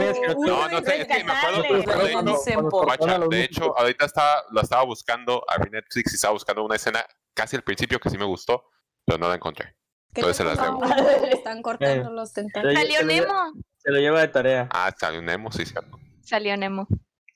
no 0.69 0.81
sé, 0.83 1.01
es 1.03 1.07
que 1.07 1.25
me 1.25 1.33
acuerdo, 1.33 1.63
de 1.63 1.69
hecho, 1.81 1.93
Se 1.93 2.13
cuando 2.13 2.33
empor- 2.37 2.71
cortaron 2.71 2.87
Guacha, 2.99 3.15
a 3.15 3.19
los 3.19 3.29
de 3.31 3.45
hecho, 3.45 3.79
ahorita 3.79 4.05
estaba, 4.07 4.43
la 4.53 4.61
estaba 4.63 4.85
buscando, 4.85 5.45
abrí 5.49 5.71
Netflix 5.71 6.13
y 6.13 6.15
estaba 6.17 6.33
buscando 6.33 6.65
una 6.65 6.77
escena 6.77 7.05
casi 7.35 7.57
al 7.57 7.63
principio 7.63 7.99
que 8.01 8.11
sí 8.11 8.19
me 8.19 8.25
gustó, 8.25 8.65
pero 9.05 9.19
no 9.19 9.29
la 9.29 9.37
encontré. 9.37 9.77
¿Qué 10.13 10.21
Entonces 10.23 10.37
se 10.39 10.45
las 10.45 10.61
debo. 10.61 10.81
Le 11.23 11.33
están 11.33 11.63
cortando 11.63 12.11
Eh. 12.11 12.13
los 12.13 12.31
Se 12.33 12.43
tentáculos. 12.43 12.75
lo- 12.75 12.81
Salió 12.81 12.97
se 12.99 13.05
lo 13.05 13.11
lle- 13.11 13.21
Nemo. 13.21 13.53
Se 13.79 13.91
lo 13.93 13.99
lleva 13.99 14.21
de 14.21 14.29
tarea. 14.29 14.69
Ah, 14.73 14.93
salió 14.99 15.23
Nemo, 15.23 15.53
sí, 15.53 15.65
cierto. 15.65 15.99
Salió 16.23 16.57
Nemo. 16.57 16.87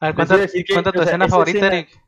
a 0.01 0.07
ver, 0.12 0.16
Les 0.18 0.26
cuenta, 0.28 0.35
iba 0.35 0.45
a 0.45 0.72
cuenta 0.74 0.93
tu 0.93 1.03
escena 1.03 1.28
favorita, 1.28 1.66
Eric. 1.68 2.01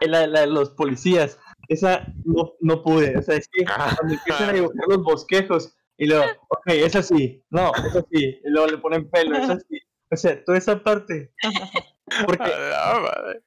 La, 0.00 0.26
la 0.26 0.40
de 0.40 0.46
los 0.48 0.70
policías. 0.70 1.38
Esa 1.68 2.06
no, 2.24 2.52
no 2.60 2.82
pude. 2.82 3.16
O 3.18 3.22
sea, 3.22 3.36
es 3.36 3.48
que 3.52 3.64
Ah. 3.68 3.94
cuando 3.96 4.14
empiezan 4.14 4.48
a 4.48 4.52
dibujar 4.52 4.88
los 4.88 5.02
bosquejos 5.02 5.76
y 6.00 6.06
luego, 6.06 6.24
ok, 6.48 6.66
es 6.66 6.96
así. 6.96 7.44
No, 7.50 7.72
es 7.74 7.94
así. 7.94 8.40
Y 8.42 8.48
luego 8.48 8.68
le 8.68 8.78
ponen 8.78 9.10
pelo, 9.10 9.36
es 9.36 9.50
así. 9.50 9.78
O 10.10 10.16
sea, 10.16 10.42
toda 10.42 10.56
esa 10.56 10.82
parte. 10.82 11.30
Porque 12.26 12.50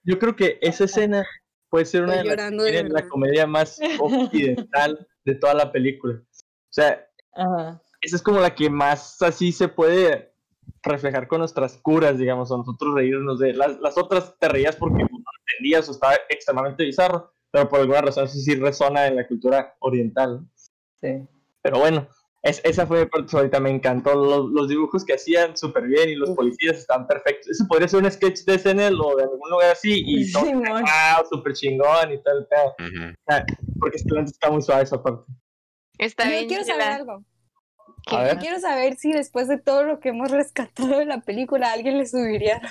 yo 0.04 0.20
creo 0.20 0.36
que 0.36 0.60
esa 0.62 0.84
escena 0.84 1.26
puede 1.70 1.86
ser 1.86 2.04
una 2.04 2.18
de 2.18 2.24
las 2.24 2.92
la 2.92 3.10
comedia 3.10 3.48
más 3.48 3.80
occidental 4.00 5.08
de 5.26 5.34
toda 5.34 5.56
la 5.56 5.72
película. 5.72 6.22
O 6.22 6.74
sea, 6.74 7.04
Ajá. 7.34 7.82
esa 8.02 8.16
es 8.16 8.22
como 8.22 8.40
la 8.40 8.54
que 8.54 8.70
más 8.70 9.20
así 9.24 9.52
se 9.52 9.68
puede 9.68 10.36
reflejar 10.84 11.28
con 11.28 11.40
nuestras 11.40 11.78
curas, 11.78 12.20
digamos, 12.20 12.52
a 12.52 12.58
nosotros 12.58 12.94
reírnos 12.94 13.40
de 13.40 13.54
las, 13.54 13.80
las 13.80 13.98
otras 13.98 14.38
te 14.38 14.48
reías 14.48 14.76
porque 14.76 15.02
no 15.02 15.10
entendías 15.40 15.90
o 15.90 15.92
estaba 15.92 16.14
extremadamente 16.30 16.86
bizarro, 16.86 17.34
pero 17.50 17.68
por 17.68 17.80
alguna 17.80 18.02
razón 18.02 18.26
eso 18.26 18.38
sí 18.38 18.56
resona 18.56 19.08
en 19.08 19.16
la 19.16 19.28
cultura 19.28 19.76
oriental. 19.80 20.42
¿no? 20.42 20.50
Sí. 21.02 21.28
Pero 21.64 21.80
bueno, 21.80 22.08
es, 22.44 22.60
esa 22.66 22.86
fue 22.86 23.00
mi 23.00 23.06
parte 23.06 23.30
favorita, 23.30 23.60
me 23.62 23.70
encantó 23.70 24.16
los, 24.16 24.52
los 24.52 24.68
dibujos 24.68 25.06
que 25.06 25.14
hacían 25.14 25.56
súper 25.56 25.84
bien 25.88 26.10
y 26.10 26.16
los 26.16 26.32
policías 26.32 26.78
estaban 26.78 27.08
perfectos. 27.08 27.52
Eso 27.52 27.66
podría 27.70 27.88
ser 27.88 28.04
un 28.04 28.12
sketch 28.12 28.42
de 28.46 28.60
SNL 28.60 29.00
o 29.02 29.16
de 29.16 29.24
algún 29.24 29.50
lugar 29.50 29.72
así 29.72 30.04
y 30.06 30.30
todo, 30.32 30.46
Simón. 30.46 30.66
wow, 30.84 31.26
súper 31.30 31.54
chingón 31.54 32.12
y 32.12 32.22
tal, 32.22 32.46
pedo. 32.48 32.76
Ujú. 32.80 33.16
porque 33.80 33.96
es 33.96 34.04
que 34.04 34.10
la 34.14 34.22
neta 34.22 34.32
está 34.32 34.52
muy 34.52 34.62
suave 34.62 34.84
esa 34.84 35.02
parte. 35.02 35.32
Está 35.98 36.26
Yo 36.26 36.32
bien. 36.32 36.48
quiero 36.48 36.64
saber 36.66 36.82
algo. 36.88 37.24
A 38.08 38.24
ver. 38.24 38.38
Quiero 38.40 38.60
saber 38.60 38.98
si 38.98 39.14
después 39.14 39.48
de 39.48 39.58
todo 39.58 39.84
lo 39.84 40.02
que 40.02 40.10
hemos 40.10 40.30
rescatado 40.30 40.98
de 41.00 41.06
la 41.06 41.22
película, 41.22 41.72
alguien 41.72 41.98
le 41.98 42.06
subiría. 42.06 42.62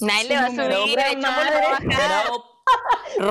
Nadie 0.00 0.28
le 0.28 0.34
va 0.36 0.46
a 0.46 0.50
subir, 0.50 0.98
a 0.98 1.14
bajar. 1.14 2.24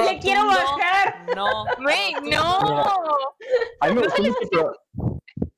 Le 0.05 0.19
quiero 0.19 0.45
bajar. 0.45 1.25
No. 1.35 1.65
Rotundo. 1.65 2.37
no. 2.37 2.85
A 3.81 3.87
mí 3.87 3.95
me 3.95 4.01
gustó 4.03 4.23
mucho, 4.23 4.37
pero 4.49 5.12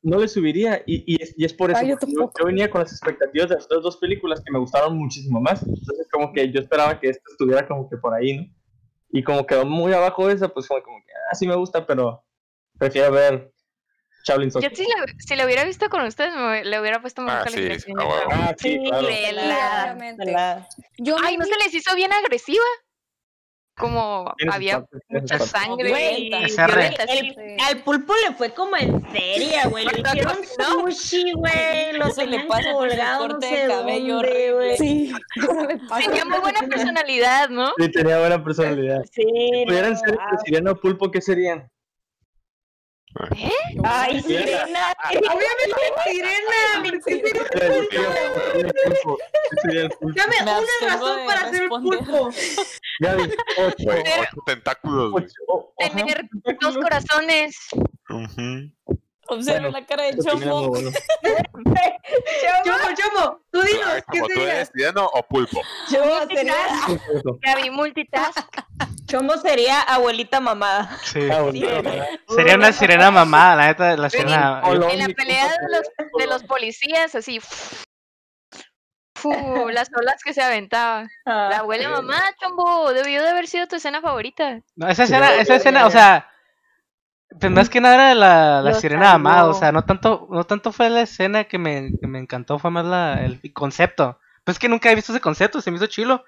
no 0.05 0.19
le 0.19 0.27
subiría. 0.27 0.81
Y, 0.85 1.03
y, 1.07 1.21
es, 1.21 1.33
y 1.35 1.45
es 1.45 1.53
por 1.53 1.71
eso. 1.71 1.79
Ay, 1.81 1.89
yo 1.89 1.97
yo, 2.07 2.45
venía 2.45 2.69
con 2.69 2.81
las 2.81 2.91
expectativas 2.91 3.49
de 3.49 3.55
las 3.55 3.65
otras 3.65 3.81
dos 3.81 3.97
películas 3.97 4.41
que 4.45 4.51
me 4.51 4.59
gustaron 4.59 4.97
muchísimo 4.97 5.41
más. 5.41 5.63
Entonces, 5.63 6.07
como 6.11 6.31
que 6.31 6.51
yo 6.51 6.61
esperaba 6.61 6.99
que 6.99 7.09
esta 7.09 7.23
estuviera 7.31 7.67
como 7.67 7.89
que 7.89 7.97
por 7.97 8.13
ahí, 8.13 8.37
¿no? 8.37 8.45
Y 9.11 9.23
como 9.23 9.45
quedó 9.45 9.65
muy 9.65 9.93
abajo 9.93 10.29
esa, 10.29 10.47
pues 10.47 10.67
como, 10.67 10.81
como 10.83 10.97
que, 10.99 11.11
ah, 11.31 11.35
sí 11.35 11.47
me 11.47 11.55
gusta, 11.55 11.85
pero 11.85 12.23
prefiero 12.77 13.11
ver 13.11 13.51
Shaolin 14.25 14.49
Yo 14.49 14.69
si 14.73 14.83
lo, 14.83 15.05
si 15.19 15.35
lo 15.35 15.45
hubiera 15.45 15.63
visto 15.63 15.89
con 15.89 16.03
ustedes, 16.05 16.35
me, 16.35 16.63
le 16.65 16.79
hubiera 16.79 16.99
puesto 16.99 17.21
mejor 17.21 17.41
Ah, 17.41 17.49
sí. 17.49 17.93
Ah, 17.97 18.53
sí, 18.57 18.79
claro. 19.31 19.97
¿verdad? 20.17 20.67
Yo 20.97 21.15
Ay, 21.23 21.37
¿no 21.37 21.45
se 21.45 21.57
les 21.57 21.73
hizo 21.73 21.95
bien 21.95 22.11
agresiva? 22.11 22.65
Como 23.77 24.33
había 24.51 24.85
mucha 25.09 25.37
sangre 25.39 25.89
Güey, 25.89 26.29
y. 26.29 26.33
El- 26.33 27.59
al 27.59 27.83
pulpo 27.83 28.13
le 28.25 28.33
fue 28.35 28.53
como 28.53 28.77
en 28.77 29.01
seria, 29.11 29.67
güey. 29.67 29.85
Le 29.85 29.99
hicieron 29.99 30.37
no. 30.57 30.65
sushi, 30.89 31.33
güey. 31.33 31.93
Lo 31.97 32.07
Eso 32.07 32.21
le 32.21 32.27
tenían 32.27 32.47
pasa 32.47 32.71
colgado, 32.71 33.27
corte 33.27 33.33
no 33.49 33.51
de 33.55 33.61
sé 33.61 33.67
cabello 33.67 34.13
dónde, 34.15 34.29
horrible. 34.29 34.53
güey. 34.53 34.77
Sí. 34.77 35.11
Tenía 36.05 36.25
muy 36.25 36.39
buena 36.39 36.61
personalidad, 36.61 37.49
¿no? 37.49 37.73
Sí, 37.77 37.91
tenía 37.91 38.19
buena 38.19 38.41
personalidad. 38.43 39.01
Sí, 39.11 39.23
Si 39.23 39.65
pudieran 39.65 39.93
no, 39.93 39.99
ser 39.99 40.17
ah, 40.21 40.37
sirena 40.45 40.71
o 40.71 40.75
pulpo, 40.79 41.11
¿qué 41.11 41.21
serían? 41.21 41.69
Ay, 43.83 44.21
sirena. 44.21 44.93
Obviamente 45.09 45.81
sirena. 46.05 46.83
¿por 46.83 46.91
qué 46.91 47.11
sirena? 47.11 47.41
Yo 47.81 47.89
sería 48.11 48.61
el 48.61 48.73
pulpo. 48.73 49.17
Yo 49.51 49.61
sería 49.61 49.81
el 49.83 49.89
pulpo. 49.89 50.19
Dame 50.19 50.35
Me 50.43 50.51
una 50.59 50.93
razón 50.93 51.25
para 51.25 51.41
hacer 51.41 51.69
pulpo. 51.69 52.29
Ocho. 53.57 53.87
Ocho 53.87 54.37
tentáculos, 54.45 55.11
güey. 55.11 55.25
Tener 55.77 56.29
dos 56.59 56.77
corazones. 56.77 57.67
Observa 59.27 59.69
Bueno, 59.69 59.79
la 59.79 59.85
cara 59.85 60.03
de 60.03 60.17
Chombo. 60.17 60.69
bueno. 60.69 60.91
Chomo, 62.63 62.77
Chomo, 62.95 63.39
tú 63.51 63.61
dinos, 63.61 64.03
¿qué 64.11 64.19
como 64.19 64.27
tú 64.27 64.41
eres 64.41 64.71
o 64.95 65.23
pulpo. 65.23 65.61
Chomo 65.91 66.27
sería. 66.27 66.53
Gaby 67.41 67.69
multitask. 67.71 68.47
Chomo 69.07 69.37
sería 69.37 69.81
abuelita 69.81 70.39
mamada. 70.39 70.97
Sí. 71.03 71.27
Ah, 71.31 71.41
bueno. 71.41 72.05
Sería 72.35 72.55
una 72.55 72.71
sirena 72.71 73.11
mamada, 73.11 73.55
la 73.55 73.67
neta, 73.67 73.97
la 73.97 74.09
sirena. 74.09 74.61
En 74.65 74.99
la 74.99 75.07
pelea 75.07 75.47
de 75.47 75.77
los, 75.77 75.87
de 76.19 76.27
los 76.27 76.43
policías, 76.43 77.15
así. 77.15 77.39
fu, 79.15 79.31
las 79.69 79.89
olas 79.97 80.21
que 80.23 80.33
se 80.33 80.41
aventaba. 80.41 81.07
La 81.25 81.59
abuela 81.59 81.89
mamá, 81.89 82.21
chombo, 82.39 82.93
debió 82.93 83.23
de 83.23 83.29
haber 83.29 83.47
sido 83.47 83.67
tu 83.67 83.75
escena 83.77 84.01
favorita. 84.01 84.61
No, 84.75 84.87
esa 84.87 85.03
escena, 85.03 85.35
esa 85.35 85.55
escena, 85.55 85.87
o 85.87 85.91
sea, 85.91 86.29
pues 87.39 87.51
más 87.51 87.69
que 87.69 87.81
nada 87.81 87.95
era 87.95 88.15
la, 88.15 88.61
la 88.61 88.73
sirena 88.73 89.11
amada, 89.13 89.43
o 89.45 89.53
salvó. 89.53 89.59
sea, 89.59 89.71
no 89.71 89.83
tanto, 89.85 90.27
no 90.29 90.43
tanto 90.45 90.71
fue 90.71 90.89
la 90.89 91.01
escena 91.01 91.43
que 91.45 91.57
me, 91.57 91.91
que 91.99 92.07
me 92.07 92.19
encantó, 92.19 92.59
fue 92.59 92.71
más 92.71 92.85
la, 92.85 93.25
el 93.25 93.41
concepto. 93.53 94.19
Pues 94.43 94.55
es 94.55 94.59
que 94.59 94.69
nunca 94.69 94.91
he 94.91 94.95
visto 94.95 95.11
ese 95.11 95.21
concepto, 95.21 95.59
se 95.61 95.71
me 95.71 95.77
hizo 95.77 95.87
chilo. 95.87 96.23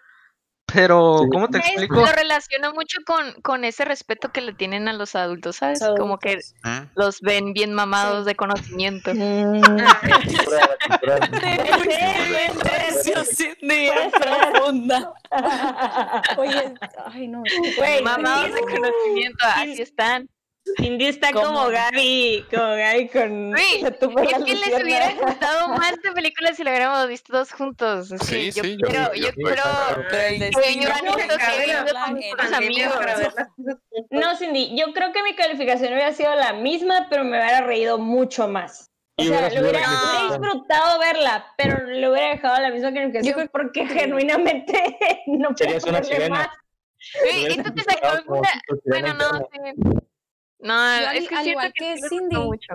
Pero, 0.73 1.19
Sí. 1.19 1.29
¿cómo 1.31 1.47
te 1.47 1.59
explico? 1.59 1.95
Lo 1.95 2.05
relaciono 2.07 2.73
mucho 2.73 2.97
con, 3.05 3.41
con 3.41 3.63
ese 3.63 3.85
respeto 3.85 4.33
que 4.33 4.41
le 4.41 4.51
tienen 4.53 4.89
a 4.89 4.93
los 4.93 5.15
adultos, 5.15 5.55
¿sabes? 5.55 5.79
Como 5.97 6.19
que 6.19 6.39
los 6.93 7.21
ven 7.21 7.53
bien 7.53 7.73
mamados 7.73 8.25
de 8.25 8.35
conocimiento. 8.35 9.13
Mm. 9.15 9.61
Profunda. 14.51 15.13
Oye, 16.37 16.73
ay 17.05 17.27
no. 17.27 17.43
Güey, 17.77 18.03
Mamados 18.03 18.53
de 18.53 18.61
conocimiento, 18.61 19.45
así 19.55 19.81
están. 19.81 20.29
Cindy 20.75 21.07
está 21.07 21.31
¿Cómo? 21.31 21.45
como 21.45 21.69
Gaby, 21.69 22.45
como 22.49 22.67
Gaby 22.67 23.07
con 23.09 23.51
la 23.51 23.61
Es 23.61 24.43
que 24.43 24.55
les 24.55 24.83
hubiera 24.83 25.13
gustado 25.13 25.69
más 25.77 25.93
esta 25.93 26.13
película 26.13 26.53
si 26.53 26.63
la 26.63 26.71
hubiéramos 26.71 27.07
visto 27.07 27.33
dos 27.33 27.51
juntos. 27.51 28.09
Sí, 28.21 28.35
que 28.35 28.51
yo 28.51 28.63
sí, 28.63 28.77
quiero, 28.77 29.13
yo 29.13 29.27
yo 29.27 29.33
quiero. 29.33 29.63
No, 34.11 34.35
Cindy, 34.35 34.75
yo 34.77 34.93
creo 34.93 35.11
que 35.13 35.23
mi 35.23 35.35
calificación 35.35 35.93
hubiera 35.93 36.13
sido 36.13 36.35
la 36.35 36.53
misma, 36.53 37.07
pero 37.09 37.23
me 37.23 37.37
hubiera 37.37 37.61
reído 37.61 37.97
mucho 37.97 38.47
más. 38.47 38.91
O 39.17 39.23
Y 39.23 39.27
sea, 39.27 39.49
sido 39.49 39.63
hubiera, 39.63 39.79
disfrutado 40.29 40.99
verla, 40.99 41.53
pero 41.57 41.85
le 41.85 42.09
hubiera 42.09 42.29
dejado 42.29 42.61
la 42.61 42.69
misma 42.69 42.93
calificación 42.93 43.49
porque 43.51 43.87
genuinamente 43.87 44.97
no 45.27 45.49
puedo 45.49 45.79
Serías 45.79 45.83
una 45.85 46.29
más. 46.29 46.49
Te 47.23 47.83
sacó 47.83 48.23
Como 48.25 48.39
una... 48.39 48.49
Bueno, 48.85 49.13
no, 49.13 49.37
sí. 49.51 50.07
No, 50.59 50.73
Yo 50.73 51.07
al- 51.09 51.17
es 51.17 51.27
que 51.29 51.35
al 51.35 51.47
igual 51.47 51.73
que, 51.73 51.95
Cindy. 52.09 52.35
gustó 52.35 52.45
mucho. 52.45 52.73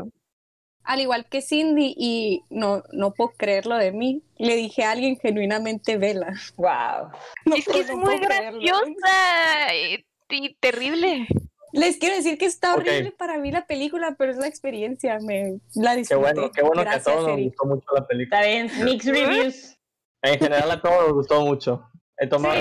Al 0.85 1.01
igual 1.01 1.27
que 1.29 1.43
Cindy, 1.43 1.95
y 1.97 2.43
no, 2.51 2.83
no 2.93 3.13
puedo 3.15 3.31
creerlo 3.37 3.77
de 3.77 3.93
mí, 3.93 4.23
le 4.37 4.57
dije 4.57 4.83
a 4.85 4.91
alguien 4.93 5.17
genuinamente 5.19 5.97
vela. 5.97 6.33
Wow. 6.57 7.11
No 7.47 7.57
Es 7.57 7.67
que 7.67 7.81
es 7.81 7.89
no 7.89 7.97
muy 7.99 8.19
graciosa 8.19 9.75
y, 9.75 10.05
y 10.31 10.55
terrible. 10.55 11.27
Les 11.73 11.97
quiero 11.97 12.17
decir 12.17 12.37
que 12.37 12.45
está 12.47 12.75
horrible 12.75 13.13
para 13.13 13.39
mí 13.39 13.51
la 13.51 13.65
película, 13.67 14.15
pero 14.19 14.33
es 14.33 14.39
la 14.39 14.47
experiencia, 14.47 15.19
me 15.21 15.59
la 15.75 15.93
Qué 15.93 15.99
disfruté. 15.99 16.21
bueno, 16.23 16.51
qué 16.53 16.63
bueno 16.63 16.83
que 16.83 16.89
a 16.91 17.03
todos 17.03 17.29
nos 17.29 17.41
gustó 17.41 17.65
mucho 17.67 17.87
la 17.95 18.07
película. 18.07 18.41
Está 18.41 18.49
bien, 18.51 18.85
mixed 18.85 19.11
reviews. 19.13 19.79
En 20.23 20.39
general 20.39 20.71
a 20.71 20.81
todos 20.83 21.01
nos 21.05 21.13
gustó 21.15 21.41
mucho. 21.41 21.89
He 22.23 22.27
tomado 22.29 22.55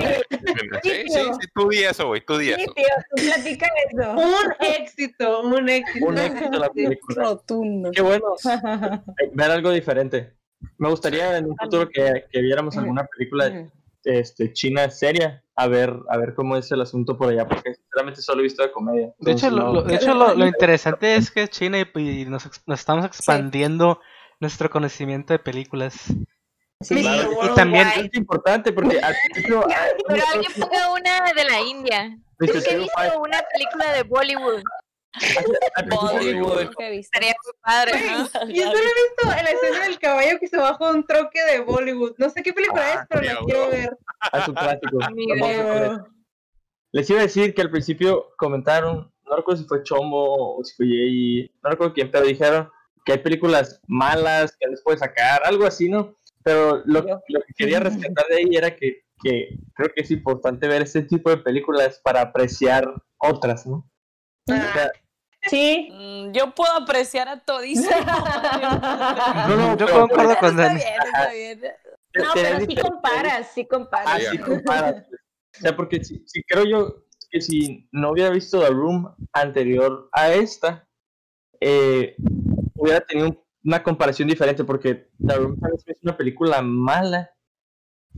Sí, 0.82 0.90
sí, 1.06 1.12
sí, 1.40 1.48
tú 1.54 1.68
di 1.68 1.78
eso, 1.84 2.08
güey, 2.08 2.20
tú 2.24 2.36
di 2.36 2.46
Sí, 2.46 2.52
eso. 2.62 2.72
tío, 2.74 2.84
tú 3.14 3.22
platica 3.22 3.66
eso. 3.90 4.12
Un 4.12 4.66
éxito, 4.66 5.40
un 5.42 5.68
éxito. 5.68 6.06
un 6.06 6.18
éxito 6.18 6.58
la 6.58 6.68
película. 6.70 7.22
Rotundo. 7.24 7.90
Qué 7.92 8.02
bueno 8.02 8.34
eh, 9.22 9.30
ver 9.32 9.50
algo 9.50 9.70
diferente. 9.70 10.34
Me 10.78 10.88
gustaría 10.88 11.38
en 11.38 11.46
un 11.46 11.56
futuro 11.56 11.88
que, 11.88 12.24
que 12.30 12.40
viéramos 12.40 12.76
alguna 12.76 13.04
película 13.06 13.68
este, 14.04 14.52
china 14.52 14.90
seria, 14.90 15.44
a 15.54 15.68
ver, 15.68 15.94
a 16.08 16.16
ver 16.18 16.34
cómo 16.34 16.56
es 16.56 16.70
el 16.72 16.80
asunto 16.80 17.16
por 17.16 17.28
allá, 17.28 17.46
porque 17.46 17.74
sinceramente 17.74 18.20
solo 18.20 18.40
he 18.40 18.42
visto 18.44 18.62
de 18.64 18.72
comedia. 18.72 19.12
De 19.18 19.32
hecho, 19.32 19.48
lo, 19.50 19.56
no- 19.58 19.72
lo- 19.74 19.82
de 19.82 19.94
hecho 19.94 20.14
lo, 20.14 20.34
lo 20.34 20.46
interesante 20.46 21.14
es 21.14 21.30
que 21.30 21.46
China 21.48 21.78
y, 21.78 22.00
y 22.00 22.24
nos, 22.26 22.46
ex- 22.46 22.62
nos 22.66 22.80
estamos 22.80 23.04
expandiendo 23.04 24.00
nuestro 24.40 24.70
conocimiento 24.70 25.32
de 25.32 25.38
películas. 25.38 26.12
Claro, 26.88 27.30
Y 27.50 27.54
también, 27.54 27.88
es 27.96 28.14
importante 28.14 28.72
porque 28.72 28.98
al 29.00 29.14
principio, 29.32 29.64
ah, 29.68 29.86
Pero 30.08 30.22
alguien 30.32 30.52
ponga 30.58 30.92
una 30.92 31.32
de 31.32 31.44
la 31.44 31.60
India. 31.60 32.18
Mr. 32.38 32.46
Nunca 32.54 32.58
he 32.58 32.62
05, 32.62 32.78
visto 32.80 33.20
una 33.20 33.40
película 33.52 33.92
de 33.92 34.02
Bollywood. 34.04 34.62
Bollywood. 35.90 36.70
Estaría 36.78 37.34
muy 37.44 37.52
padre, 37.62 37.92
¿no? 38.10 38.18
Yo 38.48 38.62
solo 38.64 38.78
he 38.78 39.02
visto 39.02 39.24
la 39.26 39.50
escena 39.50 39.84
del 39.84 39.98
caballo 39.98 40.38
que 40.40 40.48
se 40.48 40.56
bajó 40.56 40.92
de 40.92 40.98
un 40.98 41.06
troque 41.06 41.42
de 41.44 41.60
Bollywood. 41.60 42.14
No 42.18 42.30
sé 42.30 42.42
qué 42.42 42.52
película 42.52 42.82
Ah, 42.84 43.00
es, 43.02 43.06
pero 43.08 43.22
la 43.22 43.38
quiero 43.44 43.60
bro. 43.62 43.70
ver. 43.70 43.98
a 44.20 44.44
su 44.44 44.52
eso. 44.52 46.06
Les 46.92 47.08
iba 47.10 47.20
a 47.20 47.22
decir 47.22 47.54
que 47.54 47.62
al 47.62 47.70
principio 47.70 48.32
comentaron, 48.36 49.10
no 49.24 49.36
recuerdo 49.36 49.62
si 49.62 49.68
fue 49.68 49.82
Chombo 49.82 50.58
o 50.58 50.64
si 50.64 50.74
fue 50.76 50.86
Jay, 50.86 51.50
no 51.62 51.70
recuerdo 51.70 51.94
quién, 51.94 52.10
pero 52.10 52.26
dijeron 52.26 52.70
que 53.04 53.12
hay 53.12 53.18
películas 53.18 53.80
malas 53.86 54.54
que 54.58 54.68
les 54.68 54.82
puede 54.82 54.98
sacar, 54.98 55.42
algo 55.44 55.64
así, 55.66 55.88
¿no? 55.88 56.14
Pero 56.44 56.82
lo, 56.84 57.00
lo 57.02 57.20
que 57.40 57.54
quería 57.56 57.80
rescatar 57.80 58.26
de 58.28 58.36
ahí 58.36 58.56
era 58.56 58.74
que, 58.76 59.02
que 59.22 59.56
creo 59.74 59.90
que 59.94 60.02
es 60.02 60.10
importante 60.10 60.66
ver 60.68 60.82
este 60.82 61.02
tipo 61.02 61.30
de 61.30 61.38
películas 61.38 62.00
para 62.02 62.20
apreciar 62.22 62.84
otras, 63.18 63.66
¿no? 63.66 63.88
O 64.48 64.52
sea, 64.52 64.90
Sí. 65.48 65.88
Mm, 65.90 66.30
Yo 66.32 66.54
puedo 66.54 66.72
apreciar 66.72 67.28
a 67.28 67.40
todísimo. 67.40 67.90
no, 69.48 69.56
no, 69.56 69.76
yo 69.76 69.88
concuerdo 69.90 70.36
con 70.38 70.50
Está 70.50 70.62
Dani. 70.68 70.74
bien, 70.76 70.94
está 71.04 71.32
bien. 71.32 71.60
No, 72.14 72.24
pero 72.34 72.60
sí 72.60 72.76
comparas, 72.76 73.50
sí 73.52 73.62
Ah, 73.62 73.66
comparas. 73.68 74.24
sí, 74.30 74.38
comparas, 74.38 74.94
pues. 75.08 75.20
O 75.58 75.60
sea, 75.60 75.76
porque 75.76 76.04
si, 76.04 76.22
si 76.26 76.42
creo 76.44 76.64
yo 76.64 77.04
que 77.30 77.40
si 77.40 77.88
no 77.92 78.10
hubiera 78.12 78.30
visto 78.30 78.60
The 78.60 78.68
Room 78.70 79.12
anterior 79.32 80.08
a 80.12 80.32
esta, 80.32 80.86
eh, 81.60 82.14
hubiera 82.76 83.00
tenido 83.00 83.28
un- 83.28 83.40
una 83.64 83.82
comparación 83.82 84.28
diferente, 84.28 84.64
porque 84.64 85.08
The 85.24 85.36
Room 85.36 85.58
tal 85.60 85.72
vez 85.72 85.84
es 85.86 85.96
una 86.02 86.16
película 86.16 86.62
mala, 86.62 87.30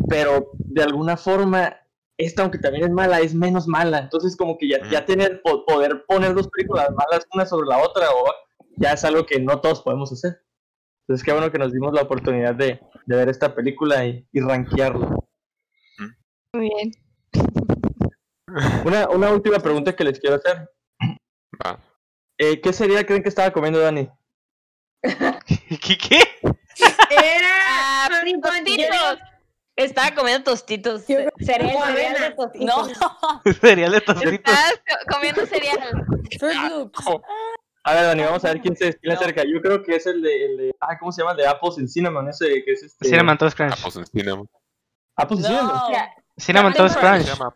pero 0.08 0.50
de 0.54 0.82
alguna 0.82 1.16
forma, 1.16 1.76
esta, 2.16 2.42
aunque 2.42 2.58
también 2.58 2.84
es 2.84 2.90
mala, 2.90 3.20
es 3.20 3.34
menos 3.34 3.66
mala. 3.66 3.98
Entonces, 3.98 4.36
como 4.36 4.56
que 4.58 4.68
ya, 4.68 4.78
ya 4.90 5.04
tener, 5.04 5.42
po- 5.42 5.64
poder 5.66 6.04
poner 6.06 6.34
dos 6.34 6.48
películas 6.48 6.88
malas 6.90 7.26
una 7.34 7.44
sobre 7.46 7.68
la 7.68 7.78
otra, 7.78 8.06
o 8.10 8.24
ya 8.76 8.92
es 8.92 9.04
algo 9.04 9.26
que 9.26 9.38
no 9.40 9.60
todos 9.60 9.82
podemos 9.82 10.12
hacer. 10.12 10.42
Entonces, 11.02 11.24
qué 11.24 11.32
bueno 11.32 11.52
que 11.52 11.58
nos 11.58 11.72
dimos 11.72 11.92
la 11.92 12.02
oportunidad 12.02 12.54
de, 12.54 12.80
de 13.06 13.16
ver 13.16 13.28
esta 13.28 13.54
película 13.54 14.06
y, 14.06 14.26
y 14.32 14.40
rankearla. 14.40 15.16
Muy 16.54 16.68
bien. 16.70 16.92
Una, 18.84 19.08
una 19.10 19.30
última 19.32 19.58
pregunta 19.58 19.94
que 19.94 20.04
les 20.04 20.18
quiero 20.18 20.36
hacer. 20.36 20.70
Eh, 22.38 22.60
¿Qué 22.60 22.72
sería 22.72 23.04
creen 23.04 23.22
que 23.22 23.28
estaba 23.28 23.50
comiendo 23.52 23.80
Dani? 23.80 24.08
¿Qué? 25.80 25.98
qué? 25.98 26.22
Era 27.10 27.48
Ah, 27.68 28.08
tostitos. 28.42 29.18
Estaba 29.76 30.14
comiendo 30.14 30.44
tostitos. 30.44 31.02
Cereal, 31.02 31.32
cereal 31.38 32.20
de 32.20 32.30
tostitos. 32.30 32.66
No, 32.66 33.52
Cereal 33.60 33.92
de 33.92 34.00
tostitos. 34.00 34.32
Estás 34.54 34.72
co- 34.88 35.14
comiendo 35.14 35.46
cereal. 35.46 35.78
Loops. 36.70 37.04
A 37.86 37.92
ver, 37.94 38.04
Dani, 38.04 38.22
vamos 38.22 38.44
a 38.44 38.48
ver 38.48 38.60
quién 38.62 38.76
se 38.76 38.94
quién 38.94 38.98
le 39.02 39.14
No. 39.14 39.20
acerca. 39.20 39.42
Yo 39.44 39.60
creo 39.60 39.82
que 39.82 39.96
es 39.96 40.06
el 40.06 40.22
de, 40.22 40.44
el 40.46 40.56
de 40.56 40.74
ah, 40.80 40.96
¿cómo 40.98 41.12
se 41.12 41.20
llama? 41.20 41.32
El 41.32 41.38
de 41.38 41.46
Apples 41.46 41.76
and 41.78 41.88
Cinnamon, 41.88 42.28
ese 42.28 42.64
que 42.64 42.72
es 42.72 42.82
este. 42.82 43.08
Cinnamon 43.08 43.36
Toast 43.36 43.60
Ah, 43.60 43.66
Crunch. 43.66 43.82
pues 43.82 43.96
en 43.96 44.06
Cinnamon. 44.06 44.48
Apples 45.16 45.44
and 45.44 45.48
Cinnamon. 45.48 45.74
no. 45.76 45.82
Cinnamon 45.86 46.12
Cinnamon 46.38 46.72
Toast 46.74 46.96
Crunch. 46.96 47.24
Crunch. 47.24 47.26
Se 47.26 47.30
llama, 47.38 47.54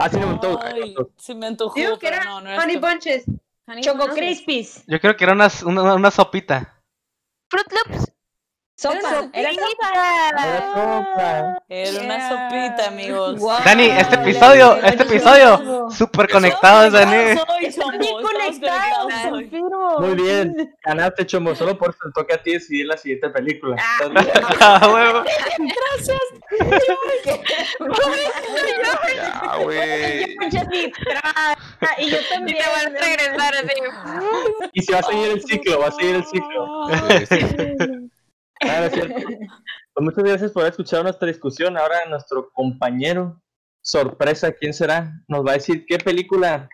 Ah, 0.00 0.08
Cinnamon 0.10 0.40
Toast. 0.40 0.64
Ay, 0.64 0.94
se 1.16 1.34
me 1.34 1.46
antojó, 1.46 1.74
Digo 1.74 1.98
que 1.98 2.08
era 2.08 2.24
no, 2.24 2.40
no 2.40 2.56
Honey. 2.56 2.76
Bunches. 2.76 3.24
Choco. 3.80 4.08
Crispies. 4.14 4.84
Yo 4.86 5.00
creo 5.00 5.16
que 5.16 5.24
era 5.24 5.32
una, 5.32 5.48
una, 5.64 5.94
una 5.94 6.10
sopita. 6.10 6.82
Fruit 7.50 7.66
Loops. 7.72 8.07
Sopa. 8.80 9.28
Era 9.32 9.50
Era 9.50 10.72
sopa. 10.72 11.62
Era 11.68 12.00
una 12.00 12.16
Yeah. 12.16 12.28
sopita, 12.28 12.88
amigos. 12.88 13.38
Wow. 13.40 13.58
Dani, 13.64 13.86
este 13.86 14.14
episodio, 14.14 14.76
este 14.76 14.96
Dani, 14.98 15.10
episodio, 15.10 15.90
súper 15.90 16.28
conectados, 16.30 16.92
Dani. 16.92 17.36
Soy, 17.38 17.72
chombo, 17.74 17.98
Bien 17.98 18.14
conectados, 18.22 19.12
conectados. 19.30 19.98
Muy 20.00 20.14
bien. 20.14 20.76
Ganaste, 20.84 21.26
Chomo. 21.26 21.56
Solo 21.56 21.76
por 21.76 21.90
eso 21.90 21.98
te 22.04 22.12
toca 22.12 22.34
a 22.36 22.38
ti 22.38 22.52
decidir 22.52 22.86
la 22.86 22.96
siguiente 22.96 23.28
película. 23.30 23.74
Ah, 24.60 24.88
huevo. 24.94 25.24
Ya, 29.16 29.56
güey. 29.64 30.36
Ah, 31.24 31.56
Y 31.98 32.10
yo 32.10 32.16
Y 32.20 32.28
también. 32.32 32.58
te 32.58 32.64
van 32.70 32.96
a 32.96 33.00
regresar 33.00 33.54
así. 33.56 34.70
y 34.72 34.82
si 34.82 34.92
va 34.92 34.98
a 35.00 35.02
seguir 35.02 35.28
el 35.32 35.42
ciclo, 35.42 35.80
va 35.80 35.88
a 35.88 35.90
seguir 35.92 36.14
el 36.16 36.24
ciclo. 36.24 36.88
Claro, 38.60 38.86
es 38.86 38.92
cierto. 38.92 39.14
Pues 39.94 40.04
muchas 40.04 40.22
gracias 40.24 40.52
por 40.52 40.62
haber 40.62 40.70
escuchado 40.70 41.02
nuestra 41.02 41.26
discusión. 41.26 41.76
Ahora 41.76 42.04
nuestro 42.08 42.50
compañero, 42.52 43.42
sorpresa, 43.80 44.52
¿quién 44.52 44.72
será? 44.72 45.10
Nos 45.26 45.44
va 45.44 45.50
a 45.50 45.54
decir 45.54 45.84
qué 45.88 45.98
película, 45.98 46.68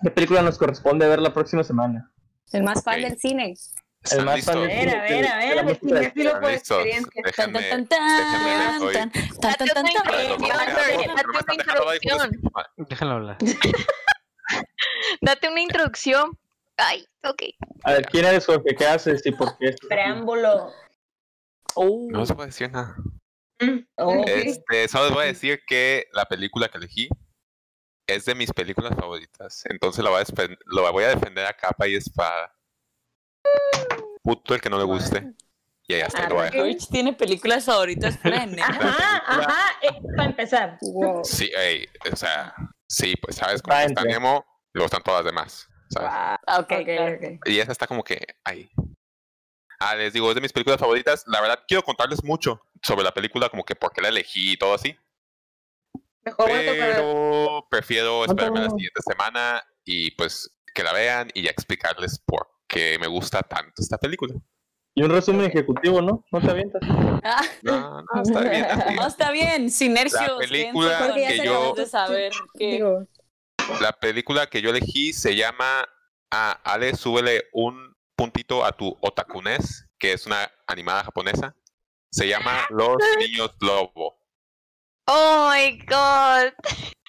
qué 0.00 0.10
película 0.12 0.42
nos 0.42 0.58
corresponde 0.58 1.08
ver 1.08 1.18
la 1.20 1.34
próxima 1.34 1.64
semana. 1.64 2.08
El 2.52 2.62
más 2.62 2.84
fan 2.84 3.02
del 3.02 3.18
cine. 3.18 3.46
El 3.46 3.56
¿Están 4.04 4.24
más 4.26 4.44
fan 4.44 4.60
del 4.60 4.70
A 4.70 4.74
ver, 4.74 4.80
cine 4.80 4.96
a 4.96 5.02
ver, 5.02 5.28
a 5.28 5.36
ver, 5.62 5.66
de- 5.66 5.74
cinéfilo 5.74 6.40
por 6.40 6.50
experiencia. 6.50 7.22
Tan, 7.36 7.52
tan, 7.52 7.54
tan, 7.62 7.86
tan, 7.88 9.10
tan, 9.40 9.40
tan, 9.40 9.66
tan. 9.66 9.84
Déjenlo 12.76 13.14
hablar. 13.14 13.38
Date 15.20 15.48
una 15.48 15.60
introducción. 15.60 16.38
Ay, 16.76 17.06
ok. 17.24 17.42
A 17.84 17.92
ver, 17.92 18.06
¿quién 18.06 18.24
eres 18.24 18.46
Jorge? 18.46 18.74
¿Qué 18.76 18.86
haces 18.86 19.24
y 19.26 19.32
por 19.32 19.56
qué? 19.58 19.74
Preámbulo. 19.88 20.72
Oh. 21.74 22.08
No 22.10 22.26
se 22.26 22.34
puede 22.34 22.48
decir 22.48 22.70
nada. 22.70 22.96
Oh. 23.96 24.24
Este, 24.26 24.88
solo 24.88 25.04
les 25.06 25.14
voy 25.14 25.22
a 25.24 25.26
decir 25.28 25.60
que 25.66 26.06
la 26.12 26.24
película 26.24 26.68
que 26.68 26.78
elegí 26.78 27.08
es 28.06 28.24
de 28.24 28.34
mis 28.34 28.52
películas 28.52 28.94
favoritas. 28.96 29.64
Entonces 29.66 30.02
la 30.02 30.10
voy 30.10 30.22
a, 30.22 30.24
lo 30.66 30.92
voy 30.92 31.04
a 31.04 31.08
defender 31.08 31.46
a 31.46 31.52
capa 31.52 31.86
y 31.86 31.94
espada. 31.94 32.54
Puto 34.22 34.54
el 34.54 34.60
que 34.60 34.70
no 34.70 34.78
le 34.78 34.84
guste. 34.84 35.32
Y 35.88 35.94
ahí 35.94 36.00
hasta 36.00 36.28
lo 36.28 36.36
voy 36.36 36.42
a 36.42 36.50
dejar. 36.50 36.66
George 36.66 36.86
tiene 36.90 37.12
películas 37.12 37.64
favoritas 37.64 38.16
fuera 38.22 38.46
de. 38.46 38.62
Ajá, 38.62 39.22
ajá. 39.26 39.78
eh, 39.82 40.00
para 40.16 40.28
empezar. 40.30 40.78
Wow. 40.80 41.24
Sí, 41.24 41.50
ey, 41.56 41.88
o 42.12 42.16
sea, 42.16 42.54
sí, 42.88 43.14
pues 43.20 43.36
sabes 43.36 43.62
cómo 43.62 43.76
está. 43.76 44.04
Nemo, 44.04 44.44
luego 44.72 44.86
están 44.86 45.02
todas 45.02 45.24
las 45.24 45.32
demás. 45.32 45.68
¿sabes? 45.90 46.10
Ah, 46.12 46.38
ok, 46.58 46.72
Ok, 46.72 46.84
claro. 46.84 47.16
ok. 47.16 47.46
Y 47.48 47.58
esa 47.58 47.72
está 47.72 47.86
como 47.86 48.02
que 48.02 48.18
ahí. 48.44 48.70
Ah, 49.84 49.94
les 49.96 50.12
digo, 50.12 50.28
es 50.28 50.34
de 50.34 50.40
mis 50.40 50.52
películas 50.52 50.78
favoritas. 50.78 51.24
La 51.26 51.40
verdad, 51.40 51.60
quiero 51.66 51.82
contarles 51.82 52.22
mucho 52.22 52.60
sobre 52.82 53.02
la 53.04 53.12
película, 53.12 53.48
como 53.48 53.64
que 53.64 53.74
por 53.74 53.92
qué 53.92 54.00
la 54.00 54.08
elegí 54.08 54.52
y 54.52 54.56
todo 54.56 54.74
así. 54.74 54.96
Mejor. 56.24 56.46
Pero 56.48 57.66
prefiero 57.70 58.24
esperarme 58.24 58.60
la 58.60 58.70
siguiente 58.70 59.00
semana 59.04 59.64
y 59.84 60.12
pues 60.12 60.56
que 60.74 60.82
la 60.84 60.92
vean 60.92 61.30
y 61.34 61.42
ya 61.42 61.50
explicarles 61.50 62.18
por 62.24 62.48
qué 62.68 62.96
me 63.00 63.08
gusta 63.08 63.42
tanto 63.42 63.72
esta 63.82 63.98
película. 63.98 64.34
Y 64.94 65.02
un 65.02 65.10
resumen 65.10 65.46
ejecutivo, 65.46 66.00
¿no? 66.02 66.24
¿No 66.30 66.40
te 66.40 66.50
avientas? 66.50 66.82
Ah, 67.24 67.42
No, 67.62 68.02
no, 68.02 68.22
está 68.22 68.40
bien 68.40 68.64
así. 68.64 68.94
no, 68.94 69.06
está 69.06 69.30
bien. 69.32 69.70
Sinergios. 69.70 70.20
La 70.28 70.38
película 70.38 71.12
que 71.14 71.44
yo- 71.44 71.72
de 71.74 71.86
saber 71.86 72.32
que... 72.58 72.66
Digo, 72.72 73.06
La 73.80 73.92
película 73.92 74.46
que 74.46 74.60
yo 74.60 74.70
elegí 74.70 75.12
se 75.12 75.34
llama. 75.34 75.88
Ah, 76.30 76.60
Ale, 76.64 76.94
súbele 76.94 77.44
un 77.52 77.91
puntito 78.16 78.64
a 78.64 78.72
tu 78.72 78.96
Otakunes, 79.00 79.86
que 79.98 80.12
es 80.12 80.26
una 80.26 80.50
animada 80.66 81.04
japonesa. 81.04 81.54
Se 82.10 82.28
llama 82.28 82.66
Los 82.70 82.96
Niños 83.18 83.52
Lobo. 83.60 84.18
Oh 85.06 85.50
my 85.52 85.78
god. 85.86 86.52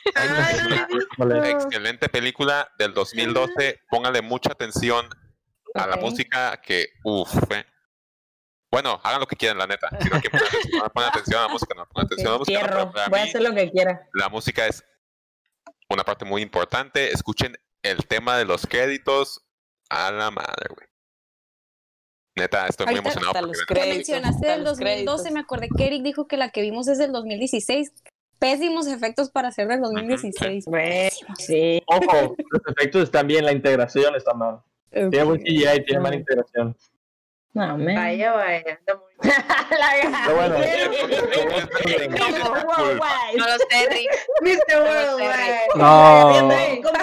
Excelente 1.45 2.09
película 2.09 2.69
del 2.77 2.93
2012. 2.93 3.81
Póngale 3.89 4.21
mucha 4.21 4.51
atención 4.51 5.07
a 5.75 5.87
la 5.87 5.95
música 5.97 6.59
que, 6.61 6.87
uff, 7.03 7.33
Bueno, 8.71 8.99
hagan 9.03 9.19
lo 9.21 9.27
que 9.27 9.35
quieran, 9.35 9.57
la 9.59 9.67
neta. 9.67 9.89
Si 10.01 10.09
no 10.09 10.19
quieren 10.19 10.31
poner 10.31 10.47
atención, 10.47 10.81
no 10.83 10.89
ponen 10.89 11.09
atención 11.09 11.39
a 11.39 11.43
la 11.47 11.53
música, 11.53 11.75
no 11.75 11.87
ponen 11.89 12.05
atención 12.05 12.27
a 12.27 12.31
la 12.31 12.37
música. 12.39 12.67
no, 12.67 13.09
Voy 13.09 13.19
a 13.19 13.23
hacer 13.23 13.41
lo 13.41 13.53
que 13.53 13.71
quiera. 13.71 14.09
la 14.13 14.29
música 14.29 14.65
es 14.67 14.83
una 15.89 16.03
parte 16.03 16.25
muy 16.25 16.41
importante. 16.41 17.11
Escuchen 17.11 17.55
el 17.83 18.05
tema 18.07 18.37
de 18.37 18.45
los 18.45 18.65
créditos 18.65 19.45
a 19.89 20.11
la 20.11 20.31
madre, 20.31 20.67
güey. 20.69 20.87
Neta, 22.36 22.67
estoy 22.67 22.88
muy 22.88 22.95
Ahorita 22.95 23.09
emocionado 23.09 23.31
hasta 23.31 23.47
los 23.47 23.65
créditos, 23.65 23.95
mencionaste 23.95 24.38
hasta 24.38 24.51
del 24.53 24.63
los 24.63 24.79
2012, 24.79 25.03
créditos. 25.05 25.31
me 25.31 25.39
acordé 25.39 25.69
que 25.75 25.86
Eric 25.88 26.03
dijo 26.03 26.27
que 26.27 26.38
la 26.38 26.49
que 26.49 26.61
vimos 26.61 26.88
es 26.88 26.97
del 26.97 27.11
2016. 27.11 27.93
Pésimos 28.39 28.88
efectos 28.88 29.29
para 29.29 29.51
ser 29.51 29.67
del 29.67 29.81
2016. 29.81 30.65
Sí. 31.38 31.81
Ojo, 31.86 32.36
los 32.51 32.61
efectos 32.67 33.03
están 33.03 33.27
bien, 33.27 33.45
la 33.45 33.51
integración 33.51 34.15
está 34.15 34.34
mal. 34.34 34.59
Tiene 34.91 35.23
buen 35.23 35.41
CGI 35.41 35.67
y 35.77 35.86
tiene 35.86 36.01
mala 36.01 36.15
integración. 36.15 36.75
No, 37.53 37.77
me. 37.77 37.95
Vaya, 37.95 38.31
vaya. 38.31 38.79
anda 38.79 38.95
muy 38.95 39.11
bien. 39.21 39.35
Pero 40.25 40.35
bueno, 40.35 40.55
No 43.37 43.45
lo 43.45 43.57
sé, 43.57 43.87
Rick. 43.89 44.09
Mr. 44.41 44.81
Worldwide. 44.81 45.67
No, 45.75 46.51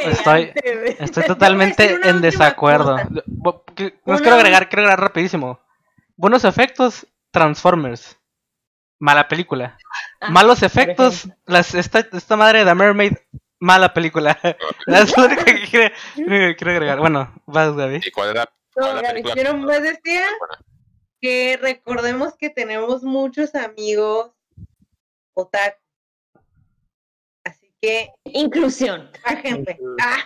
estoy, 0.01 0.53
estoy 0.99 1.23
totalmente 1.25 1.99
en 2.03 2.21
desacuerdo. 2.21 2.97
Nos 2.97 3.23
Una 4.05 4.19
quiero 4.19 4.35
agregar, 4.37 4.69
quiero 4.69 4.83
agregar 4.83 5.01
rapidísimo. 5.01 5.61
Buenos 6.17 6.45
efectos, 6.45 7.07
Transformers. 7.31 8.19
Mala 8.99 9.29
película. 9.29 9.79
Ah, 10.21 10.29
Malos 10.31 10.63
efectos, 10.63 11.27
las, 11.47 11.75
esta, 11.75 12.01
esta 12.13 12.37
madre 12.37 12.59
de 12.59 12.67
The 12.67 12.75
Mermaid, 12.75 13.15
mala 13.61 13.95
película. 13.95 14.39
es 14.87 15.17
lo 15.17 15.25
único 15.25 15.43
que 15.45 15.63
quiero, 15.63 15.95
que 16.17 16.55
quiero 16.57 16.73
agregar. 16.73 16.99
Bueno, 16.99 17.33
vas, 17.47 17.75
Gaby. 17.75 18.01
¿Y 18.05 18.11
cuál 18.11 18.29
era, 18.31 18.47
No, 18.77 19.01
la 19.67 19.81
decía 19.81 20.27
que 21.21 21.59
recordemos 21.61 22.37
que 22.37 22.51
tenemos 22.51 23.03
muchos 23.03 23.55
amigos 23.55 24.33
otaku. 25.35 25.80
Que, 27.83 28.11
Inclusión. 28.25 29.11
bájense. 29.25 29.79
Ah, 30.03 30.19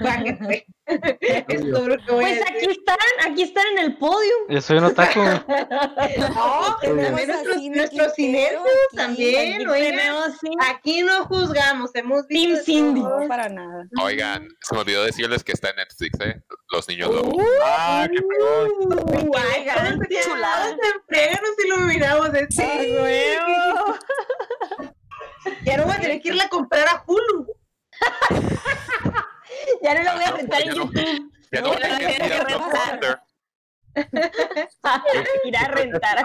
bájense. 0.00 0.66
Es 0.88 1.60
todo 1.70 1.86
lo 1.86 1.96
que 1.98 2.12
voy 2.12 2.24
Pues 2.24 2.40
a 2.40 2.44
aquí 2.44 2.54
decir. 2.54 2.70
están, 2.70 2.96
aquí 3.30 3.42
están 3.42 3.66
en 3.72 3.78
el 3.78 3.98
podio. 3.98 4.32
Yo 4.48 4.60
soy 4.62 4.78
un 4.78 4.84
otaku. 4.84 5.20
No, 6.18 6.76
también 6.80 7.12
nuestros, 7.12 7.56
nuestros 7.62 8.12
aquí, 8.12 8.32
también, 8.96 9.54
Aquí 9.56 9.66
oigan. 9.66 9.90
tenemos 9.96 10.24
sí. 10.40 10.48
Aquí 10.66 11.02
no 11.02 11.24
juzgamos, 11.26 11.90
hemos 11.94 12.26
visto. 12.26 12.54
Team 12.54 12.64
Cindy. 12.64 13.00
todo. 13.02 13.20
No, 13.20 13.28
para 13.28 13.48
nada. 13.50 13.84
Oigan, 14.02 14.48
se 14.62 14.74
me 14.74 14.80
olvidó 14.80 15.04
decirles 15.04 15.44
que 15.44 15.52
está 15.52 15.70
en 15.70 15.76
Netflix, 15.76 16.18
¿eh? 16.20 16.42
Los 16.72 16.88
niños 16.88 17.10
lobo. 17.14 17.36
Ah, 17.64 18.08
qué 18.10 18.18
fregón. 18.22 18.70
Uh, 19.28 19.30
Ay, 19.36 19.56
elegante, 19.62 20.06
qué 20.08 20.20
chulada. 20.22 20.74
chuladas 20.74 20.94
en 20.94 21.02
friega 21.06 21.40
nos 21.42 21.64
iluminamos 21.66 22.32
de 22.32 22.46
Sí, 22.48 22.62
esto. 22.62 23.98
Ya 25.64 25.76
no 25.76 25.84
voy 25.84 25.94
a 25.94 26.00
tener 26.00 26.20
que 26.20 26.28
irla 26.28 26.44
a 26.44 26.48
comprar 26.48 26.86
a 26.88 27.04
Hulu. 27.06 27.46
Ya 29.82 29.94
no 29.94 30.02
lo 30.04 30.12
voy 30.14 30.24
a 30.24 30.30
rentar 30.32 30.60
en 30.62 30.68
ya 30.68 30.74
no. 30.74 30.84
YouTube. 30.84 31.32
Ya 31.50 31.60
no 31.60 31.68
No, 31.68 31.76
tienes 31.76 31.98
ya 31.98 32.06
que 32.06 32.12
ir 32.14 32.18
no 32.18 32.24
a 32.24 32.28
quiero 32.28 32.44
Blockbuster. 32.44 33.20
Ir 35.44 35.56
a 35.56 35.68
rentar. 35.68 36.18
¿eh? 36.18 36.22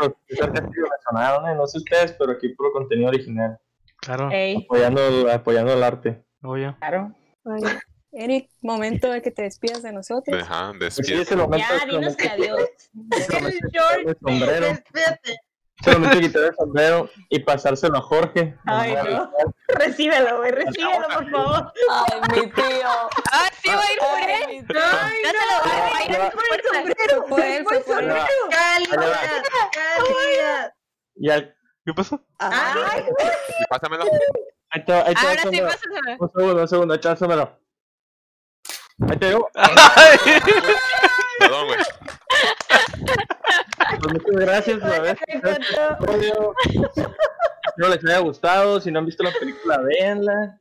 No 1.56 1.68
sé 1.68 1.78
ustedes, 1.78 2.14
pero 2.14 2.32
aquí 2.34 2.50
puro 2.50 2.72
contenido 2.72 3.10
original. 3.10 3.60
Claro, 3.98 4.30
Apoyando, 4.66 5.32
apoyando 5.32 5.74
el 5.74 5.84
arte. 5.84 6.24
obvio. 6.42 6.76
claro. 6.80 7.14
Eric, 8.12 8.50
momento 8.62 9.10
de 9.12 9.22
que 9.24 9.32
te 9.32 9.42
despidas 9.44 9.82
de 9.82 9.92
nosotros. 9.92 10.40
Ajá. 10.40 10.72
Ya, 10.80 11.86
dinos 11.90 12.16
que 12.16 12.30
adiós. 12.30 12.70
sombrero. 14.22 14.68
Despídete. 14.68 15.40
El 15.86 16.02
de 16.02 16.20
quitar 16.22 16.44
el 16.44 16.56
sombrero 16.56 17.10
y 17.30 17.40
pasárselo 17.40 17.98
a 17.98 18.02
Jorge. 18.02 18.56
Ay, 18.66 18.96
no. 19.10 19.32
Recíbelo, 19.68 20.38
güey, 20.38 20.52
recíbelo, 20.52 21.08
por 21.14 21.30
favor. 21.30 21.74
Ay, 21.92 22.22
mi 22.42 22.50
tío. 22.52 22.90
Ah, 23.32 23.50
sí, 23.62 23.70
va 23.70 23.82
a 23.82 23.92
ir 23.92 24.00
por 24.00 24.20
él. 24.30 24.46
Ay, 24.48 24.64
tío. 24.66 24.80
Ay, 25.02 25.18
Dáselo, 25.24 25.56
va 25.66 25.98
a 25.98 26.04
ir 26.04 26.12
no. 26.12 26.18
por 26.20 26.32
fuerza. 26.48 26.70
sombrero. 26.70 27.28
Por. 27.28 27.42
Ahí 27.42 27.64
va. 27.64 28.28
Calidad, 28.50 29.44
calidad. 29.74 30.74
Y 31.16 31.30
al... 31.30 31.56
¿Qué 31.86 31.94
pasó? 31.94 32.22
Ay, 32.40 33.06
Y 33.60 33.66
pásamelo. 33.70 34.06
Ahí 34.70 34.86
te, 34.86 34.94
ahí 34.94 35.14
te 35.14 35.22
va 35.22 35.30
Ahora 35.30 35.36
sí, 35.36 35.42
sombrero. 35.44 35.68
pásaselo. 35.68 36.18
Un 36.20 36.32
segundo, 36.32 36.62
un 36.62 36.68
segundo, 36.68 36.94
échaselo. 36.94 37.60
Ahí 39.10 39.18
te 39.18 39.28
digo. 39.28 39.50
Perdón, 41.40 41.68
güey. 41.68 41.80
Pues 44.00 44.14
muchas 44.14 44.36
gracias 44.46 44.80
por 44.80 44.94
haber 44.94 45.18
escuchado 45.28 45.58
este 45.60 46.28
episodio. 46.28 46.54
Espero 47.66 47.90
les 47.90 48.06
haya 48.06 48.20
gustado. 48.20 48.82
Si 48.82 48.92
no 48.92 49.00
han 49.00 49.06
visto 49.06 49.24
la 49.24 49.32
película, 49.32 49.80
véanla. 49.80 50.58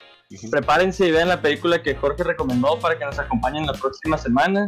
Prepárense 0.51 1.07
y 1.07 1.11
vean 1.11 1.29
la 1.29 1.43
película 1.43 1.83
que 1.83 1.95
Jorge 1.95 2.25
recomendó 2.25 2.79
para 2.79 2.99
que 2.99 3.05
nos 3.05 3.19
acompañen 3.19 3.67
la 3.67 3.75
próxima 3.75 4.17
semana. 4.17 4.65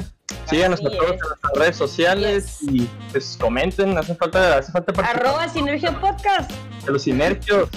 Síganos 0.46 0.80
a 0.80 0.90
todos 0.90 1.12
en 1.12 1.18
nuestras 1.18 1.52
redes 1.54 1.76
sociales 1.76 2.58
y 2.62 2.86
pues 3.12 3.38
comenten. 3.40 3.96
Hace 3.96 4.14
falta, 4.14 4.58
hace 4.58 4.72
falta 4.72 4.92
Arroba 5.02 5.48
Sinergia 5.48 5.98
Podcast. 5.98 6.50
de 6.84 6.92
los 6.92 7.02
sinergios. 7.02 7.70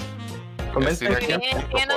Comenten. 0.72 1.12
En 1.12 1.90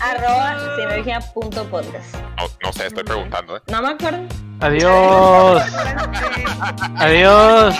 Arroba 0.00 0.76
sinergia.podcast. 0.76 2.14
No, 2.36 2.46
no 2.62 2.72
sé, 2.72 2.86
estoy 2.86 3.04
preguntando, 3.04 3.56
¿eh? 3.56 3.60
No 3.70 3.82
me 3.82 3.88
acuerdo. 3.90 4.26
Adiós. 4.60 5.62
Adiós. 6.96 7.74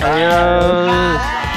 Adiós. 0.00 1.53